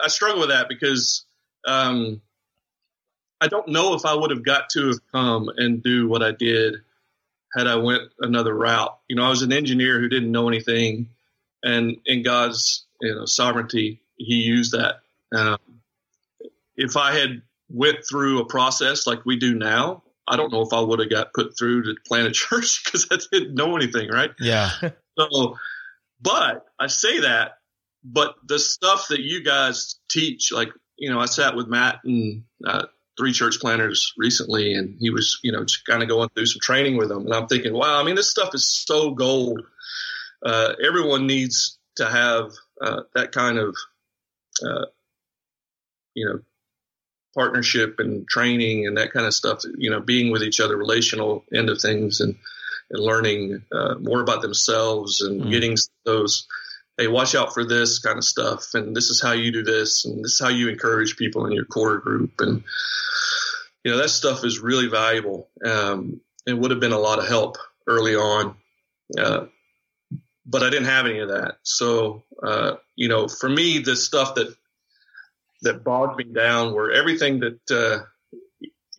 I 0.03 0.07
struggle 0.07 0.39
with 0.39 0.49
that 0.49 0.69
because 0.69 1.25
um, 1.65 2.21
I 3.39 3.47
don't 3.47 3.67
know 3.69 3.93
if 3.93 4.05
I 4.05 4.13
would 4.13 4.31
have 4.31 4.43
got 4.43 4.69
to 4.71 4.87
have 4.87 4.99
come 5.11 5.49
and 5.55 5.83
do 5.83 6.07
what 6.07 6.23
I 6.23 6.31
did 6.31 6.75
had 7.55 7.67
I 7.67 7.75
went 7.75 8.03
another 8.19 8.53
route. 8.53 8.97
You 9.07 9.15
know, 9.15 9.23
I 9.23 9.29
was 9.29 9.41
an 9.41 9.53
engineer 9.53 9.99
who 9.99 10.07
didn't 10.07 10.31
know 10.31 10.47
anything, 10.47 11.09
and 11.63 11.97
in 12.05 12.23
God's 12.23 12.85
you 13.01 13.13
know 13.13 13.25
sovereignty. 13.25 14.01
He 14.17 14.35
used 14.35 14.73
that. 14.73 15.01
Um, 15.33 15.57
if 16.75 16.95
I 16.95 17.17
had 17.17 17.41
went 17.69 17.99
through 18.07 18.39
a 18.39 18.45
process 18.45 19.07
like 19.07 19.25
we 19.25 19.37
do 19.37 19.55
now, 19.55 20.03
I 20.27 20.37
don't 20.37 20.51
know 20.51 20.61
if 20.61 20.73
I 20.73 20.79
would 20.79 20.99
have 20.99 21.09
got 21.09 21.33
put 21.33 21.57
through 21.57 21.83
to 21.83 21.95
plant 22.05 22.27
a 22.27 22.31
church 22.31 22.83
because 22.83 23.07
I 23.11 23.17
didn't 23.31 23.55
know 23.55 23.75
anything, 23.75 24.09
right? 24.09 24.31
Yeah. 24.39 24.69
So, 25.17 25.57
but 26.21 26.65
I 26.79 26.87
say 26.87 27.21
that, 27.21 27.53
but 28.03 28.35
the 28.47 28.59
stuff 28.59 29.07
that 29.09 29.21
you 29.21 29.43
guys 29.43 29.99
teach, 30.09 30.51
like 30.51 30.69
you 30.97 31.09
know, 31.09 31.19
I 31.19 31.25
sat 31.25 31.55
with 31.55 31.67
Matt 31.67 31.99
and 32.03 32.43
uh, 32.65 32.85
three 33.17 33.31
church 33.31 33.59
planters 33.59 34.13
recently, 34.17 34.73
and 34.73 34.97
he 34.99 35.09
was, 35.09 35.39
you 35.43 35.51
know, 35.51 35.63
just 35.63 35.85
kind 35.85 36.03
of 36.03 36.09
going 36.09 36.29
through 36.29 36.45
some 36.45 36.59
training 36.61 36.97
with 36.97 37.09
them, 37.09 37.25
and 37.25 37.33
I'm 37.33 37.47
thinking, 37.47 37.73
wow, 37.73 37.99
I 37.99 38.03
mean, 38.03 38.15
this 38.15 38.29
stuff 38.29 38.53
is 38.53 38.65
so 38.65 39.11
gold. 39.11 39.61
Uh, 40.43 40.73
everyone 40.85 41.27
needs 41.27 41.77
to 41.95 42.05
have 42.05 42.51
uh, 42.81 43.01
that 43.13 43.31
kind 43.31 43.57
of, 43.57 43.75
uh, 44.65 44.85
you 46.15 46.25
know, 46.25 46.39
partnership 47.35 47.99
and 47.99 48.27
training 48.27 48.87
and 48.87 48.97
that 48.97 49.11
kind 49.11 49.25
of 49.25 49.33
stuff. 49.33 49.61
You 49.77 49.89
know, 49.89 49.99
being 49.99 50.31
with 50.31 50.43
each 50.43 50.59
other, 50.59 50.75
relational 50.77 51.43
end 51.53 51.69
of 51.69 51.79
things, 51.79 52.21
and 52.21 52.35
and 52.91 53.03
learning 53.03 53.63
uh, 53.71 53.95
more 53.99 54.21
about 54.21 54.41
themselves 54.41 55.21
and 55.21 55.41
Mm. 55.41 55.51
getting 55.51 55.77
those. 56.05 56.47
Hey, 56.97 57.07
watch 57.07 57.33
out 57.35 57.53
for 57.53 57.63
this 57.65 57.99
kind 57.99 58.17
of 58.17 58.23
stuff, 58.23 58.73
and 58.73 58.95
this 58.95 59.09
is 59.09 59.21
how 59.21 59.31
you 59.31 59.51
do 59.51 59.63
this, 59.63 60.05
and 60.05 60.23
this 60.23 60.33
is 60.33 60.39
how 60.39 60.49
you 60.49 60.69
encourage 60.69 61.17
people 61.17 61.45
in 61.45 61.51
your 61.53 61.65
core 61.65 61.97
group, 61.97 62.41
and 62.41 62.63
you 63.83 63.91
know 63.91 63.97
that 63.97 64.09
stuff 64.09 64.43
is 64.43 64.59
really 64.59 64.87
valuable. 64.87 65.49
Um, 65.65 66.21
it 66.45 66.53
would 66.53 66.71
have 66.71 66.79
been 66.79 66.91
a 66.91 66.99
lot 66.99 67.19
of 67.19 67.27
help 67.27 67.57
early 67.87 68.15
on, 68.15 68.55
uh, 69.17 69.45
but 70.45 70.63
I 70.63 70.69
didn't 70.69 70.85
have 70.89 71.05
any 71.05 71.19
of 71.19 71.29
that. 71.29 71.55
So, 71.63 72.23
uh, 72.43 72.75
you 72.95 73.07
know, 73.07 73.27
for 73.27 73.49
me, 73.49 73.79
the 73.79 73.95
stuff 73.95 74.35
that 74.35 74.53
that 75.63 75.83
bogged 75.83 76.17
me 76.17 76.25
down 76.25 76.73
were 76.73 76.91
everything 76.91 77.39
that 77.39 77.71
uh, 77.71 78.03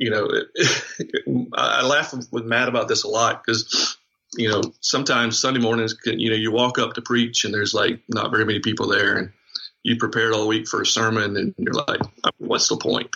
you 0.02 0.10
know. 0.10 0.28
I 1.54 1.84
laugh 1.86 2.12
with 2.32 2.44
Matt 2.44 2.68
about 2.68 2.88
this 2.88 3.04
a 3.04 3.08
lot 3.08 3.42
because 3.44 3.96
you 4.36 4.48
know 4.48 4.62
sometimes 4.80 5.38
Sunday 5.38 5.60
mornings, 5.60 5.94
can, 5.94 6.18
you 6.18 6.30
know, 6.30 6.36
you 6.36 6.50
walk 6.50 6.78
up 6.78 6.94
to 6.94 7.02
preach 7.02 7.44
and 7.44 7.54
there's 7.54 7.72
like 7.72 8.00
not 8.08 8.30
very 8.32 8.44
many 8.44 8.58
people 8.58 8.88
there, 8.88 9.16
and 9.16 9.30
you 9.84 9.96
prepared 9.96 10.32
all 10.32 10.48
week 10.48 10.66
for 10.66 10.82
a 10.82 10.86
sermon, 10.86 11.36
and 11.36 11.54
you're 11.56 11.74
like, 11.74 12.00
what's 12.38 12.68
the 12.68 12.76
point? 12.76 13.08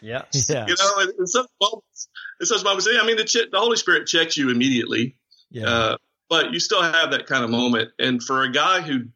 Yeah. 0.00 0.22
yeah. 0.48 0.66
you 0.68 0.76
know, 0.78 1.00
in, 1.00 1.10
in 1.18 1.26
some 1.26 1.46
moments, 1.60 2.08
in 2.40 2.46
such 2.46 2.64
moments, 2.64 2.88
I 2.88 3.04
mean, 3.04 3.16
the, 3.16 3.24
ch- 3.24 3.50
the 3.50 3.58
Holy 3.58 3.76
Spirit 3.76 4.06
checks 4.06 4.36
you 4.36 4.50
immediately, 4.50 5.16
Yeah. 5.50 5.68
uh, 5.68 5.96
but 6.28 6.52
you 6.52 6.60
still 6.60 6.82
have 6.82 7.12
that 7.12 7.26
kind 7.26 7.44
of 7.44 7.50
moment. 7.50 7.90
And 7.98 8.22
for 8.22 8.42
a 8.42 8.50
guy 8.52 8.80
who 8.80 9.06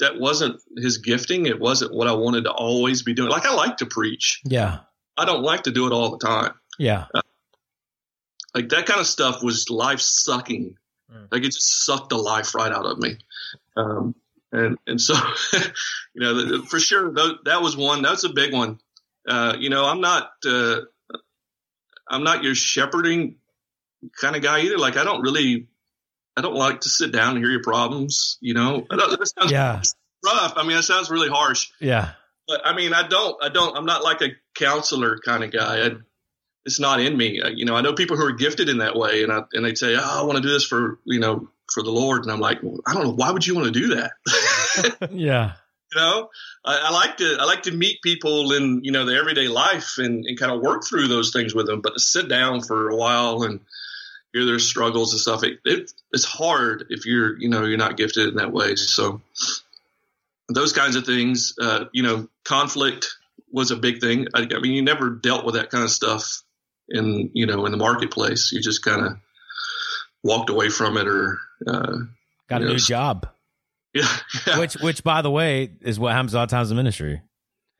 that 0.00 0.18
wasn't 0.18 0.60
his 0.76 0.98
gifting, 0.98 1.46
it 1.46 1.60
wasn't 1.60 1.94
what 1.94 2.08
I 2.08 2.12
wanted 2.12 2.44
to 2.44 2.50
always 2.52 3.02
be 3.02 3.14
doing. 3.14 3.30
Like 3.30 3.46
I 3.46 3.54
like 3.54 3.78
to 3.78 3.86
preach, 3.86 4.40
yeah. 4.44 4.78
I 5.16 5.24
don't 5.24 5.42
like 5.42 5.64
to 5.64 5.70
do 5.70 5.86
it 5.86 5.92
all 5.92 6.16
the 6.16 6.26
time. 6.26 6.54
Yeah. 6.78 7.06
Like 8.54 8.70
that 8.70 8.86
kind 8.86 9.00
of 9.00 9.06
stuff 9.06 9.42
was 9.42 9.70
life 9.70 10.00
sucking. 10.00 10.74
Mm. 11.12 11.28
Like 11.30 11.42
it 11.42 11.52
just 11.52 11.84
sucked 11.84 12.08
the 12.10 12.16
life 12.16 12.54
right 12.54 12.72
out 12.72 12.86
of 12.86 12.98
me. 12.98 13.18
Um, 13.76 14.14
and 14.52 14.76
and 14.86 15.00
so, 15.00 15.14
you 16.14 16.20
know, 16.20 16.34
the, 16.34 16.62
for 16.66 16.80
sure 16.80 17.12
tho- 17.12 17.38
that 17.44 17.62
was 17.62 17.76
one. 17.76 18.02
That's 18.02 18.24
a 18.24 18.28
big 18.30 18.52
one. 18.52 18.78
Uh, 19.28 19.54
you 19.58 19.70
know, 19.70 19.84
I'm 19.86 20.00
not 20.00 20.30
uh, 20.46 20.80
I'm 22.08 22.24
not 22.24 22.42
your 22.42 22.54
shepherding 22.54 23.36
kind 24.20 24.34
of 24.34 24.42
guy 24.42 24.62
either. 24.62 24.78
Like 24.78 24.96
I 24.96 25.04
don't 25.04 25.20
really 25.22 25.68
I 26.36 26.40
don't 26.40 26.56
like 26.56 26.80
to 26.80 26.88
sit 26.88 27.12
down 27.12 27.30
and 27.36 27.38
hear 27.38 27.50
your 27.50 27.62
problems. 27.62 28.38
You 28.40 28.54
know, 28.54 28.86
that 28.90 29.32
sounds 29.38 29.52
Yeah. 29.52 29.82
rough. 30.24 30.54
I 30.56 30.62
mean, 30.62 30.76
that 30.76 30.82
sounds 30.82 31.10
really 31.10 31.28
harsh. 31.28 31.70
Yeah. 31.78 32.12
But 32.50 32.66
I 32.66 32.74
mean, 32.74 32.92
I 32.92 33.06
don't, 33.06 33.36
I 33.40 33.48
don't, 33.48 33.76
I'm 33.76 33.86
not 33.86 34.02
like 34.02 34.22
a 34.22 34.30
counselor 34.56 35.20
kind 35.24 35.44
of 35.44 35.52
guy. 35.52 35.86
I, 35.86 35.90
it's 36.66 36.80
not 36.80 36.98
in 36.98 37.16
me. 37.16 37.40
I, 37.40 37.50
you 37.50 37.64
know, 37.64 37.76
I 37.76 37.80
know 37.80 37.92
people 37.92 38.16
who 38.16 38.24
are 38.24 38.32
gifted 38.32 38.68
in 38.68 38.78
that 38.78 38.96
way, 38.96 39.22
and 39.22 39.30
I, 39.30 39.42
and 39.52 39.64
they 39.64 39.76
say, 39.76 39.94
"Oh, 39.94 40.20
I 40.20 40.24
want 40.24 40.34
to 40.34 40.42
do 40.42 40.50
this 40.50 40.66
for 40.66 40.98
you 41.04 41.20
know 41.20 41.48
for 41.72 41.84
the 41.84 41.92
Lord," 41.92 42.24
and 42.24 42.32
I'm 42.32 42.40
like, 42.40 42.60
well, 42.60 42.80
I 42.84 42.92
don't 42.92 43.04
know, 43.04 43.12
why 43.12 43.30
would 43.30 43.46
you 43.46 43.54
want 43.54 43.72
to 43.72 43.80
do 43.80 43.94
that? 43.94 44.10
Yeah. 45.12 45.52
you 45.94 46.00
know, 46.00 46.28
I, 46.64 46.86
I 46.86 46.90
like 46.90 47.18
to, 47.18 47.36
I 47.38 47.44
like 47.44 47.62
to 47.62 47.72
meet 47.72 48.02
people 48.02 48.50
in 48.52 48.82
you 48.82 48.90
know 48.90 49.04
the 49.04 49.14
everyday 49.14 49.46
life 49.46 49.98
and, 49.98 50.24
and 50.26 50.36
kind 50.36 50.50
of 50.50 50.60
work 50.60 50.82
through 50.84 51.06
those 51.06 51.32
things 51.32 51.54
with 51.54 51.66
them. 51.66 51.82
But 51.82 51.94
to 51.94 52.00
sit 52.00 52.28
down 52.28 52.62
for 52.62 52.90
a 52.90 52.96
while 52.96 53.44
and 53.44 53.60
hear 54.32 54.44
their 54.44 54.58
struggles 54.58 55.12
and 55.12 55.20
stuff, 55.20 55.44
it, 55.44 55.60
it 55.64 55.92
it's 56.10 56.24
hard 56.24 56.86
if 56.90 57.06
you're 57.06 57.38
you 57.38 57.48
know 57.48 57.64
you're 57.64 57.78
not 57.78 57.96
gifted 57.96 58.26
in 58.26 58.34
that 58.34 58.52
way. 58.52 58.74
So 58.74 59.20
those 60.54 60.72
kinds 60.72 60.96
of 60.96 61.04
things, 61.06 61.54
uh, 61.60 61.84
you 61.92 62.02
know, 62.02 62.28
conflict 62.44 63.16
was 63.52 63.70
a 63.70 63.76
big 63.76 64.00
thing. 64.00 64.26
I, 64.34 64.40
I 64.54 64.60
mean, 64.60 64.72
you 64.72 64.82
never 64.82 65.10
dealt 65.10 65.44
with 65.44 65.54
that 65.54 65.70
kind 65.70 65.84
of 65.84 65.90
stuff 65.90 66.42
in 66.88 67.30
you 67.34 67.46
know 67.46 67.66
in 67.66 67.72
the 67.72 67.78
marketplace. 67.78 68.50
You 68.52 68.60
just 68.60 68.84
kind 68.84 69.04
of 69.06 69.12
walked 70.22 70.50
away 70.50 70.68
from 70.68 70.96
it, 70.96 71.06
or 71.08 71.38
uh, 71.66 71.96
Got 72.48 72.62
a 72.62 72.66
new 72.66 72.76
job. 72.78 73.28
yeah, 73.94 74.06
yeah, 74.46 74.58
Which, 74.60 74.74
which, 74.74 75.02
by 75.02 75.20
the 75.22 75.30
way, 75.30 75.70
is 75.80 75.98
what 75.98 76.12
happens 76.12 76.32
a 76.34 76.36
lot 76.36 76.42
of 76.44 76.48
times 76.50 76.70
in 76.70 76.76
ministry. 76.76 77.22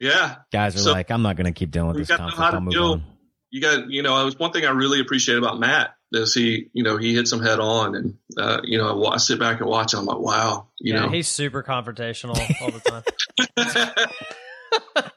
yeah. 0.01 0.37
Guys 0.53 0.75
are 0.75 0.81
So- 0.81 0.93
like, 0.93 1.11
I'm 1.11 1.23
not 1.23 1.37
going 1.37 1.47
to 1.47 1.53
keep 1.53 1.71
dealing 1.71 1.89
with 1.91 1.99
this 1.99 2.09
know 2.09 2.17
conflict. 2.17 2.41
I'll 2.55 2.61
move 2.61 2.73
deal- 2.73 2.93
on. 2.95 3.05
you 3.51 3.61
got 3.61 3.89
you 3.91 4.03
know 4.03 4.21
it 4.21 4.25
was 4.25 4.39
one 4.39 4.51
thing 4.53 4.65
I 4.67 4.71
really 4.71 4.99
appreciate 5.01 5.39
about 5.39 5.61
Matt 5.61 5.91
is 6.13 6.35
he 6.35 6.69
you 6.73 6.83
know 6.83 6.97
he 6.97 7.15
hits 7.15 7.31
them 7.31 7.43
head 7.43 7.61
on 7.61 7.95
and 7.95 8.17
uh, 8.37 8.61
you 8.65 8.79
know 8.79 9.05
I, 9.07 9.19
sit 9.19 9.39
back 9.39 9.61
and 9.61 9.69
watch 9.69 9.93
him 9.95 10.01
I'm 10.01 10.07
like 10.07 10.19
wow 10.19 10.67
you 10.79 10.95
yeah, 10.95 11.01
know 11.01 11.09
he's 11.09 11.29
super 11.29 11.63
confrontational 11.63 12.39
all 12.61 12.71
the 12.71 12.81
time. 12.81 13.03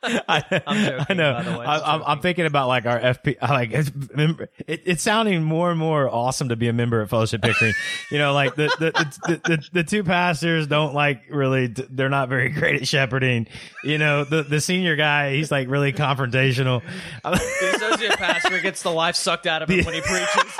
I, 0.03 0.61
I'm 0.67 0.85
joking, 0.85 1.05
I 1.09 1.13
know. 1.13 1.33
by 1.33 1.43
the 1.43 1.59
way. 1.59 1.65
I, 1.65 1.95
I'm, 1.95 2.03
I'm 2.05 2.19
thinking 2.19 2.45
about 2.45 2.67
like 2.67 2.85
our 2.85 2.99
FP. 2.99 3.37
I 3.41 3.51
Like 3.51 3.71
it's, 3.71 3.91
member- 4.13 4.49
it, 4.67 4.81
it's 4.85 5.03
sounding 5.03 5.43
more 5.43 5.71
and 5.71 5.79
more 5.79 6.09
awesome 6.09 6.49
to 6.49 6.55
be 6.55 6.67
a 6.67 6.73
member 6.73 7.01
at 7.01 7.09
Fellowship 7.09 7.41
Pickering. 7.41 7.73
you 8.11 8.17
know, 8.17 8.33
like 8.33 8.55
the 8.55 8.67
the, 8.79 8.91
the 9.27 9.41
the 9.43 9.69
the 9.73 9.83
two 9.83 10.03
pastors 10.03 10.67
don't 10.67 10.93
like 10.93 11.23
really. 11.29 11.67
They're 11.67 12.09
not 12.09 12.29
very 12.29 12.49
great 12.53 12.81
at 12.81 12.87
shepherding. 12.87 13.47
You 13.83 13.97
know, 13.97 14.23
the 14.23 14.43
the 14.43 14.61
senior 14.61 14.95
guy, 14.95 15.35
he's 15.35 15.51
like 15.51 15.69
really 15.69 15.93
confrontational. 15.93 16.81
the 17.23 17.71
associate 17.75 18.17
pastor 18.17 18.59
gets 18.59 18.83
the 18.83 18.91
life 18.91 19.15
sucked 19.15 19.47
out 19.47 19.61
of 19.61 19.69
him 19.69 19.85
when 19.85 19.95
he 19.95 20.01
preaches. 20.01 20.57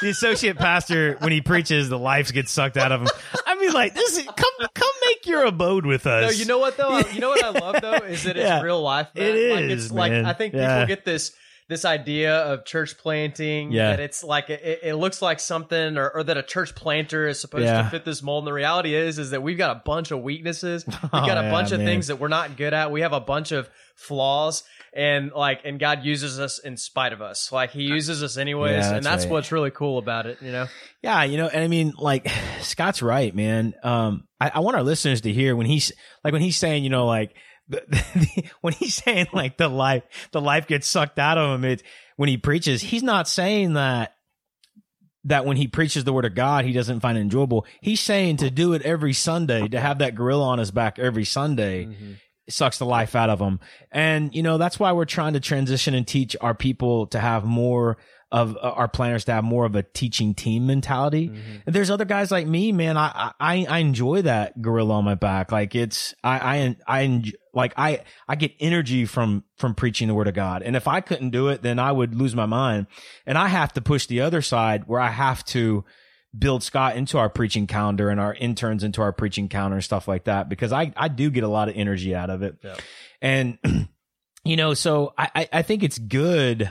The 0.00 0.08
associate 0.10 0.56
pastor, 0.56 1.16
when 1.20 1.32
he 1.32 1.40
preaches, 1.40 1.88
the 1.88 1.98
life 1.98 2.32
gets 2.32 2.50
sucked 2.52 2.76
out 2.76 2.92
of 2.92 3.02
him. 3.02 3.08
I 3.46 3.54
mean, 3.56 3.72
like 3.72 3.94
this. 3.94 4.18
Is, 4.18 4.24
come 4.24 4.68
come 4.74 4.90
make 5.06 5.26
your 5.26 5.44
abode 5.44 5.86
with 5.86 6.06
us. 6.06 6.24
No, 6.24 6.30
you 6.30 6.44
know 6.46 6.58
what 6.58 6.76
though? 6.76 6.98
You 6.98 7.20
know 7.20 7.30
what 7.30 7.44
I 7.44 7.50
love 7.50 7.76
though 7.80 8.04
is 8.06 8.24
that 8.24 8.36
it's 8.36 8.44
Yeah. 8.46 8.62
real 8.62 8.80
life. 8.82 9.08
It 9.14 9.34
man. 9.34 9.50
like, 9.62 9.70
is, 9.70 9.84
It's 9.86 9.92
like 9.94 10.12
man. 10.12 10.26
I 10.26 10.32
think 10.32 10.54
Yeah. 10.54 10.80
people 10.84 10.94
get 10.96 11.04
this 11.04 11.32
this 11.68 11.84
idea 11.84 12.36
of 12.36 12.64
church 12.64 12.96
planting 12.96 13.72
Yeah. 13.72 13.90
that 13.90 13.98
it's 14.00 14.22
like 14.22 14.50
it, 14.50 14.80
it 14.84 14.94
looks 14.94 15.20
like 15.20 15.40
something 15.40 15.98
or, 15.98 16.08
or 16.10 16.22
that 16.22 16.36
a 16.36 16.42
church 16.44 16.76
planter 16.76 17.26
is 17.26 17.40
supposed 17.40 17.64
Yeah. 17.64 17.82
to 17.82 17.90
fit 17.90 18.04
this 18.04 18.22
mold 18.22 18.42
and 18.44 18.46
the 18.46 18.52
reality 18.52 18.94
is 18.94 19.18
is 19.18 19.30
that 19.30 19.42
we've 19.42 19.58
got 19.58 19.76
a 19.76 19.80
bunch 19.84 20.12
of 20.12 20.20
weaknesses 20.22 20.86
we've 20.86 20.96
Oh, 21.02 21.08
got 21.26 21.36
a 21.36 21.40
oh, 21.40 21.42
yeah, 21.42 21.50
bunch 21.50 21.72
of 21.72 21.78
man. 21.80 21.86
things 21.88 22.06
that 22.06 22.20
we're 22.20 22.28
not 22.28 22.56
good 22.56 22.72
at 22.72 22.92
we 22.92 23.00
have 23.00 23.12
a 23.12 23.18
bunch 23.20 23.50
of 23.50 23.68
flaws 23.96 24.62
and 24.96 25.30
like 25.32 25.60
and 25.64 25.78
god 25.78 26.04
uses 26.04 26.40
us 26.40 26.58
in 26.58 26.76
spite 26.76 27.12
of 27.12 27.20
us 27.20 27.52
like 27.52 27.70
he 27.70 27.82
uses 27.82 28.22
us 28.22 28.36
anyways 28.36 28.72
Yeah, 28.72 28.96
and 28.96 28.96
that's 28.96 29.04
that's 29.06 29.24
right. 29.26 29.32
what's 29.32 29.52
really 29.52 29.70
cool 29.70 29.98
about 29.98 30.26
it 30.26 30.38
you 30.40 30.50
know 30.50 30.66
Yeah, 31.02 31.22
you 31.24 31.36
know, 31.36 31.46
and 31.46 31.62
I 31.62 31.68
mean, 31.68 31.92
like 31.96 32.28
Scott's 32.62 33.00
right, 33.02 33.32
man. 33.32 33.74
Um, 33.84 34.26
I, 34.40 34.50
I 34.54 34.60
want 34.60 34.76
our 34.76 34.82
listeners 34.82 35.20
to 35.20 35.32
hear 35.32 35.54
when 35.54 35.66
he's 35.66 35.92
like 36.24 36.32
when 36.32 36.42
he's 36.42 36.56
saying, 36.56 36.82
you 36.82 36.90
know, 36.90 37.06
like 37.06 37.36
the, 37.68 37.82
the, 37.88 38.44
when 38.62 38.72
he's 38.72 38.96
saying 38.96 39.26
like 39.32 39.56
the 39.56 39.68
life, 39.68 40.02
the 40.32 40.40
life 40.40 40.66
gets 40.66 40.88
sucked 40.88 41.18
out 41.20 41.38
of 41.38 41.54
him. 41.54 41.64
It 41.64 41.82
when 42.16 42.28
he 42.28 42.38
preaches, 42.38 42.82
he's 42.82 43.04
not 43.04 43.28
saying 43.28 43.74
that 43.74 44.14
that 45.24 45.44
when 45.44 45.56
he 45.56 45.66
preaches 45.68 46.04
the 46.04 46.12
word 46.12 46.24
of 46.24 46.34
God, 46.34 46.64
he 46.64 46.72
doesn't 46.72 47.00
find 47.00 47.18
it 47.18 47.20
enjoyable. 47.20 47.66
He's 47.80 48.00
saying 48.00 48.38
to 48.38 48.50
do 48.50 48.74
it 48.74 48.82
every 48.82 49.12
Sunday, 49.12 49.66
to 49.68 49.80
have 49.80 49.98
that 49.98 50.14
gorilla 50.14 50.46
on 50.46 50.58
his 50.58 50.70
back 50.70 50.98
every 50.98 51.24
Sunday 51.24 51.88
sucks 52.48 52.78
the 52.78 52.86
life 52.86 53.14
out 53.14 53.30
of 53.30 53.38
them. 53.38 53.60
And, 53.90 54.34
you 54.34 54.42
know, 54.42 54.58
that's 54.58 54.78
why 54.78 54.92
we're 54.92 55.04
trying 55.04 55.32
to 55.32 55.40
transition 55.40 55.94
and 55.94 56.06
teach 56.06 56.36
our 56.40 56.54
people 56.54 57.06
to 57.08 57.18
have 57.18 57.44
more 57.44 57.96
of 58.32 58.56
uh, 58.56 58.60
our 58.60 58.88
planters 58.88 59.24
to 59.24 59.32
have 59.32 59.44
more 59.44 59.64
of 59.64 59.76
a 59.76 59.84
teaching 59.84 60.34
team 60.34 60.66
mentality. 60.66 61.30
And 61.64 61.74
there's 61.74 61.90
other 61.90 62.04
guys 62.04 62.32
like 62.32 62.46
me, 62.46 62.72
man. 62.72 62.96
I, 62.96 63.32
I, 63.38 63.66
I 63.68 63.78
enjoy 63.78 64.22
that 64.22 64.60
gorilla 64.60 64.94
on 64.94 65.04
my 65.04 65.14
back. 65.14 65.52
Like 65.52 65.76
it's, 65.76 66.14
I, 66.24 66.76
I, 66.88 66.98
I, 67.02 67.32
like 67.54 67.72
I, 67.76 68.02
I 68.28 68.34
get 68.34 68.52
energy 68.58 69.06
from, 69.06 69.44
from 69.58 69.74
preaching 69.74 70.08
the 70.08 70.14
word 70.14 70.26
of 70.26 70.34
God. 70.34 70.62
And 70.62 70.74
if 70.74 70.88
I 70.88 71.00
couldn't 71.00 71.30
do 71.30 71.48
it, 71.48 71.62
then 71.62 71.78
I 71.78 71.92
would 71.92 72.16
lose 72.16 72.34
my 72.34 72.46
mind. 72.46 72.88
And 73.26 73.38
I 73.38 73.46
have 73.46 73.72
to 73.74 73.80
push 73.80 74.06
the 74.06 74.22
other 74.22 74.42
side 74.42 74.84
where 74.86 75.00
I 75.00 75.10
have 75.10 75.44
to, 75.46 75.84
build 76.38 76.62
Scott 76.62 76.96
into 76.96 77.18
our 77.18 77.28
preaching 77.28 77.66
calendar 77.66 78.10
and 78.10 78.20
our 78.20 78.34
interns 78.34 78.82
into 78.84 79.00
our 79.02 79.12
preaching 79.12 79.48
calendar 79.48 79.76
and 79.76 79.84
stuff 79.84 80.06
like 80.08 80.24
that 80.24 80.48
because 80.48 80.72
I, 80.72 80.92
I 80.96 81.08
do 81.08 81.30
get 81.30 81.44
a 81.44 81.48
lot 81.48 81.68
of 81.68 81.76
energy 81.76 82.14
out 82.14 82.30
of 82.30 82.42
it. 82.42 82.56
Yeah. 82.62 82.76
And, 83.22 83.58
you 84.44 84.56
know, 84.56 84.74
so 84.74 85.14
I, 85.16 85.30
I- 85.34 85.48
I 85.52 85.62
think 85.62 85.82
it's 85.82 85.98
good 85.98 86.70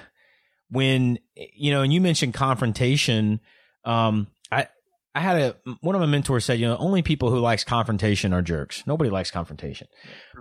when, 0.70 1.20
you 1.36 1.72
know, 1.72 1.82
and 1.82 1.93
you 1.93 2.01
mentioned 2.01 2.34
confrontation. 2.34 3.39
Um, 3.84 4.28
I, 4.51 4.68
I 5.13 5.20
had 5.22 5.38
a 5.39 5.55
one 5.82 5.95
of 5.95 6.01
my 6.01 6.07
mentors 6.07 6.43
said, 6.43 6.59
you 6.59 6.68
know, 6.68 6.76
only 6.78 7.01
people 7.01 7.30
who 7.30 7.39
likes 7.39 7.63
confrontation 7.63 8.34
are 8.34 8.41
jerks. 8.41 8.84
Nobody 8.86 9.09
likes 9.09 9.32
confrontation. 9.32 9.88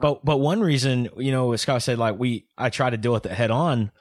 But 0.00 0.24
but 0.24 0.38
one 0.38 0.60
reason, 0.60 1.08
you 1.16 1.30
know, 1.30 1.54
Scott 1.56 1.82
said 1.82 1.98
like 1.98 2.18
we 2.18 2.46
I 2.58 2.70
try 2.70 2.90
to 2.90 2.96
deal 2.96 3.12
with 3.12 3.26
it 3.26 3.32
head 3.32 3.50
on 3.52 3.92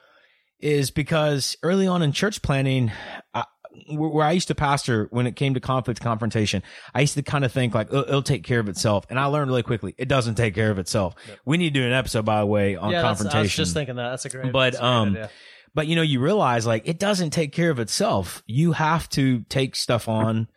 is 0.58 0.90
because 0.90 1.56
early 1.62 1.86
on 1.86 2.02
in 2.02 2.10
church 2.12 2.40
planting, 2.42 2.90
I, 3.34 3.44
where 3.88 4.26
I 4.26 4.32
used 4.32 4.48
to 4.48 4.54
pastor, 4.54 5.08
when 5.10 5.26
it 5.26 5.36
came 5.36 5.54
to 5.54 5.60
conflict 5.60 6.00
confrontation, 6.00 6.62
I 6.94 7.00
used 7.00 7.14
to 7.14 7.22
kind 7.22 7.44
of 7.44 7.52
think 7.52 7.74
like 7.74 7.88
it'll, 7.88 8.04
it'll, 8.04 8.22
take 8.22 8.44
care 8.44 8.60
of 8.60 8.68
itself, 8.68 9.06
and 9.10 9.18
I 9.18 9.26
learned 9.26 9.50
really 9.50 9.62
quickly 9.62 9.94
it 9.98 10.08
doesn't 10.08 10.36
take 10.36 10.54
care 10.54 10.70
of 10.70 10.78
itself. 10.78 11.14
Yep. 11.28 11.38
We 11.44 11.56
need 11.56 11.74
to 11.74 11.80
do 11.80 11.86
an 11.86 11.92
episode, 11.92 12.24
by 12.24 12.40
the 12.40 12.46
way, 12.46 12.76
on 12.76 12.90
yeah, 12.90 13.02
confrontation. 13.02 13.38
I 13.38 13.42
was 13.42 13.54
just 13.54 13.74
thinking 13.74 13.96
that 13.96 14.10
that's 14.10 14.24
a 14.24 14.28
great, 14.28 14.52
but 14.52 14.74
a 14.74 14.78
great 14.78 14.82
um, 14.82 15.08
idea. 15.10 15.30
but 15.74 15.86
you 15.86 15.96
know, 15.96 16.02
you 16.02 16.20
realize 16.20 16.66
like 16.66 16.88
it 16.88 16.98
doesn't 16.98 17.30
take 17.30 17.52
care 17.52 17.70
of 17.70 17.78
itself. 17.78 18.42
You 18.46 18.72
have 18.72 19.08
to 19.10 19.40
take 19.48 19.76
stuff 19.76 20.08
on 20.08 20.48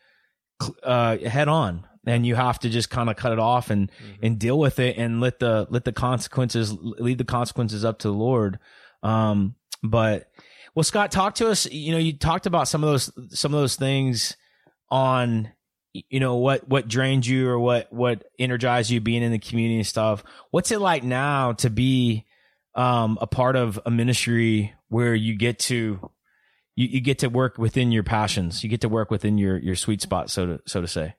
uh, 0.83 1.17
head 1.17 1.47
on 1.47 1.85
and 2.07 2.25
you 2.25 2.35
have 2.35 2.59
to 2.59 2.69
just 2.69 2.89
kind 2.89 3.09
of 3.09 3.15
cut 3.15 3.33
it 3.33 3.39
off 3.39 3.69
and 3.69 3.91
mm-hmm. 3.91 4.25
and 4.25 4.39
deal 4.39 4.57
with 4.57 4.79
it 4.79 4.97
and 4.97 5.19
let 5.21 5.39
the 5.39 5.67
let 5.69 5.83
the 5.83 5.91
consequences 5.91 6.73
leave 6.79 7.17
the 7.17 7.25
consequences 7.25 7.83
up 7.83 7.99
to 7.99 8.07
the 8.07 8.13
Lord. 8.13 8.59
Um, 9.03 9.55
but 9.83 10.31
well, 10.77 10.83
Scott, 10.83 11.09
talk 11.11 11.33
to 11.35 11.49
us. 11.49 11.65
You 11.71 11.91
know, 11.91 11.97
you 11.97 12.13
talked 12.13 12.45
about 12.45 12.67
some 12.67 12.83
of 12.83 12.91
those 12.91 13.39
some 13.39 13.51
of 13.51 13.59
those 13.59 13.77
things 13.77 14.37
on 14.91 15.51
you 15.91 16.19
know 16.19 16.35
what 16.35 16.69
what 16.69 16.87
drained 16.87 17.25
you 17.25 17.49
or 17.49 17.57
what 17.57 17.91
what 17.91 18.25
energized 18.37 18.91
you 18.91 19.01
being 19.01 19.23
in 19.23 19.31
the 19.31 19.39
community 19.39 19.77
and 19.77 19.87
stuff. 19.87 20.23
What's 20.51 20.69
it 20.69 20.79
like 20.79 21.03
now 21.03 21.53
to 21.53 21.71
be 21.71 22.27
um, 22.75 23.17
a 23.19 23.25
part 23.25 23.55
of 23.55 23.79
a 23.87 23.89
ministry 23.89 24.75
where 24.89 25.15
you 25.15 25.35
get 25.35 25.57
to 25.61 26.11
you, 26.75 26.87
you 26.87 27.01
get 27.01 27.17
to 27.19 27.27
work 27.27 27.57
within 27.57 27.91
your 27.91 28.03
passions. 28.03 28.63
You 28.63 28.69
get 28.69 28.81
to 28.81 28.89
work 28.89 29.09
within 29.09 29.39
your 29.39 29.57
your 29.57 29.75
sweet 29.75 30.03
spot, 30.03 30.29
so 30.29 30.45
to 30.45 30.61
so 30.67 30.81
to 30.81 30.87
say. 30.87 31.15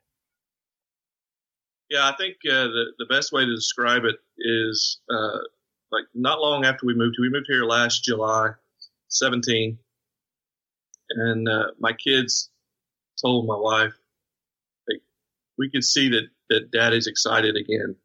Yeah, 1.91 2.09
I 2.09 2.15
think 2.17 2.37
uh, 2.49 2.63
the 2.69 2.85
the 3.01 3.07
best 3.07 3.33
way 3.33 3.45
to 3.45 3.57
describe 3.57 4.05
it 4.05 4.21
is 4.39 5.01
uh, 5.13 5.39
like 5.91 6.05
not 6.15 6.39
long 6.39 6.65
after 6.65 6.87
we 6.87 6.95
moved. 6.95 7.17
We 7.19 7.29
moved 7.29 7.47
here 7.49 7.65
last 7.65 8.05
July, 8.05 8.51
seventeen, 9.09 9.79
and 11.11 11.49
uh, 11.49 11.69
my 11.79 11.93
kids 11.93 12.51
told 13.21 13.47
my 13.47 13.57
wife, 13.57 13.93
like, 14.89 15.03
we 15.59 15.71
could 15.71 15.85
see 15.85 16.11
that 16.11 16.29
that 16.51 16.71
Daddy's 16.71 17.07
excited 17.07 17.57
again. 17.57 17.97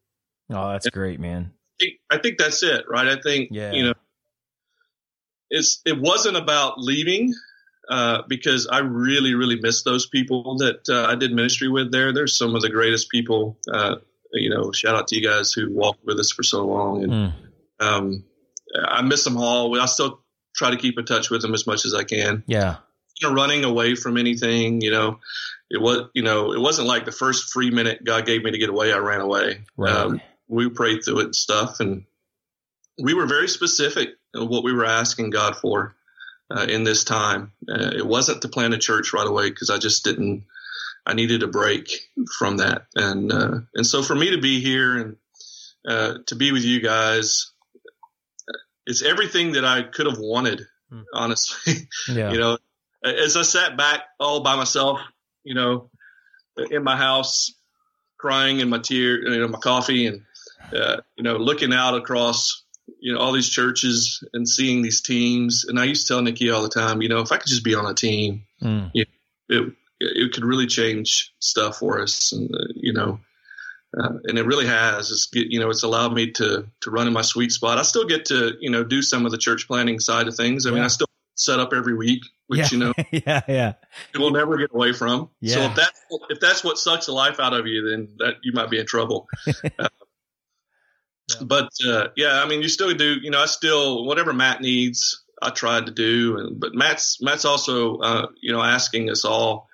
Oh, 0.50 0.70
that's 0.72 0.86
and 0.86 0.92
great, 0.92 1.20
man. 1.20 1.52
I 1.52 1.84
think, 1.84 2.00
I 2.10 2.18
think 2.18 2.38
that's 2.38 2.62
it, 2.62 2.84
right? 2.88 3.08
I 3.08 3.20
think 3.20 3.48
yeah. 3.52 3.72
you 3.72 3.84
know 3.84 3.94
it's 5.50 5.80
it 5.84 6.00
wasn't 6.00 6.36
about 6.36 6.78
leaving 6.78 7.32
uh, 7.88 8.22
because 8.28 8.66
I 8.66 8.78
really 8.78 9.34
really 9.34 9.58
miss 9.60 9.82
those 9.82 10.06
people 10.06 10.56
that 10.58 10.88
uh, 10.88 11.06
I 11.06 11.14
did 11.14 11.32
ministry 11.32 11.68
with 11.68 11.92
there. 11.92 12.12
They're 12.12 12.26
some 12.26 12.54
of 12.54 12.62
the 12.62 12.70
greatest 12.70 13.10
people. 13.10 13.58
Uh, 13.72 13.96
you 14.32 14.50
know, 14.50 14.72
shout 14.72 14.96
out 14.96 15.06
to 15.08 15.16
you 15.16 15.22
guys 15.22 15.52
who 15.52 15.72
walked 15.72 16.04
with 16.04 16.18
us 16.18 16.32
for 16.32 16.42
so 16.42 16.66
long, 16.66 17.04
and 17.04 17.12
mm. 17.12 17.32
um, 17.78 18.24
I 18.84 19.02
miss 19.02 19.22
them 19.22 19.36
all. 19.36 19.80
I 19.80 19.86
still 19.86 20.23
try 20.54 20.70
to 20.70 20.76
keep 20.76 20.98
in 20.98 21.04
touch 21.04 21.30
with 21.30 21.42
them 21.42 21.54
as 21.54 21.66
much 21.66 21.84
as 21.84 21.94
I 21.94 22.04
can. 22.04 22.44
Yeah, 22.46 22.76
you 23.20 23.28
know, 23.28 23.34
running 23.34 23.64
away 23.64 23.94
from 23.94 24.16
anything. 24.16 24.80
You 24.80 24.90
know, 24.90 25.20
it 25.70 25.80
was 25.80 26.08
you 26.14 26.22
know 26.22 26.52
it 26.52 26.60
wasn't 26.60 26.88
like 26.88 27.04
the 27.04 27.12
first 27.12 27.52
free 27.52 27.70
minute 27.70 28.04
God 28.04 28.26
gave 28.26 28.42
me 28.42 28.50
to 28.50 28.58
get 28.58 28.70
away. 28.70 28.92
I 28.92 28.98
ran 28.98 29.20
away. 29.20 29.60
Right. 29.76 29.94
Um, 29.94 30.20
we 30.48 30.68
prayed 30.68 31.04
through 31.04 31.20
it 31.20 31.24
and 31.24 31.36
stuff, 31.36 31.80
and 31.80 32.04
we 33.02 33.14
were 33.14 33.26
very 33.26 33.48
specific 33.48 34.10
what 34.34 34.64
we 34.64 34.72
were 34.72 34.84
asking 34.84 35.30
God 35.30 35.56
for 35.56 35.94
uh, 36.50 36.66
in 36.68 36.84
this 36.84 37.04
time. 37.04 37.52
Uh, 37.68 37.92
it 37.96 38.06
wasn't 38.06 38.42
to 38.42 38.48
plant 38.48 38.74
a 38.74 38.78
church 38.78 39.12
right 39.12 39.26
away 39.26 39.50
because 39.50 39.70
I 39.70 39.78
just 39.78 40.04
didn't. 40.04 40.44
I 41.06 41.12
needed 41.12 41.42
a 41.42 41.48
break 41.48 41.90
from 42.38 42.58
that, 42.58 42.86
and 42.94 43.30
uh, 43.32 43.58
and 43.74 43.86
so 43.86 44.02
for 44.02 44.14
me 44.14 44.30
to 44.30 44.40
be 44.40 44.60
here 44.60 44.96
and 44.96 45.16
uh, 45.86 46.18
to 46.26 46.34
be 46.34 46.50
with 46.52 46.64
you 46.64 46.80
guys, 46.80 47.52
it's 48.86 49.02
everything 49.02 49.52
that 49.52 49.64
I 49.64 49.82
could 49.82 50.06
have 50.06 50.18
wanted. 50.18 50.62
Hmm. 50.90 51.02
Honestly, 51.12 51.88
yeah. 52.08 52.32
you 52.32 52.38
know, 52.38 52.58
as 53.02 53.36
I 53.36 53.42
sat 53.42 53.76
back 53.76 54.02
all 54.20 54.40
by 54.40 54.56
myself, 54.56 55.00
you 55.42 55.54
know, 55.54 55.90
in 56.70 56.82
my 56.82 56.96
house, 56.96 57.54
crying 58.18 58.60
in 58.60 58.68
my 58.68 58.78
tear, 58.78 59.22
you 59.22 59.40
know, 59.40 59.48
my 59.48 59.58
coffee, 59.58 60.06
and 60.06 60.22
uh, 60.74 60.98
you 61.16 61.24
know, 61.24 61.36
looking 61.36 61.72
out 61.72 61.94
across 61.94 62.62
you 62.98 63.12
know 63.12 63.20
all 63.20 63.32
these 63.32 63.48
churches 63.48 64.22
and 64.32 64.48
seeing 64.48 64.82
these 64.82 65.00
teams. 65.00 65.64
And 65.64 65.78
I 65.78 65.84
used 65.84 66.06
to 66.06 66.14
tell 66.14 66.22
Nikki 66.22 66.50
all 66.50 66.62
the 66.62 66.68
time, 66.68 67.02
you 67.02 67.08
know, 67.08 67.20
if 67.20 67.32
I 67.32 67.36
could 67.38 67.48
just 67.48 67.64
be 67.64 67.74
on 67.74 67.86
a 67.86 67.94
team, 67.94 68.44
mm. 68.62 68.90
you 68.92 69.04
know, 69.48 69.56
it 69.56 69.72
it 70.00 70.32
could 70.32 70.44
really 70.44 70.66
change 70.66 71.32
stuff 71.38 71.78
for 71.78 72.00
us, 72.00 72.32
and 72.32 72.54
uh, 72.54 72.72
you 72.74 72.92
know. 72.92 73.20
Uh, 73.96 74.14
and 74.24 74.38
it 74.38 74.46
really 74.46 74.66
has. 74.66 75.10
It's 75.10 75.28
you 75.32 75.60
know, 75.60 75.70
it's 75.70 75.82
allowed 75.82 76.12
me 76.12 76.32
to 76.32 76.66
to 76.80 76.90
run 76.90 77.06
in 77.06 77.12
my 77.12 77.22
sweet 77.22 77.52
spot. 77.52 77.78
I 77.78 77.82
still 77.82 78.06
get 78.06 78.26
to 78.26 78.52
you 78.60 78.70
know 78.70 78.84
do 78.84 79.02
some 79.02 79.24
of 79.24 79.32
the 79.32 79.38
church 79.38 79.66
planting 79.66 80.00
side 80.00 80.28
of 80.28 80.34
things. 80.34 80.66
I 80.66 80.70
yeah. 80.70 80.74
mean, 80.74 80.84
I 80.84 80.88
still 80.88 81.06
set 81.36 81.60
up 81.60 81.72
every 81.72 81.94
week, 81.94 82.22
which 82.46 82.60
yeah. 82.60 82.68
you 82.70 82.78
know, 82.78 82.92
yeah, 83.10 83.40
yeah, 83.46 83.72
we'll 84.14 84.30
never 84.30 84.56
get 84.56 84.70
away 84.72 84.92
from. 84.92 85.30
Yeah. 85.40 85.54
So 85.54 85.60
if 85.62 85.74
that 85.76 85.92
if 86.30 86.40
that's 86.40 86.64
what 86.64 86.78
sucks 86.78 87.06
the 87.06 87.12
life 87.12 87.38
out 87.38 87.54
of 87.54 87.66
you, 87.66 87.88
then 87.90 88.08
that 88.18 88.36
you 88.42 88.52
might 88.52 88.70
be 88.70 88.78
in 88.78 88.86
trouble. 88.86 89.28
uh, 89.78 89.88
but 91.42 91.70
uh, 91.86 92.08
yeah, 92.16 92.42
I 92.42 92.48
mean, 92.48 92.62
you 92.62 92.68
still 92.68 92.92
do. 92.94 93.14
You 93.22 93.30
know, 93.30 93.40
I 93.40 93.46
still 93.46 94.04
whatever 94.04 94.32
Matt 94.32 94.60
needs, 94.60 95.24
I 95.40 95.50
tried 95.50 95.86
to 95.86 95.92
do. 95.92 96.38
And 96.38 96.60
but 96.60 96.74
Matt's 96.74 97.20
Matt's 97.20 97.44
also 97.44 97.98
uh, 97.98 98.26
you 98.40 98.52
know 98.52 98.62
asking 98.62 99.10
us 99.10 99.24
all 99.24 99.68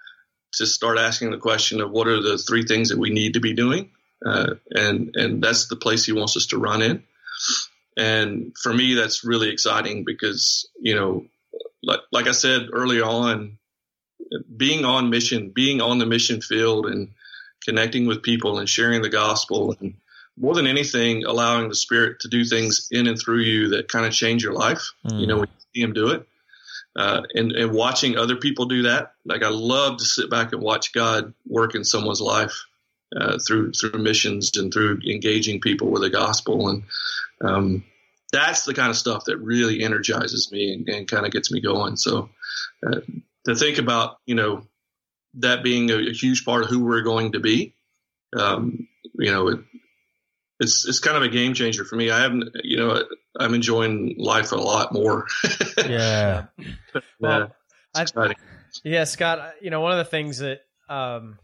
to 0.54 0.66
start 0.66 0.98
asking 0.98 1.30
the 1.30 1.38
question 1.38 1.80
of 1.80 1.90
what 1.90 2.08
are 2.08 2.20
the 2.20 2.36
three 2.36 2.64
things 2.64 2.88
that 2.88 2.98
we 2.98 3.10
need 3.10 3.34
to 3.34 3.40
be 3.40 3.52
doing, 3.52 3.90
uh, 4.24 4.54
and 4.70 5.14
and 5.14 5.42
that's 5.42 5.68
the 5.68 5.76
place 5.76 6.04
he 6.04 6.12
wants 6.12 6.36
us 6.36 6.46
to 6.46 6.58
run 6.58 6.82
in. 6.82 7.02
And 7.96 8.52
for 8.62 8.72
me, 8.72 8.94
that's 8.94 9.24
really 9.24 9.50
exciting 9.50 10.04
because 10.04 10.68
you 10.80 10.94
know, 10.94 11.26
like 11.82 12.00
like 12.12 12.26
I 12.26 12.32
said 12.32 12.68
early 12.72 13.00
on, 13.00 13.58
being 14.56 14.84
on 14.84 15.10
mission, 15.10 15.50
being 15.50 15.80
on 15.80 15.98
the 15.98 16.06
mission 16.06 16.40
field, 16.40 16.86
and 16.86 17.08
connecting 17.64 18.06
with 18.06 18.22
people 18.22 18.58
and 18.58 18.68
sharing 18.68 19.02
the 19.02 19.08
gospel 19.08 19.76
and 19.80 19.94
more 20.36 20.54
than 20.54 20.66
anything, 20.66 21.24
allowing 21.24 21.68
the 21.68 21.74
Spirit 21.74 22.20
to 22.20 22.28
do 22.28 22.44
things 22.44 22.88
in 22.90 23.06
and 23.06 23.18
through 23.18 23.40
you 23.40 23.68
that 23.70 23.88
kind 23.88 24.06
of 24.06 24.12
change 24.12 24.42
your 24.42 24.54
life. 24.54 24.92
Mm. 25.06 25.20
You 25.20 25.26
know, 25.26 25.36
when 25.38 25.48
you 25.48 25.64
see 25.74 25.82
Him 25.82 25.92
do 25.92 26.08
it, 26.08 26.26
uh, 26.96 27.22
and 27.34 27.52
and 27.52 27.72
watching 27.72 28.18
other 28.18 28.36
people 28.36 28.66
do 28.66 28.82
that. 28.82 29.14
Like 29.24 29.42
I 29.42 29.48
love 29.48 29.98
to 29.98 30.04
sit 30.04 30.30
back 30.30 30.52
and 30.52 30.62
watch 30.62 30.92
God 30.92 31.32
work 31.46 31.74
in 31.74 31.84
someone's 31.84 32.20
life 32.20 32.52
uh, 33.16 33.38
through 33.38 33.72
through 33.72 34.02
missions 34.02 34.56
and 34.56 34.72
through 34.72 35.00
engaging 35.06 35.60
people 35.60 35.90
with 35.90 36.02
the 36.02 36.10
gospel, 36.10 36.68
and 36.68 36.82
um, 37.42 37.84
that's 38.32 38.64
the 38.64 38.74
kind 38.74 38.90
of 38.90 38.96
stuff 38.96 39.24
that 39.26 39.38
really 39.38 39.82
energizes 39.82 40.50
me 40.52 40.72
and, 40.72 40.88
and 40.88 41.10
kind 41.10 41.26
of 41.26 41.32
gets 41.32 41.50
me 41.50 41.60
going. 41.60 41.96
So 41.96 42.30
uh, 42.86 43.00
to 43.46 43.54
think 43.54 43.78
about, 43.78 44.18
you 44.26 44.34
know, 44.34 44.66
that 45.34 45.62
being 45.62 45.90
a, 45.90 45.96
a, 45.96 46.12
huge 46.12 46.44
part 46.44 46.62
of 46.62 46.68
who 46.68 46.84
we're 46.84 47.02
going 47.02 47.32
to 47.32 47.40
be. 47.40 47.74
Um, 48.36 48.88
you 49.14 49.30
know, 49.30 49.48
it, 49.48 49.60
it's 50.60 50.86
it's 50.86 50.98
kind 50.98 51.16
of 51.16 51.22
a 51.22 51.28
game 51.28 51.54
changer 51.54 51.84
for 51.84 51.96
me. 51.96 52.10
I 52.10 52.20
haven't, 52.20 52.50
you 52.62 52.76
know, 52.76 53.02
I'm 53.38 53.54
enjoying 53.54 54.16
life 54.18 54.52
a 54.52 54.56
lot 54.56 54.92
more. 54.92 55.26
yeah. 55.78 56.46
well, 57.18 57.54
I, 57.94 58.06
yeah, 58.84 59.04
Scott. 59.04 59.54
You 59.60 59.70
know, 59.70 59.80
one 59.80 59.92
of 59.92 59.98
the 59.98 60.04
things 60.04 60.38
that 60.38 60.60
um, 60.88 61.38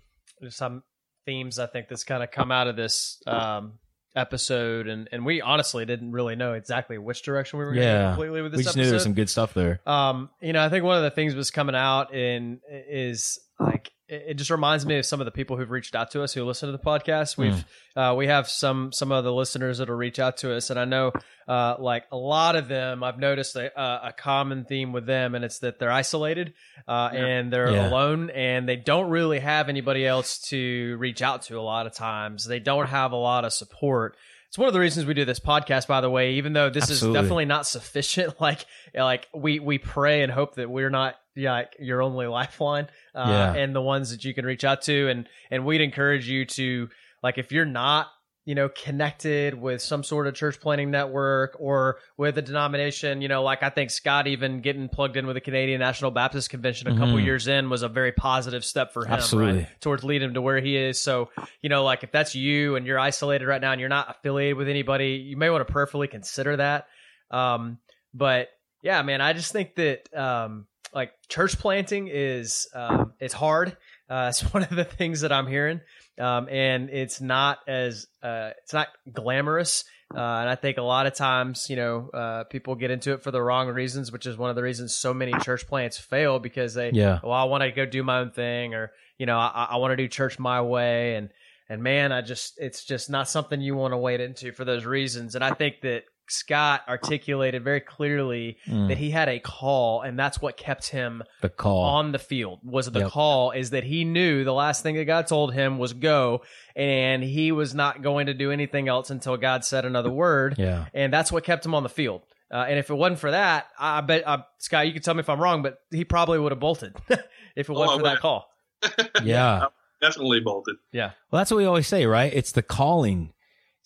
some 0.51 0.83
themes 1.27 1.59
I 1.59 1.67
think 1.67 1.89
that's 1.89 2.05
kind 2.05 2.23
of 2.23 2.31
come 2.31 2.51
out 2.51 2.69
of 2.69 2.77
this 2.77 3.23
um, 3.27 3.75
episode, 4.15 4.89
and 4.89 5.09
and 5.13 5.27
we 5.27 5.43
honestly 5.43 5.85
didn't 5.85 6.13
really 6.13 6.37
know 6.37 6.55
exactly 6.55 6.97
which 6.97 7.23
direction 7.23 7.59
we 7.59 7.67
were 7.67 7.75
yeah. 7.75 7.83
going 7.83 8.09
completely 8.09 8.43
with 8.43 8.53
this. 8.53 8.59
We 8.59 8.65
just 8.65 8.77
episode. 8.77 8.81
knew 8.81 8.87
there 8.87 8.95
was 8.95 9.03
some 9.03 9.15
good 9.15 9.29
stuff 9.29 9.53
there. 9.53 9.81
Um, 9.87 10.31
you 10.41 10.55
know, 10.55 10.65
I 10.65 10.71
think 10.71 10.85
one 10.85 10.97
of 10.97 11.03
the 11.03 11.11
things 11.11 11.35
was 11.35 11.51
coming 11.51 11.75
out 11.75 12.15
in 12.15 12.61
is 12.71 13.39
like 13.61 13.93
it 14.09 14.35
just 14.35 14.51
reminds 14.51 14.87
me 14.87 14.99
of 14.99 15.07
some 15.07 15.21
of 15.21 15.25
the 15.25 15.33
people 15.33 15.57
who've 15.57 15.71
reached 15.71 15.97
out 15.97 16.13
to 16.13 16.23
us 16.23 16.33
who 16.33 16.45
listen 16.45 16.69
to 16.69 16.73
the 16.73 16.83
podcast. 16.83 17.37
We've 17.37 17.65
mm. 17.97 18.13
uh, 18.13 18.15
we 18.15 18.29
have 18.29 18.49
some 18.49 18.93
some 18.93 19.11
of 19.11 19.25
the 19.25 19.33
listeners 19.33 19.79
that'll 19.79 19.97
reach 19.97 20.21
out 20.21 20.37
to 20.39 20.55
us, 20.55 20.71
and 20.71 20.79
I 20.79 20.85
know 20.85 21.13
uh, 21.49 21.77
like 21.79 22.05
a 22.13 22.17
lot 22.17 22.55
of 22.55 22.69
them. 22.69 23.03
I've 23.03 23.19
noticed 23.19 23.57
a, 23.57 24.07
a, 24.07 24.13
common 24.13 24.65
theme 24.65 24.93
with 24.93 25.07
them, 25.07 25.35
and 25.35 25.45
it's 25.45 25.59
that 25.61 25.79
they're 25.79 25.91
isolated 25.91 26.55
uh, 26.87 27.11
yeah. 27.13 27.27
and 27.27 27.53
they're 27.53 27.73
yeah. 27.73 27.89
alone, 27.89 28.31
and 28.31 28.69
they 28.69 28.77
don't 28.77 29.11
really 29.11 29.41
have 29.41 29.69
anybody 29.69 30.07
else 30.07 30.39
to 30.51 30.97
reach 30.99 31.21
out 31.21 31.43
to. 31.43 31.59
A 31.59 31.61
lot 31.61 31.87
of 31.87 31.95
times, 31.95 32.45
they 32.45 32.61
don't 32.61 32.87
have 32.87 33.11
a 33.11 33.17
lot 33.17 33.45
of 33.45 33.53
support. 33.53 34.17
It's 34.49 34.59
one 34.59 34.69
of 34.69 34.75
the 34.75 34.81
reasons 34.81 35.07
we 35.07 35.15
do 35.15 35.25
this 35.25 35.41
podcast, 35.41 35.89
by 35.89 36.01
the 36.01 36.11
way. 36.11 36.35
Even 36.35 36.53
though 36.53 36.71
this 36.71 36.85
Absolutely. 36.85 37.19
is 37.19 37.23
definitely 37.23 37.45
not 37.47 37.67
sufficient, 37.67 38.41
like 38.41 38.65
like 38.95 39.27
we 39.35 39.59
we 39.59 39.79
pray 39.79 40.23
and 40.23 40.31
hope 40.31 40.55
that 40.55 40.71
we're 40.71 40.91
not 40.91 41.17
like 41.37 41.77
your 41.79 42.03
only 42.03 42.27
lifeline 42.41 42.89
uh, 43.15 43.25
yeah. 43.29 43.55
and 43.55 43.75
the 43.75 43.83
ones 43.83 44.11
that 44.11 44.25
you 44.25 44.35
can 44.35 44.45
reach 44.47 44.65
out 44.65 44.83
to 44.83 45.09
and 45.09 45.29
and 45.51 45.65
we'd 45.65 45.81
encourage 45.81 46.29
you 46.29 46.45
to 46.47 46.89
like 47.23 47.39
if 47.39 47.53
you're 47.53 47.65
not 47.65 48.09
you 48.49 48.55
know, 48.55 48.69
connected 48.69 49.55
with 49.61 49.83
some 49.83 50.05
sort 50.05 50.29
of 50.29 50.35
church 50.37 50.61
planting 50.61 50.89
network 50.89 51.57
or 51.59 51.99
with 52.17 52.39
a 52.39 52.43
denomination, 52.43 53.21
you 53.21 53.27
know, 53.27 53.43
like 53.43 53.65
I 53.65 53.71
think 53.71 53.91
Scott 53.91 54.29
even 54.29 54.61
getting 54.61 54.89
plugged 54.89 55.17
in 55.17 55.27
with 55.27 55.35
the 55.35 55.41
Canadian 55.41 55.81
National 55.81 56.13
Baptist 56.13 56.49
Convention 56.49 56.87
a 56.87 56.93
couple 56.97 57.17
Mhm. 57.17 57.25
years 57.25 57.49
in 57.49 57.69
was 57.69 57.83
a 57.83 57.89
very 57.89 58.13
positive 58.13 58.65
step 58.65 58.93
for 58.93 59.05
him, 59.05 59.15
Absolutely. 59.15 59.59
right? 59.63 59.81
Towards 59.81 60.05
leading 60.05 60.29
him 60.29 60.35
to 60.35 60.41
where 60.41 60.61
he 60.61 60.77
is. 60.77 61.01
So, 61.01 61.31
you 61.61 61.69
know, 61.69 61.83
like 61.83 62.05
if 62.05 62.13
that's 62.13 62.37
you 62.37 62.77
and 62.77 62.87
you're 62.87 63.01
isolated 63.01 63.49
right 63.49 63.61
now 63.61 63.73
and 63.73 63.81
you're 63.81 63.89
not 63.91 64.11
affiliated 64.11 64.57
with 64.57 64.69
anybody, 64.69 65.15
you 65.15 65.37
may 65.37 65.51
want 65.51 65.67
to 65.67 65.73
prayerfully 65.73 66.07
consider 66.07 66.57
that. 66.57 66.87
Um, 67.33 67.79
but 68.15 68.51
yeah, 68.81 69.03
man, 69.03 69.21
I 69.21 69.33
just 69.33 69.51
think 69.51 69.75
that 69.75 70.03
um, 70.17 70.69
like 70.95 71.13
church 71.29 71.59
planting 71.59 72.09
is 72.11 72.69
um, 72.75 73.13
it's 73.21 73.35
hard. 73.35 73.77
Uh, 74.09 74.27
it's 74.31 74.43
one 74.53 74.63
of 74.63 74.71
the 74.71 74.85
things 74.85 75.23
that 75.23 75.33
I'm 75.33 75.47
hearing, 75.47 75.81
um, 76.21 76.49
and 76.49 76.91
it's 76.91 77.21
not 77.21 77.59
as 77.67 78.07
uh, 78.23 78.51
it's 78.63 78.73
not 78.73 78.89
glamorous. 79.13 79.85
Uh, 80.15 80.19
and 80.21 80.49
I 80.49 80.55
think 80.55 80.79
a 80.79 80.83
lot 80.83 81.07
of 81.09 81.15
times, 81.15 81.67
you 81.69 81.75
know, 81.75 82.11
uh, 82.15 82.45
people 82.45 82.77
get 82.77 82.93
into 82.93 83.13
it 83.15 83.25
for 83.25 83.33
the 83.33 83.43
wrong 83.43 83.67
reasons, 83.67 84.13
which 84.13 84.25
is 84.25 84.39
one 84.39 84.51
of 84.51 84.57
the 84.57 84.63
reasons 84.63 84.97
so 84.97 85.13
many 85.13 85.33
church 85.43 85.67
plants 85.67 85.99
fail 85.99 86.39
because 86.39 86.75
they, 86.75 86.93
Yeah. 86.93 87.19
well, 87.25 87.33
I 87.33 87.43
want 87.45 87.65
to 87.65 87.73
go 87.73 87.85
do 87.85 88.05
my 88.05 88.21
own 88.21 88.31
thing, 88.31 88.73
or 88.75 88.93
you 89.19 89.27
know, 89.27 89.37
I, 89.37 89.69
I 89.71 89.77
want 89.79 89.91
to 89.91 89.97
do 89.97 90.07
church 90.07 90.39
my 90.39 90.63
way, 90.63 91.17
and 91.17 91.31
and 91.69 91.83
man, 91.83 92.13
I 92.13 92.23
just 92.23 92.55
it's 92.59 92.85
just 92.85 93.11
not 93.11 93.29
something 93.29 93.61
you 93.61 93.75
want 93.75 93.93
to 93.93 93.99
wade 93.99 94.21
into 94.21 94.53
for 94.53 94.65
those 94.65 94.85
reasons. 94.85 95.35
And 95.35 95.43
I 95.43 95.53
think 95.55 95.81
that 95.83 96.05
Scott 96.29 96.83
articulated 96.89 97.63
very 97.65 97.81
clearly 97.81 98.59
Mm. 98.69 98.89
that 98.89 98.99
he 98.99 99.11
had 99.11 99.29
a 99.29 99.39
call, 99.39 100.03
and 100.03 100.19
that's 100.19 100.41
what 100.41 100.57
kept 100.57 100.89
him 100.89 101.23
the 101.41 101.49
call. 101.49 101.83
on 101.85 102.13
the 102.13 102.19
field 102.19 102.61
was 102.65 102.91
the 102.91 103.01
Yep. 103.01 103.11
call 103.11 103.51
is 103.53 103.71
that 103.71 103.85
he 103.85 104.05
knew 104.05 104.45
the 104.45 104.53
last 104.55 104.83
thing 104.83 104.97
that 104.97 105.05
God 105.05 105.27
told 105.27 105.55
him 105.55 105.79
was 105.79 105.93
go 105.93 106.43
and 106.75 107.23
he 107.23 107.53
was 107.53 107.75
not 107.75 108.03
going 108.03 108.27
to 108.27 108.35
do 108.35 108.51
anything 108.51 108.89
else 108.89 109.11
until 109.11 109.37
God 109.37 109.65
said 109.65 109.85
another 109.85 110.11
word 110.11 110.57
yeah. 110.59 110.87
and 110.95 111.13
that's 111.13 111.31
what 111.33 111.45
kept 111.45 111.65
him 111.65 111.75
on 111.75 111.83
the 111.83 111.89
field 111.89 112.23
uh, 112.53 112.65
and 112.69 112.79
if 112.79 112.91
it 112.91 112.95
wasn't 112.95 113.19
for 113.19 113.31
that 113.31 113.67
I 113.79 114.01
bet 114.03 114.27
uh, 114.27 114.39
Scott 114.59 114.87
you 114.87 114.93
can 114.93 115.03
tell 115.03 115.15
me 115.15 115.21
if 115.21 115.29
I'm 115.29 115.41
wrong 115.41 115.63
but 115.63 115.79
he 115.91 116.05
probably 116.05 116.39
would 116.39 116.53
have 116.53 116.61
bolted 116.61 116.95
if 117.57 117.69
it 117.69 117.73
wasn't 117.73 117.93
Oh, 117.95 117.99
for 117.99 118.05
that 118.05 118.21
call 118.21 118.49
Yeah. 119.25 119.67
Definitely 120.01 120.41
bolted. 120.41 120.77
yeah 120.93 121.13
Well, 121.31 121.41
that's 121.41 121.51
what 121.51 121.57
we 121.59 121.65
always 121.65 121.87
say, 121.87 122.05
right? 122.07 122.31
It's 122.35 122.53
the 122.53 122.63
calling. 122.63 123.33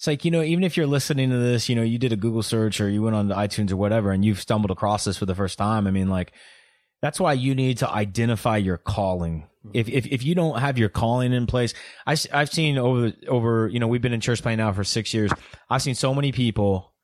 It's 0.00 0.06
like, 0.06 0.24
you 0.24 0.30
know, 0.30 0.40
even 0.40 0.64
if 0.64 0.78
you're 0.78 0.86
listening 0.86 1.28
to 1.28 1.36
this, 1.36 1.68
you 1.68 1.76
know, 1.76 1.82
you 1.82 1.98
did 1.98 2.10
a 2.10 2.16
Google 2.16 2.42
search 2.42 2.80
or 2.80 2.88
you 2.88 3.02
went 3.02 3.14
on 3.14 3.28
to 3.28 3.34
iTunes 3.34 3.70
or 3.70 3.76
whatever 3.76 4.12
and 4.12 4.24
you've 4.24 4.40
stumbled 4.40 4.70
across 4.70 5.04
this 5.04 5.18
for 5.18 5.26
the 5.26 5.34
first 5.34 5.58
time. 5.58 5.86
I 5.86 5.90
mean, 5.90 6.08
like, 6.08 6.32
that's 7.02 7.20
why 7.20 7.34
you 7.34 7.54
need 7.54 7.76
to 7.78 7.90
identify 7.90 8.56
your 8.56 8.78
calling. 8.78 9.46
Mm-hmm. 9.62 9.70
If, 9.74 9.90
if, 9.90 10.06
if 10.06 10.24
you 10.24 10.34
don't 10.34 10.58
have 10.58 10.78
your 10.78 10.88
calling 10.88 11.34
in 11.34 11.46
place, 11.46 11.74
I, 12.06 12.16
I've 12.32 12.48
seen 12.48 12.78
over, 12.78 13.12
over, 13.28 13.68
you 13.68 13.78
know, 13.78 13.88
we've 13.88 14.00
been 14.00 14.14
in 14.14 14.22
church 14.22 14.40
planting 14.40 14.64
now 14.64 14.72
for 14.72 14.84
six 14.84 15.12
years. 15.12 15.32
I've 15.68 15.82
seen 15.82 15.94
so 15.94 16.14
many 16.14 16.32
people 16.32 16.94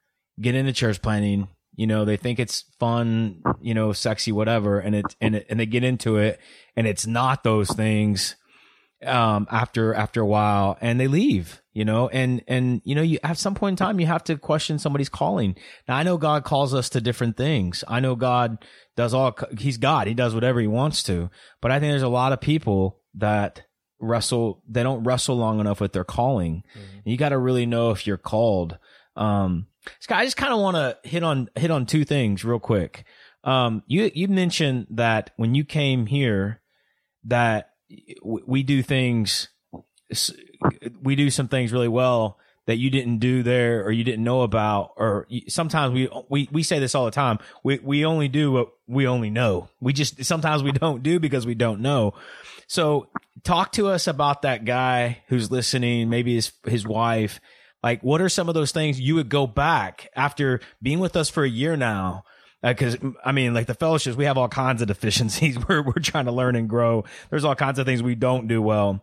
get 0.41 0.55
into 0.55 0.73
church 0.73 1.03
planting. 1.03 1.49
You 1.75 1.87
know, 1.87 2.07
they 2.07 2.17
think 2.17 2.39
it's 2.39 2.65
fun, 2.81 3.43
you 3.61 3.75
know, 3.75 3.93
sexy, 3.93 4.33
whatever. 4.33 4.81
And 4.81 4.95
it, 4.95 5.05
and 5.21 5.37
it, 5.37 5.47
and 5.51 5.61
they 5.61 5.67
get 5.67 5.85
into 5.85 6.17
it 6.17 6.41
and 6.75 6.87
it's 6.87 7.07
not 7.07 7.45
those 7.45 7.69
things 7.69 8.37
um 9.07 9.47
after 9.51 9.95
after 9.95 10.21
a 10.21 10.27
while 10.27 10.77
and 10.81 11.01
they 11.01 11.09
leave 11.09 11.63
you 11.77 11.85
know? 11.85 12.09
And 12.09 12.43
and 12.49 12.81
you 12.85 12.95
know 12.95 13.03
you 13.03 13.19
at 13.23 13.37
some 13.37 13.55
point 13.55 13.75
in 13.75 13.77
time 13.77 14.01
you 14.01 14.07
have 14.07 14.25
to 14.25 14.39
question 14.39 14.79
somebody's 14.79 15.11
calling. 15.11 15.57
Now 15.87 15.97
i 15.97 16.03
know 16.05 16.17
god 16.17 16.43
calls 16.43 16.73
us 16.73 16.89
to 16.91 17.03
different 17.03 17.37
things. 17.37 17.85
I 17.87 18.01
know 18.01 18.17
god 18.17 18.65
does 18.97 19.13
all 19.13 19.37
he's 19.59 19.77
god. 19.77 20.07
He 20.07 20.15
does 20.15 20.35
whatever 20.35 20.59
he 20.59 20.67
wants 20.67 21.03
to. 21.03 21.29
But 21.61 21.73
i 21.73 21.79
think 21.79 21.91
there's 21.91 22.01
a 22.01 22.09
lot 22.09 22.33
of 22.33 22.41
people 22.41 23.03
that 23.17 23.63
wrestle 24.01 24.63
they 24.67 24.83
don't 24.83 25.05
wrestle 25.05 25.37
long 25.37 25.61
enough 25.61 25.79
with 25.79 25.93
their 25.93 26.03
calling. 26.03 26.63
You 27.05 27.19
got 27.19 27.29
to 27.29 27.39
really 27.39 27.67
know 27.67 27.91
if 27.91 28.07
you're 28.07 28.17
called. 28.17 28.79
Um 29.15 29.67
Scott, 30.01 30.21
i 30.21 30.25
just 30.25 30.39
kind 30.39 30.55
of 30.55 30.61
want 30.61 30.77
to 30.77 30.97
hit 31.07 31.23
on 31.23 31.51
hit 31.57 31.71
on 31.71 31.85
two 31.85 32.07
things 32.07 32.43
real 32.43 32.59
quick. 32.59 33.05
Um 33.45 33.83
you 33.87 34.11
you 34.15 34.29
mentioned 34.29 34.87
that 34.93 35.33
when 35.37 35.55
you 35.55 35.67
came 35.67 36.07
here 36.07 36.63
that 37.25 37.69
we 38.23 38.63
do 38.63 38.83
things 38.83 39.49
we 41.03 41.17
do 41.17 41.31
some 41.31 41.49
things 41.49 41.73
really 41.73 41.89
well 41.89 42.39
that 42.67 42.77
you 42.77 42.91
didn't 42.91 43.19
do 43.19 43.43
there 43.43 43.85
or 43.85 43.93
you 43.93 44.05
didn't 44.05 44.25
know 44.25 44.43
about 44.43 44.93
or 44.97 45.27
sometimes 45.49 45.95
we 45.95 46.09
we 46.29 46.49
we 46.53 46.63
say 46.63 46.79
this 46.79 46.95
all 46.95 47.05
the 47.05 47.11
time. 47.11 47.39
We 47.63 47.79
we 47.79 48.05
only 48.05 48.29
do 48.29 48.53
what 48.53 48.69
we 48.87 49.07
only 49.07 49.31
know. 49.31 49.69
We 49.81 49.93
just 49.93 50.25
sometimes 50.25 50.63
we 50.63 50.73
don't 50.73 51.03
do 51.03 51.21
because 51.21 51.47
we 51.47 51.55
don't 51.55 51.81
know. 51.81 52.15
So 52.67 53.09
talk 53.45 53.73
to 53.73 53.89
us 53.89 54.09
about 54.09 54.43
that 54.43 54.65
guy 54.65 55.23
who's 55.29 55.51
listening 55.51 56.11
maybe 56.11 56.35
his 56.35 56.53
his 56.65 56.87
wife. 56.87 57.41
Like 57.83 58.03
what 58.03 58.21
are 58.21 58.29
some 58.29 58.49
of 58.49 58.55
those 58.55 58.73
things 58.73 59.01
you 59.01 59.15
would 59.15 59.29
go 59.29 59.47
back 59.47 60.11
after 60.17 60.61
being 60.83 60.99
with 60.99 61.17
us 61.17 61.29
for 61.31 61.45
a 61.45 61.49
year 61.49 61.77
now 61.77 62.25
because 62.73 62.97
I 63.25 63.33
mean, 63.33 63.55
like 63.55 63.67
the 63.67 63.75
fellowships, 63.75 64.17
we 64.17 64.25
have 64.25 64.39
all 64.39 64.49
kinds 64.49 64.83
of 64.83 64.89
deficiencies. 64.89 65.59
We're 65.69 65.83
we're 65.83 65.93
trying 65.95 66.27
to 66.27 66.33
learn 66.33 66.57
and 66.57 66.69
grow. 66.69 67.05
There's 67.31 67.45
all 67.45 67.55
kinds 67.55 67.79
of 67.79 67.87
things 67.87 68.03
we 68.03 68.15
don't 68.15 68.49
do 68.49 68.63
well. 68.63 69.03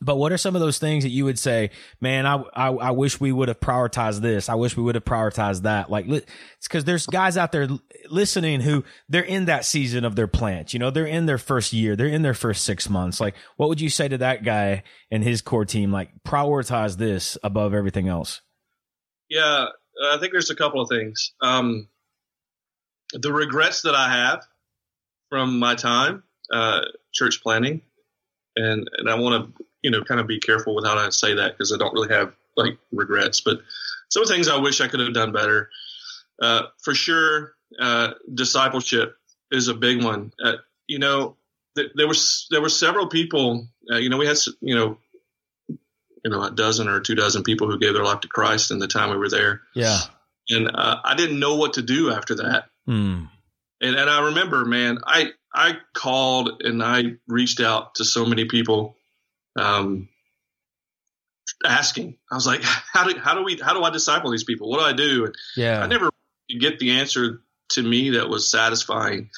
But 0.00 0.16
what 0.16 0.32
are 0.32 0.38
some 0.38 0.56
of 0.56 0.60
those 0.60 0.78
things 0.78 1.04
that 1.04 1.10
you 1.10 1.24
would 1.24 1.38
say, 1.38 1.70
man? 2.00 2.26
I 2.26 2.42
I, 2.54 2.68
I 2.68 2.90
wish 2.90 3.20
we 3.20 3.30
would 3.30 3.48
have 3.48 3.60
prioritized 3.60 4.20
this. 4.20 4.48
I 4.48 4.56
wish 4.56 4.76
we 4.76 4.82
would 4.82 4.96
have 4.96 5.04
prioritized 5.04 5.62
that. 5.62 5.90
Like 5.90 6.06
li- 6.06 6.24
it's 6.58 6.66
because 6.66 6.84
there's 6.84 7.06
guys 7.06 7.36
out 7.36 7.52
there 7.52 7.68
listening 8.10 8.60
who 8.60 8.84
they're 9.08 9.22
in 9.22 9.44
that 9.44 9.64
season 9.64 10.04
of 10.04 10.16
their 10.16 10.26
plant. 10.26 10.72
You 10.72 10.80
know, 10.80 10.90
they're 10.90 11.06
in 11.06 11.26
their 11.26 11.38
first 11.38 11.72
year. 11.72 11.94
They're 11.94 12.08
in 12.08 12.22
their 12.22 12.34
first 12.34 12.64
six 12.64 12.90
months. 12.90 13.20
Like, 13.20 13.36
what 13.56 13.68
would 13.68 13.80
you 13.80 13.90
say 13.90 14.08
to 14.08 14.18
that 14.18 14.44
guy 14.44 14.82
and 15.10 15.22
his 15.22 15.40
core 15.40 15.64
team? 15.64 15.92
Like, 15.92 16.10
prioritize 16.26 16.96
this 16.96 17.38
above 17.44 17.72
everything 17.72 18.08
else. 18.08 18.40
Yeah, 19.28 19.66
I 20.10 20.18
think 20.18 20.32
there's 20.32 20.50
a 20.50 20.56
couple 20.56 20.80
of 20.80 20.88
things. 20.88 21.32
Um, 21.40 21.88
the 23.12 23.32
regrets 23.32 23.82
that 23.82 23.94
I 23.94 24.10
have 24.10 24.44
from 25.30 25.58
my 25.58 25.74
time 25.74 26.22
uh, 26.52 26.80
church 27.12 27.42
planting, 27.42 27.82
and 28.56 28.88
and 28.98 29.08
I 29.08 29.14
want 29.16 29.56
to 29.56 29.64
you 29.82 29.90
know 29.90 30.02
kind 30.02 30.20
of 30.20 30.26
be 30.26 30.40
careful 30.40 30.74
with 30.74 30.84
how 30.84 30.96
I 30.96 31.10
say 31.10 31.34
that 31.34 31.52
because 31.52 31.72
I 31.72 31.78
don't 31.78 31.92
really 31.94 32.14
have 32.14 32.34
like 32.56 32.78
regrets, 32.92 33.40
but 33.40 33.60
some 34.10 34.24
things 34.26 34.48
I 34.48 34.58
wish 34.58 34.80
I 34.80 34.88
could 34.88 35.00
have 35.00 35.14
done 35.14 35.32
better. 35.32 35.70
Uh, 36.40 36.62
for 36.82 36.94
sure, 36.94 37.54
uh, 37.80 38.12
discipleship 38.32 39.16
is 39.50 39.68
a 39.68 39.74
big 39.74 40.02
one. 40.02 40.32
Uh, 40.44 40.54
you 40.86 40.98
know, 40.98 41.36
th- 41.76 41.92
there 41.94 42.08
was 42.08 42.46
there 42.50 42.60
were 42.60 42.68
several 42.68 43.06
people. 43.08 43.66
Uh, 43.90 43.96
you 43.98 44.08
know, 44.10 44.16
we 44.18 44.26
had 44.26 44.36
you 44.60 44.74
know 44.74 44.98
you 46.24 46.30
know 46.30 46.42
a 46.42 46.50
dozen 46.50 46.88
or 46.88 47.00
two 47.00 47.14
dozen 47.14 47.42
people 47.42 47.68
who 47.70 47.78
gave 47.78 47.94
their 47.94 48.04
life 48.04 48.20
to 48.20 48.28
Christ 48.28 48.70
in 48.70 48.78
the 48.78 48.88
time 48.88 49.10
we 49.10 49.16
were 49.16 49.28
there, 49.28 49.62
Yeah. 49.74 49.98
and 50.50 50.68
uh, 50.68 50.96
I 51.04 51.14
didn't 51.14 51.38
know 51.40 51.56
what 51.56 51.74
to 51.74 51.82
do 51.82 52.10
after 52.10 52.34
that. 52.36 52.66
Hmm. 52.86 53.24
And 53.80 53.96
and 53.96 54.10
I 54.10 54.26
remember, 54.26 54.64
man, 54.64 54.98
I 55.06 55.32
I 55.54 55.76
called 55.94 56.62
and 56.62 56.82
I 56.82 57.14
reached 57.26 57.60
out 57.60 57.96
to 57.96 58.04
so 58.04 58.24
many 58.24 58.46
people, 58.46 58.96
um, 59.58 60.08
asking. 61.64 62.16
I 62.30 62.34
was 62.34 62.46
like, 62.46 62.62
how 62.64 63.08
do 63.08 63.18
how 63.18 63.34
do 63.34 63.44
we 63.44 63.58
how 63.58 63.74
do 63.74 63.82
I 63.82 63.90
disciple 63.90 64.30
these 64.30 64.44
people? 64.44 64.70
What 64.70 64.78
do 64.78 64.84
I 64.84 64.92
do? 64.92 65.26
And 65.26 65.36
Yeah. 65.56 65.82
I 65.82 65.86
never 65.86 66.10
get 66.58 66.78
the 66.78 66.92
answer 66.92 67.42
to 67.70 67.82
me 67.82 68.10
that 68.10 68.28
was 68.28 68.50
satisfying. 68.50 69.30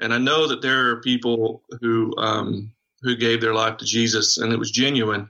And 0.00 0.12
I 0.12 0.18
know 0.18 0.48
that 0.48 0.62
there 0.62 0.90
are 0.90 1.00
people 1.00 1.62
who 1.80 2.14
um, 2.16 2.72
who 3.02 3.16
gave 3.16 3.40
their 3.40 3.54
life 3.54 3.78
to 3.78 3.84
Jesus, 3.84 4.38
and 4.38 4.52
it 4.52 4.58
was 4.58 4.70
genuine. 4.70 5.28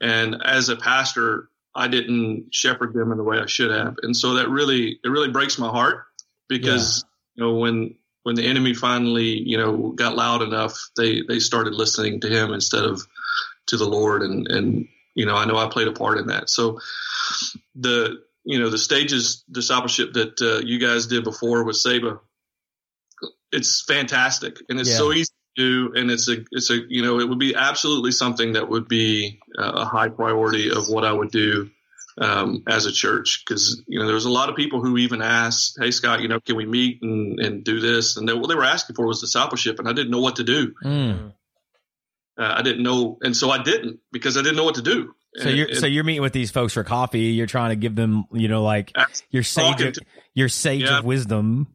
And 0.00 0.42
as 0.44 0.68
a 0.68 0.76
pastor, 0.76 1.48
I 1.74 1.86
didn't 1.88 2.52
shepherd 2.52 2.94
them 2.94 3.12
in 3.12 3.18
the 3.18 3.24
way 3.24 3.38
I 3.38 3.46
should 3.46 3.70
have, 3.70 3.96
and 4.02 4.16
so 4.16 4.34
that 4.34 4.48
really 4.48 4.98
it 5.04 5.08
really 5.08 5.30
breaks 5.30 5.58
my 5.58 5.68
heart 5.68 6.06
because 6.50 7.04
you 7.34 7.44
know 7.44 7.54
when 7.54 7.94
when 8.24 8.34
the 8.34 8.46
enemy 8.46 8.74
finally 8.74 9.40
you 9.42 9.56
know 9.56 9.92
got 9.92 10.16
loud 10.16 10.42
enough, 10.42 10.78
they 10.96 11.22
they 11.26 11.38
started 11.38 11.72
listening 11.72 12.20
to 12.20 12.28
him 12.28 12.52
instead 12.52 12.84
of 12.84 13.00
to 13.68 13.78
the 13.78 13.88
Lord, 13.88 14.22
and 14.22 14.46
and 14.48 14.88
you 15.14 15.24
know 15.24 15.36
I 15.36 15.46
know 15.46 15.56
I 15.56 15.70
played 15.70 15.88
a 15.88 15.92
part 15.92 16.18
in 16.18 16.26
that. 16.26 16.50
So 16.50 16.80
the 17.74 18.18
you 18.44 18.58
know 18.58 18.68
the 18.68 18.78
stages 18.78 19.42
discipleship 19.50 20.12
that 20.14 20.42
uh, 20.42 20.66
you 20.66 20.78
guys 20.78 21.06
did 21.06 21.24
before 21.24 21.64
with 21.64 21.76
Saba, 21.76 22.20
it's 23.52 23.82
fantastic 23.86 24.58
and 24.68 24.78
it's 24.78 24.90
Yeah. 24.90 24.98
so 24.98 25.12
easy 25.12 25.32
to 25.56 25.62
do, 25.62 25.92
and 25.94 26.10
it's 26.10 26.28
a 26.28 26.44
it's 26.50 26.70
a 26.70 26.78
you 26.88 27.02
know 27.02 27.20
it 27.20 27.28
would 27.28 27.38
be 27.38 27.54
absolutely 27.54 28.12
something 28.12 28.54
that 28.54 28.68
would 28.68 28.88
be 28.88 29.40
a 29.56 29.84
high 29.84 30.08
priority 30.08 30.70
of 30.70 30.88
what 30.88 31.04
I 31.04 31.12
would 31.12 31.30
do 31.30 31.70
um, 32.18 32.62
as 32.68 32.86
a 32.86 32.92
church 32.92 33.42
because 33.44 33.82
you 33.86 33.98
know 33.98 34.06
there 34.06 34.14
was 34.14 34.24
a 34.24 34.30
lot 34.30 34.48
of 34.48 34.56
people 34.56 34.80
who 34.82 34.96
even 34.98 35.22
asked, 35.22 35.78
"Hey 35.80 35.90
Scott, 35.90 36.20
you 36.20 36.28
know, 36.28 36.40
can 36.40 36.56
we 36.56 36.66
meet 36.66 37.00
and, 37.02 37.38
and 37.40 37.64
do 37.64 37.80
this?" 37.80 38.16
And 38.16 38.28
they, 38.28 38.34
what 38.34 38.48
they 38.48 38.54
were 38.54 38.64
asking 38.64 38.96
for 38.96 39.06
was 39.06 39.20
discipleship, 39.20 39.78
and 39.78 39.88
I 39.88 39.92
didn't 39.92 40.10
know 40.10 40.20
what 40.20 40.36
to 40.36 40.44
do. 40.44 40.74
Hmm. 40.82 41.28
Uh, 42.38 42.54
I 42.56 42.62
didn't 42.62 42.82
know, 42.82 43.18
and 43.22 43.36
so 43.36 43.50
I 43.50 43.62
didn't 43.62 44.00
because 44.12 44.36
I 44.36 44.42
didn't 44.42 44.56
know 44.56 44.64
what 44.64 44.76
to 44.76 44.82
do. 44.82 45.14
So 45.36 45.48
And- 45.48 45.56
you're 45.56 45.68
and- 45.68 45.76
so 45.78 45.86
you're 45.86 46.04
meeting 46.04 46.22
with 46.22 46.32
these 46.32 46.50
folks 46.50 46.72
for 46.72 46.84
coffee. 46.84 47.20
You're 47.20 47.46
trying 47.46 47.70
to 47.70 47.76
give 47.76 47.94
them, 47.94 48.24
you 48.32 48.48
know, 48.48 48.62
like 48.62 48.92
your 49.30 49.42
sage, 49.42 49.80
of, 49.82 49.92
to- 49.94 50.00
your 50.34 50.48
sage 50.48 50.82
Yeah. 50.82 50.98
of 51.00 51.04
wisdom. 51.04 51.68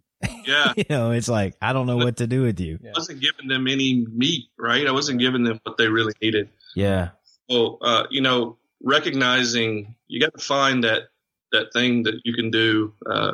yeah. 0.45 0.73
You 0.77 0.85
know, 0.89 1.11
it's 1.11 1.27
like 1.27 1.55
I 1.61 1.71
don't 1.73 1.85
know 1.87 1.97
what 1.97 2.17
to 2.17 2.27
do 2.27 2.41
with 2.41 2.59
you. 2.59 2.79
I 2.83 2.97
wasn't 2.97 3.21
giving 3.21 3.47
them 3.47 3.67
any 3.67 4.05
meat, 4.11 4.45
right? 4.57 4.87
I 4.87 4.91
wasn't 4.91 5.19
giving 5.19 5.43
them 5.43 5.59
what 5.63 5.77
they 5.77 5.87
really 5.87 6.13
needed. 6.21 6.49
Yeah, 6.75 7.09
So, 7.49 7.77
uh, 7.81 8.07
you 8.09 8.21
know, 8.21 8.57
recognizing 8.85 9.95
you 10.07 10.21
got 10.21 10.33
to 10.37 10.43
find 10.43 10.83
that 10.85 11.09
that 11.51 11.73
thing 11.73 12.03
that 12.03 12.21
you 12.23 12.33
can 12.33 12.51
do 12.51 12.93
uh, 13.09 13.33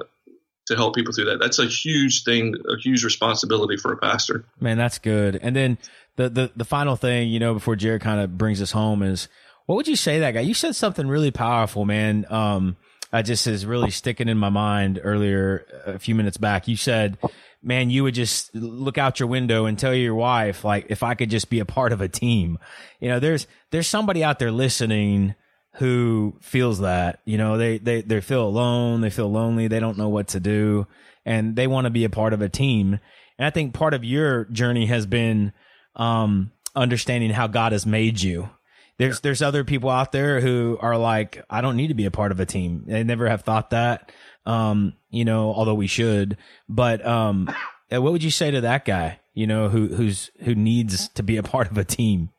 to 0.67 0.75
help 0.75 0.95
people 0.95 1.13
through 1.13 1.25
that. 1.25 1.39
That's 1.39 1.59
a 1.59 1.65
huge 1.65 2.23
thing, 2.23 2.55
a 2.69 2.77
huge 2.77 3.03
responsibility 3.03 3.77
for 3.77 3.91
a 3.91 3.97
pastor. 3.97 4.45
Man, 4.59 4.77
that's 4.77 4.97
good. 4.97 5.37
And 5.41 5.55
then 5.55 5.77
the 6.15 6.29
the 6.29 6.51
the 6.55 6.65
final 6.65 6.95
thing, 6.95 7.29
you 7.29 7.39
know, 7.39 7.53
before 7.53 7.75
Jared 7.75 8.01
kind 8.01 8.21
of 8.21 8.37
brings 8.37 8.61
us 8.61 8.71
home 8.71 9.03
is, 9.03 9.27
what 9.65 9.75
would 9.75 9.87
you 9.87 9.95
say 9.95 10.19
that 10.19 10.31
guy? 10.31 10.41
You 10.41 10.53
said 10.53 10.75
something 10.75 11.07
really 11.07 11.31
powerful, 11.31 11.85
man. 11.85 12.25
Um, 12.29 12.77
I 13.13 13.21
just 13.21 13.45
is 13.45 13.65
really 13.65 13.91
sticking 13.91 14.29
in 14.29 14.37
my 14.37 14.49
mind 14.49 14.99
earlier 15.03 15.65
a 15.85 15.99
few 15.99 16.15
minutes 16.15 16.37
back. 16.37 16.69
You 16.69 16.77
said, 16.77 17.17
man, 17.61 17.89
you 17.89 18.03
would 18.03 18.13
just 18.13 18.55
look 18.55 18.97
out 18.97 19.19
your 19.19 19.27
window 19.27 19.65
and 19.65 19.77
tell 19.77 19.93
your 19.93 20.15
wife, 20.15 20.63
like, 20.63 20.85
if 20.89 21.03
I 21.03 21.15
could 21.15 21.29
just 21.29 21.49
be 21.49 21.59
a 21.59 21.65
part 21.65 21.91
of 21.91 21.99
a 21.99 22.07
team. 22.07 22.57
You 23.01 23.09
know, 23.09 23.19
there's 23.19 23.47
there's 23.71 23.87
somebody 23.87 24.23
out 24.23 24.39
there 24.39 24.51
listening 24.51 25.35
who 25.76 26.36
feels 26.41 26.80
that. 26.80 27.19
You 27.26 27.38
know, 27.38 27.57
they 27.57 27.78
they 27.78 28.01
they 28.01 28.22
feel 28.22 28.43
alone, 28.43 29.01
they 29.01 29.09
feel 29.09 29.32
lonely, 29.32 29.67
they 29.67 29.80
don't 29.80 29.97
know 29.97 30.09
what 30.09 30.30
to 30.30 30.39
do, 30.39 30.88
and 31.26 31.55
they 31.55 31.67
want 31.67 31.86
to 31.86 31.91
be 31.91 32.03
a 32.03 32.09
part 32.09 32.34
of 32.34 32.41
a 32.41 32.49
team. 32.49 32.99
And 33.38 33.45
I 33.45 33.49
think 33.49 33.74
part 33.74 33.93
of 33.93 34.03
your 34.03 34.45
journey 34.45 34.86
has 34.88 35.05
been 35.05 35.53
um, 35.95 36.51
understanding 36.76 37.32
how 37.32 37.47
God 37.47 37.72
has 37.72 37.86
made 37.86 38.22
you. 38.22 38.49
There's 38.97 39.22
there's 39.22 39.41
other 39.41 39.63
people 39.63 39.89
out 39.89 40.11
there 40.11 40.41
who 40.41 40.78
are 40.80 40.97
like, 40.97 41.43
I 41.49 41.61
don't 41.61 41.78
need 41.78 41.88
to 41.88 41.93
be 41.93 42.05
a 42.05 42.11
part 42.11 42.32
of 42.32 42.39
a 42.39 42.45
team. 42.45 42.84
They 42.86 43.03
never 43.03 43.28
have 43.28 43.41
thought 43.41 43.72
that. 43.72 44.11
Um, 44.45 44.93
you 45.09 45.26
know, 45.26 45.53
although 45.53 45.74
we 45.76 45.88
should. 45.88 46.38
But 46.67 47.05
um, 47.05 47.49
what 47.89 48.11
would 48.11 48.24
you 48.24 48.32
say 48.32 48.51
to 48.51 48.61
that 48.61 48.86
guy? 48.86 49.19
You 49.34 49.47
know, 49.47 49.69
who 49.69 49.88
who's 49.88 50.30
who 50.41 50.53
needs 50.53 51.07
to 51.09 51.24
be 51.24 51.38
a 51.38 51.43
part 51.43 51.72
of 51.72 51.78
a 51.78 51.84
team? 51.84 52.30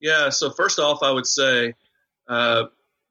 Yeah. 0.00 0.30
So 0.30 0.50
first 0.50 0.78
off, 0.78 1.02
I 1.02 1.10
would 1.10 1.26
say 1.26 1.74
uh, 2.28 2.64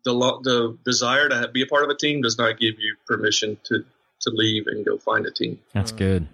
the 0.06 0.14
the 0.44 0.78
desire 0.86 1.30
to 1.30 1.50
be 1.54 1.62
a 1.62 1.66
part 1.66 1.84
of 1.84 1.90
a 1.90 1.96
team 1.96 2.22
does 2.22 2.38
not 2.38 2.60
give 2.60 2.76
you 2.80 2.96
permission 3.06 3.58
to 3.66 3.86
to 4.22 4.30
leave 4.30 4.68
and 4.68 4.86
go 4.86 4.98
find 4.98 5.26
a 5.26 5.32
team. 5.32 5.60
That's 5.74 5.92
good. 5.92 6.28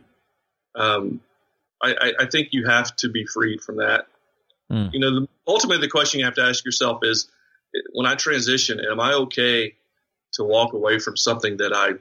Um, 0.75 1.21
I, 1.81 2.13
I, 2.19 2.25
think 2.27 2.49
you 2.51 2.67
have 2.67 2.95
to 2.97 3.09
be 3.09 3.25
freed 3.25 3.61
from 3.61 3.77
that. 3.77 4.05
Mm. 4.71 4.93
You 4.93 4.99
know, 4.99 5.21
the, 5.21 5.27
ultimately, 5.47 5.81
the 5.85 5.89
question 5.89 6.19
you 6.19 6.25
have 6.25 6.35
to 6.35 6.43
ask 6.43 6.63
yourself 6.63 6.99
is: 7.03 7.27
When 7.93 8.05
I 8.05 8.15
transition, 8.15 8.79
am 8.79 8.99
I 8.99 9.13
okay 9.13 9.75
to 10.33 10.43
walk 10.43 10.73
away 10.73 10.99
from 10.99 11.17
something 11.17 11.57
that 11.57 11.73
I 11.73 11.93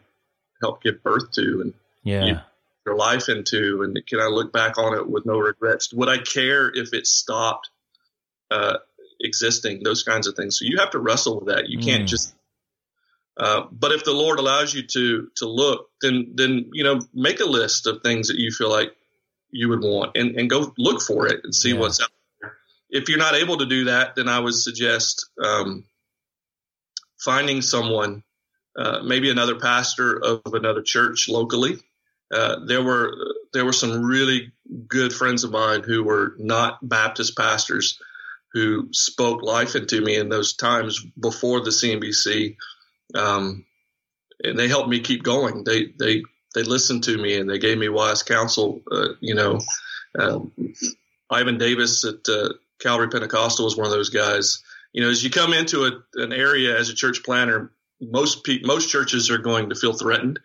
helped 0.60 0.84
give 0.84 1.02
birth 1.02 1.30
to 1.32 1.60
and 1.62 1.74
yeah. 2.02 2.40
your 2.84 2.96
life 2.96 3.28
into? 3.28 3.82
And 3.82 3.98
can 4.06 4.20
I 4.20 4.26
look 4.26 4.52
back 4.52 4.78
on 4.78 4.94
it 4.94 5.08
with 5.08 5.24
no 5.24 5.38
regrets? 5.38 5.92
Would 5.92 6.08
I 6.08 6.18
care 6.18 6.68
if 6.68 6.92
it 6.92 7.06
stopped 7.06 7.70
uh, 8.50 8.78
existing? 9.20 9.82
Those 9.82 10.02
kinds 10.02 10.26
of 10.26 10.34
things. 10.34 10.58
So 10.58 10.64
you 10.64 10.78
have 10.78 10.90
to 10.90 10.98
wrestle 10.98 11.40
with 11.40 11.48
that. 11.54 11.68
You 11.68 11.78
can't 11.78 12.04
mm. 12.04 12.08
just. 12.08 12.34
Uh, 13.36 13.66
but 13.70 13.92
if 13.92 14.04
the 14.04 14.12
Lord 14.12 14.38
allows 14.38 14.74
you 14.74 14.82
to 14.82 15.28
to 15.36 15.48
look, 15.48 15.90
then 16.02 16.32
then 16.34 16.70
you 16.72 16.84
know 16.84 17.00
make 17.14 17.40
a 17.40 17.44
list 17.44 17.86
of 17.86 18.02
things 18.02 18.28
that 18.28 18.38
you 18.38 18.50
feel 18.50 18.70
like 18.70 18.94
you 19.50 19.68
would 19.68 19.80
want 19.80 20.16
and, 20.16 20.36
and 20.36 20.50
go 20.50 20.72
look 20.76 21.00
for 21.00 21.26
it 21.26 21.40
and 21.44 21.54
see 21.54 21.72
yeah. 21.72 21.78
what's 21.78 22.00
out 22.00 22.10
there. 22.40 22.56
If 22.90 23.08
you're 23.08 23.18
not 23.18 23.34
able 23.34 23.58
to 23.58 23.66
do 23.66 23.84
that, 23.84 24.16
then 24.16 24.28
I 24.28 24.38
would 24.38 24.54
suggest 24.54 25.30
um, 25.42 25.84
finding 27.18 27.62
someone, 27.62 28.22
uh, 28.76 29.00
maybe 29.02 29.30
another 29.30 29.58
pastor 29.58 30.22
of 30.22 30.42
another 30.46 30.82
church 30.82 31.28
locally. 31.28 31.78
Uh, 32.32 32.64
there 32.66 32.82
were 32.82 33.14
there 33.52 33.64
were 33.64 33.72
some 33.72 34.02
really 34.02 34.52
good 34.86 35.12
friends 35.12 35.44
of 35.44 35.50
mine 35.50 35.82
who 35.82 36.04
were 36.04 36.34
not 36.38 36.86
Baptist 36.86 37.36
pastors 37.36 37.98
who 38.52 38.88
spoke 38.92 39.42
life 39.42 39.74
into 39.74 40.00
me 40.00 40.16
in 40.16 40.28
those 40.28 40.54
times 40.54 41.04
before 41.20 41.60
the 41.60 41.70
CNBC, 41.70 42.56
um, 43.14 43.64
and 44.42 44.58
they 44.58 44.68
helped 44.68 44.88
me 44.88 45.00
keep 45.00 45.22
going. 45.22 45.64
They 45.64 45.92
they 45.98 46.22
they 46.54 46.62
listened 46.62 47.04
to 47.04 47.16
me 47.16 47.38
and 47.38 47.48
they 47.48 47.58
gave 47.58 47.78
me 47.78 47.88
wise 47.88 48.22
counsel. 48.22 48.82
Uh, 48.90 49.08
you 49.20 49.34
know, 49.34 49.60
um, 50.18 50.52
Ivan 51.30 51.58
Davis 51.58 52.04
at 52.04 52.28
uh, 52.28 52.54
Calvary 52.80 53.08
Pentecostal 53.08 53.64
was 53.64 53.76
one 53.76 53.86
of 53.86 53.92
those 53.92 54.10
guys. 54.10 54.62
You 54.92 55.02
know, 55.02 55.10
as 55.10 55.22
you 55.22 55.30
come 55.30 55.52
into 55.52 55.84
a, 55.84 56.22
an 56.22 56.32
area 56.32 56.78
as 56.78 56.88
a 56.88 56.94
church 56.94 57.22
planter, 57.22 57.70
most 58.00 58.44
pe- 58.44 58.62
most 58.62 58.90
churches 58.90 59.30
are 59.30 59.38
going 59.38 59.68
to 59.68 59.74
feel 59.74 59.92
threatened, 59.92 60.40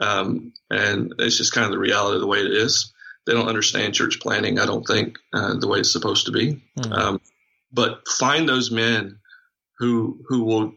um, 0.00 0.52
and 0.70 1.14
it's 1.18 1.38
just 1.38 1.54
kind 1.54 1.64
of 1.64 1.72
the 1.72 1.78
reality 1.78 2.16
of 2.16 2.20
the 2.20 2.26
way 2.26 2.40
it 2.40 2.52
is. 2.52 2.92
They 3.30 3.36
don't 3.36 3.48
understand 3.48 3.94
church 3.94 4.18
planting. 4.18 4.58
I 4.58 4.66
don't 4.66 4.84
think, 4.84 5.20
uh, 5.32 5.54
the 5.54 5.68
way 5.68 5.78
it's 5.78 5.92
supposed 5.92 6.26
to 6.26 6.32
be. 6.32 6.60
Mm-hmm. 6.76 6.92
Um, 6.92 7.20
but 7.72 8.08
find 8.08 8.48
those 8.48 8.72
men 8.72 9.20
who 9.78 10.18
who 10.26 10.42
will 10.42 10.74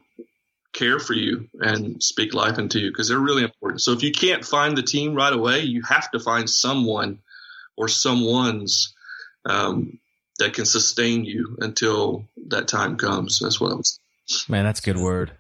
care 0.71 0.99
for 0.99 1.13
you 1.13 1.49
and 1.59 2.01
speak 2.03 2.35
life 2.35 2.59
into 2.59 2.79
you 2.79 2.91
because 2.91 3.09
they're 3.09 3.17
really 3.17 3.41
important. 3.41 3.81
So 3.81 3.91
if 3.93 4.03
you 4.03 4.11
can't 4.11 4.45
find 4.45 4.77
the 4.77 4.83
team 4.83 5.15
right 5.15 5.33
away, 5.33 5.61
you 5.61 5.81
have 5.81 6.11
to 6.11 6.19
find 6.19 6.47
someone 6.47 7.17
or 7.75 7.87
someone's 7.87 8.93
um, 9.45 9.97
that 10.37 10.53
can 10.53 10.65
sustain 10.65 11.25
you 11.25 11.57
until 11.59 12.27
that 12.49 12.67
time 12.67 12.97
comes. 12.97 13.39
That's 13.39 13.59
what 13.59 13.71
I 13.71 13.75
was. 13.77 13.99
Man, 14.47 14.63
that's 14.63 14.79
a 14.79 14.83
good 14.83 14.97
word. 14.97 15.31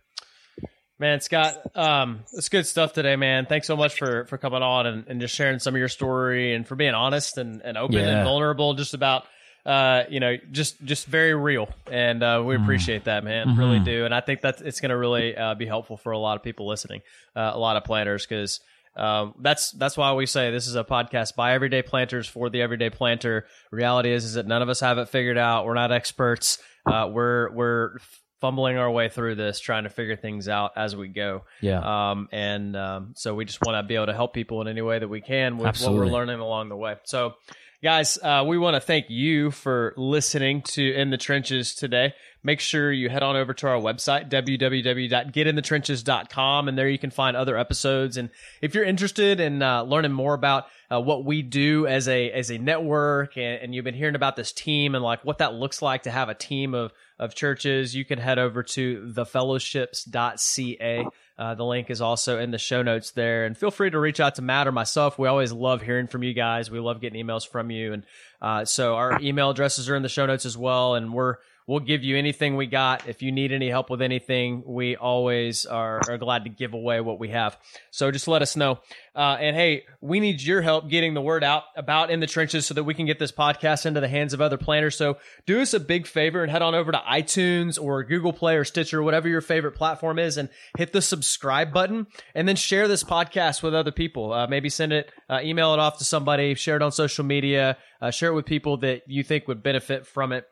Man, 1.03 1.19
Scott, 1.19 1.57
um, 1.75 2.23
it's 2.31 2.47
good 2.47 2.65
stuff 2.65 2.93
today, 2.93 3.17
man. 3.17 3.45
Thanks 3.45 3.67
so 3.67 3.75
much 3.75 3.99
for 3.99 4.23
for 4.23 4.37
coming 4.37 4.63
on 4.63 4.87
and, 4.87 5.05
and 5.09 5.19
just 5.19 5.35
sharing 5.35 5.59
some 5.59 5.75
of 5.75 5.77
your 5.77 5.89
story 5.89 6.53
and 6.53 6.65
for 6.65 6.75
being 6.75 6.93
honest 6.93 7.37
and, 7.37 7.61
and 7.61 7.77
open 7.77 7.97
yeah. 7.97 8.07
and 8.07 8.23
vulnerable 8.23 8.73
just 8.73 8.93
about 8.93 9.25
uh, 9.65 10.03
you 10.09 10.21
know, 10.21 10.37
just 10.53 10.81
just 10.85 11.05
very 11.05 11.35
real, 11.35 11.67
and 11.91 12.23
uh, 12.23 12.41
we 12.45 12.55
mm. 12.55 12.63
appreciate 12.63 13.03
that, 13.03 13.25
man. 13.25 13.47
Mm-hmm. 13.47 13.59
Really 13.59 13.79
do, 13.81 14.05
and 14.05 14.15
I 14.15 14.21
think 14.21 14.43
that 14.43 14.61
it's 14.61 14.79
going 14.79 14.91
to 14.91 14.97
really 14.97 15.35
uh, 15.35 15.55
be 15.55 15.65
helpful 15.65 15.97
for 15.97 16.13
a 16.13 16.17
lot 16.17 16.37
of 16.37 16.43
people 16.43 16.69
listening, 16.69 17.01
uh, 17.35 17.51
a 17.53 17.59
lot 17.59 17.75
of 17.75 17.83
planters, 17.83 18.25
because 18.25 18.61
um, 18.95 19.33
that's 19.41 19.71
that's 19.71 19.97
why 19.97 20.13
we 20.13 20.25
say 20.25 20.51
this 20.51 20.67
is 20.67 20.77
a 20.77 20.85
podcast 20.85 21.35
by 21.35 21.51
everyday 21.53 21.81
planters 21.81 22.29
for 22.29 22.49
the 22.49 22.61
everyday 22.61 22.89
planter. 22.89 23.45
Reality 23.71 24.13
is 24.13 24.23
is 24.23 24.35
that 24.35 24.47
none 24.47 24.61
of 24.61 24.69
us 24.69 24.79
have 24.79 24.97
it 24.97 25.09
figured 25.09 25.37
out. 25.37 25.65
We're 25.65 25.73
not 25.73 25.91
experts. 25.91 26.59
Uh, 26.85 27.09
we're 27.11 27.51
we're 27.51 27.97
fumbling 28.43 28.75
our 28.75 28.91
way 28.91 29.07
through 29.07 29.35
this, 29.35 29.61
trying 29.61 29.85
to 29.85 29.89
figure 29.89 30.17
things 30.17 30.49
out 30.49 30.73
as 30.75 30.97
we 30.97 31.07
go. 31.07 31.43
Yeah. 31.61 32.11
Um, 32.11 32.27
and 32.33 32.75
um, 32.75 33.13
so 33.15 33.33
we 33.33 33.45
just 33.45 33.59
want 33.65 33.81
to 33.81 33.87
be 33.87 33.95
able 33.95 34.07
to 34.07 34.13
help 34.13 34.33
people 34.33 34.59
in 34.59 34.67
any 34.67 34.81
way 34.81 34.99
that 34.99 35.07
we 35.07 35.21
can 35.21 35.57
with 35.57 35.67
Absolutely. 35.67 35.97
what 35.97 36.07
we're 36.07 36.11
learning 36.11 36.39
along 36.41 36.67
the 36.67 36.75
way. 36.75 36.97
So 37.05 37.35
Guys, 37.83 38.17
uh, 38.23 38.43
we 38.47 38.57
want 38.57 38.75
to 38.75 38.79
thank 38.79 39.09
you 39.09 39.51
for 39.51 39.93
listening 39.97 40.61
to 40.61 40.93
In 40.93 41.09
the 41.09 41.17
Trenches 41.17 41.75
today. 41.75 42.13
Make 42.41 42.61
sure 42.61 42.89
you 42.89 43.09
head 43.09 43.23
on 43.23 43.35
over 43.35 43.53
to 43.55 43.67
our 43.67 43.75
website, 43.75 44.29
www.getinthetrenches.com, 44.29 46.69
and 46.69 46.77
there 46.77 46.87
you 46.87 46.97
can 46.97 47.11
find 47.11 47.35
other 47.35 47.57
episodes. 47.57 48.15
And 48.15 48.29
if 48.61 48.73
you're 48.73 48.85
interested 48.85 49.41
in 49.41 49.61
uh, 49.61 49.83
learning 49.83 50.13
more 50.13 50.33
about 50.33 50.67
uh, 50.89 51.01
what 51.01 51.25
we 51.25 51.41
do 51.41 51.85
as 51.85 52.07
a 52.07 52.31
as 52.31 52.51
a 52.51 52.57
network, 52.57 53.37
and, 53.37 53.61
and 53.61 53.75
you've 53.75 53.83
been 53.83 53.95
hearing 53.95 54.15
about 54.15 54.37
this 54.37 54.53
team 54.53 54.95
and 54.95 55.03
like 55.03 55.25
what 55.25 55.39
that 55.39 55.53
looks 55.53 55.81
like 55.81 56.03
to 56.03 56.11
have 56.11 56.29
a 56.29 56.35
team 56.35 56.73
of 56.73 56.93
of 57.23 57.33
churches, 57.33 57.95
you 57.95 58.03
can 58.03 58.19
head 58.19 58.37
over 58.37 58.63
to 58.63 59.11
thefellowships.ca. 59.15 61.07
Uh, 61.37 61.55
the 61.55 61.63
link 61.63 61.89
is 61.89 62.01
also 62.01 62.37
in 62.37 62.51
the 62.51 62.57
show 62.57 62.81
notes 62.81 63.11
there. 63.11 63.45
And 63.45 63.57
feel 63.57 63.71
free 63.71 63.89
to 63.89 63.97
reach 63.97 64.19
out 64.19 64.35
to 64.35 64.41
Matt 64.41 64.67
or 64.67 64.73
myself. 64.73 65.17
We 65.17 65.29
always 65.29 65.53
love 65.53 65.81
hearing 65.81 66.07
from 66.07 66.23
you 66.23 66.33
guys. 66.33 66.69
We 66.69 66.79
love 66.79 66.99
getting 66.99 67.25
emails 67.25 67.47
from 67.47 67.71
you. 67.71 67.93
And 67.93 68.05
uh, 68.41 68.65
so 68.65 68.95
our 68.95 69.21
email 69.21 69.49
addresses 69.49 69.89
are 69.89 69.95
in 69.95 70.03
the 70.03 70.09
show 70.09 70.25
notes 70.25 70.45
as 70.45 70.57
well. 70.57 70.95
And 70.95 71.13
we're 71.13 71.37
We'll 71.67 71.79
give 71.79 72.03
you 72.03 72.17
anything 72.17 72.55
we 72.55 72.67
got. 72.67 73.07
If 73.07 73.21
you 73.21 73.31
need 73.31 73.51
any 73.51 73.69
help 73.69 73.89
with 73.89 74.01
anything, 74.01 74.63
we 74.65 74.95
always 74.95 75.65
are, 75.65 76.01
are 76.09 76.17
glad 76.17 76.43
to 76.43 76.49
give 76.49 76.73
away 76.73 76.99
what 76.99 77.19
we 77.19 77.29
have. 77.29 77.57
So 77.91 78.11
just 78.11 78.27
let 78.27 78.41
us 78.41 78.55
know. 78.55 78.79
Uh, 79.15 79.37
and 79.39 79.55
hey, 79.55 79.85
we 80.01 80.19
need 80.19 80.41
your 80.41 80.61
help 80.61 80.89
getting 80.89 81.13
the 81.13 81.21
word 81.21 81.43
out 81.43 81.63
about 81.77 82.09
in 82.09 82.19
the 82.19 82.27
trenches 82.27 82.65
so 82.65 82.73
that 82.73 82.83
we 82.83 82.93
can 82.93 83.05
get 83.05 83.19
this 83.19 83.31
podcast 83.31 83.85
into 83.85 84.01
the 84.01 84.07
hands 84.07 84.33
of 84.33 84.41
other 84.41 84.57
planters. 84.57 84.97
So 84.97 85.17
do 85.45 85.61
us 85.61 85.73
a 85.73 85.79
big 85.79 86.07
favor 86.07 86.41
and 86.41 86.51
head 86.51 86.61
on 86.61 86.75
over 86.75 86.91
to 86.91 86.97
iTunes 87.09 87.81
or 87.81 88.03
Google 88.03 88.33
Play 88.33 88.57
or 88.57 88.65
Stitcher, 88.65 89.01
whatever 89.01 89.29
your 89.29 89.41
favorite 89.41 89.73
platform 89.73 90.19
is, 90.19 90.37
and 90.37 90.49
hit 90.77 90.91
the 90.91 91.01
subscribe 91.01 91.71
button. 91.71 92.07
And 92.35 92.47
then 92.47 92.55
share 92.55 92.87
this 92.87 93.03
podcast 93.03 93.63
with 93.63 93.73
other 93.73 93.91
people. 93.91 94.33
Uh, 94.33 94.47
maybe 94.47 94.69
send 94.69 94.91
it, 94.91 95.11
uh, 95.29 95.39
email 95.43 95.73
it 95.73 95.79
off 95.79 95.99
to 95.99 96.03
somebody, 96.03 96.55
share 96.55 96.75
it 96.75 96.81
on 96.81 96.91
social 96.91 97.23
media, 97.23 97.77
uh, 98.01 98.11
share 98.11 98.31
it 98.31 98.35
with 98.35 98.45
people 98.45 98.77
that 98.77 99.03
you 99.07 99.23
think 99.23 99.47
would 99.47 99.63
benefit 99.63 100.05
from 100.05 100.33
it. 100.33 100.45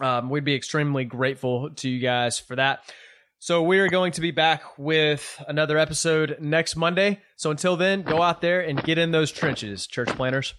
Um, 0.00 0.30
we'd 0.30 0.44
be 0.44 0.54
extremely 0.54 1.04
grateful 1.04 1.70
to 1.70 1.88
you 1.88 2.00
guys 2.00 2.38
for 2.38 2.56
that. 2.56 2.80
So 3.38 3.62
we 3.62 3.78
are 3.78 3.88
going 3.88 4.12
to 4.12 4.22
be 4.22 4.30
back 4.30 4.62
with 4.78 5.42
another 5.46 5.76
episode 5.76 6.38
next 6.40 6.76
Monday. 6.76 7.20
So 7.36 7.50
until 7.50 7.76
then, 7.76 8.02
go 8.02 8.22
out 8.22 8.40
there 8.40 8.62
and 8.62 8.82
get 8.82 8.96
in 8.96 9.10
those 9.10 9.30
trenches, 9.30 9.86
church 9.86 10.08
planters. 10.08 10.54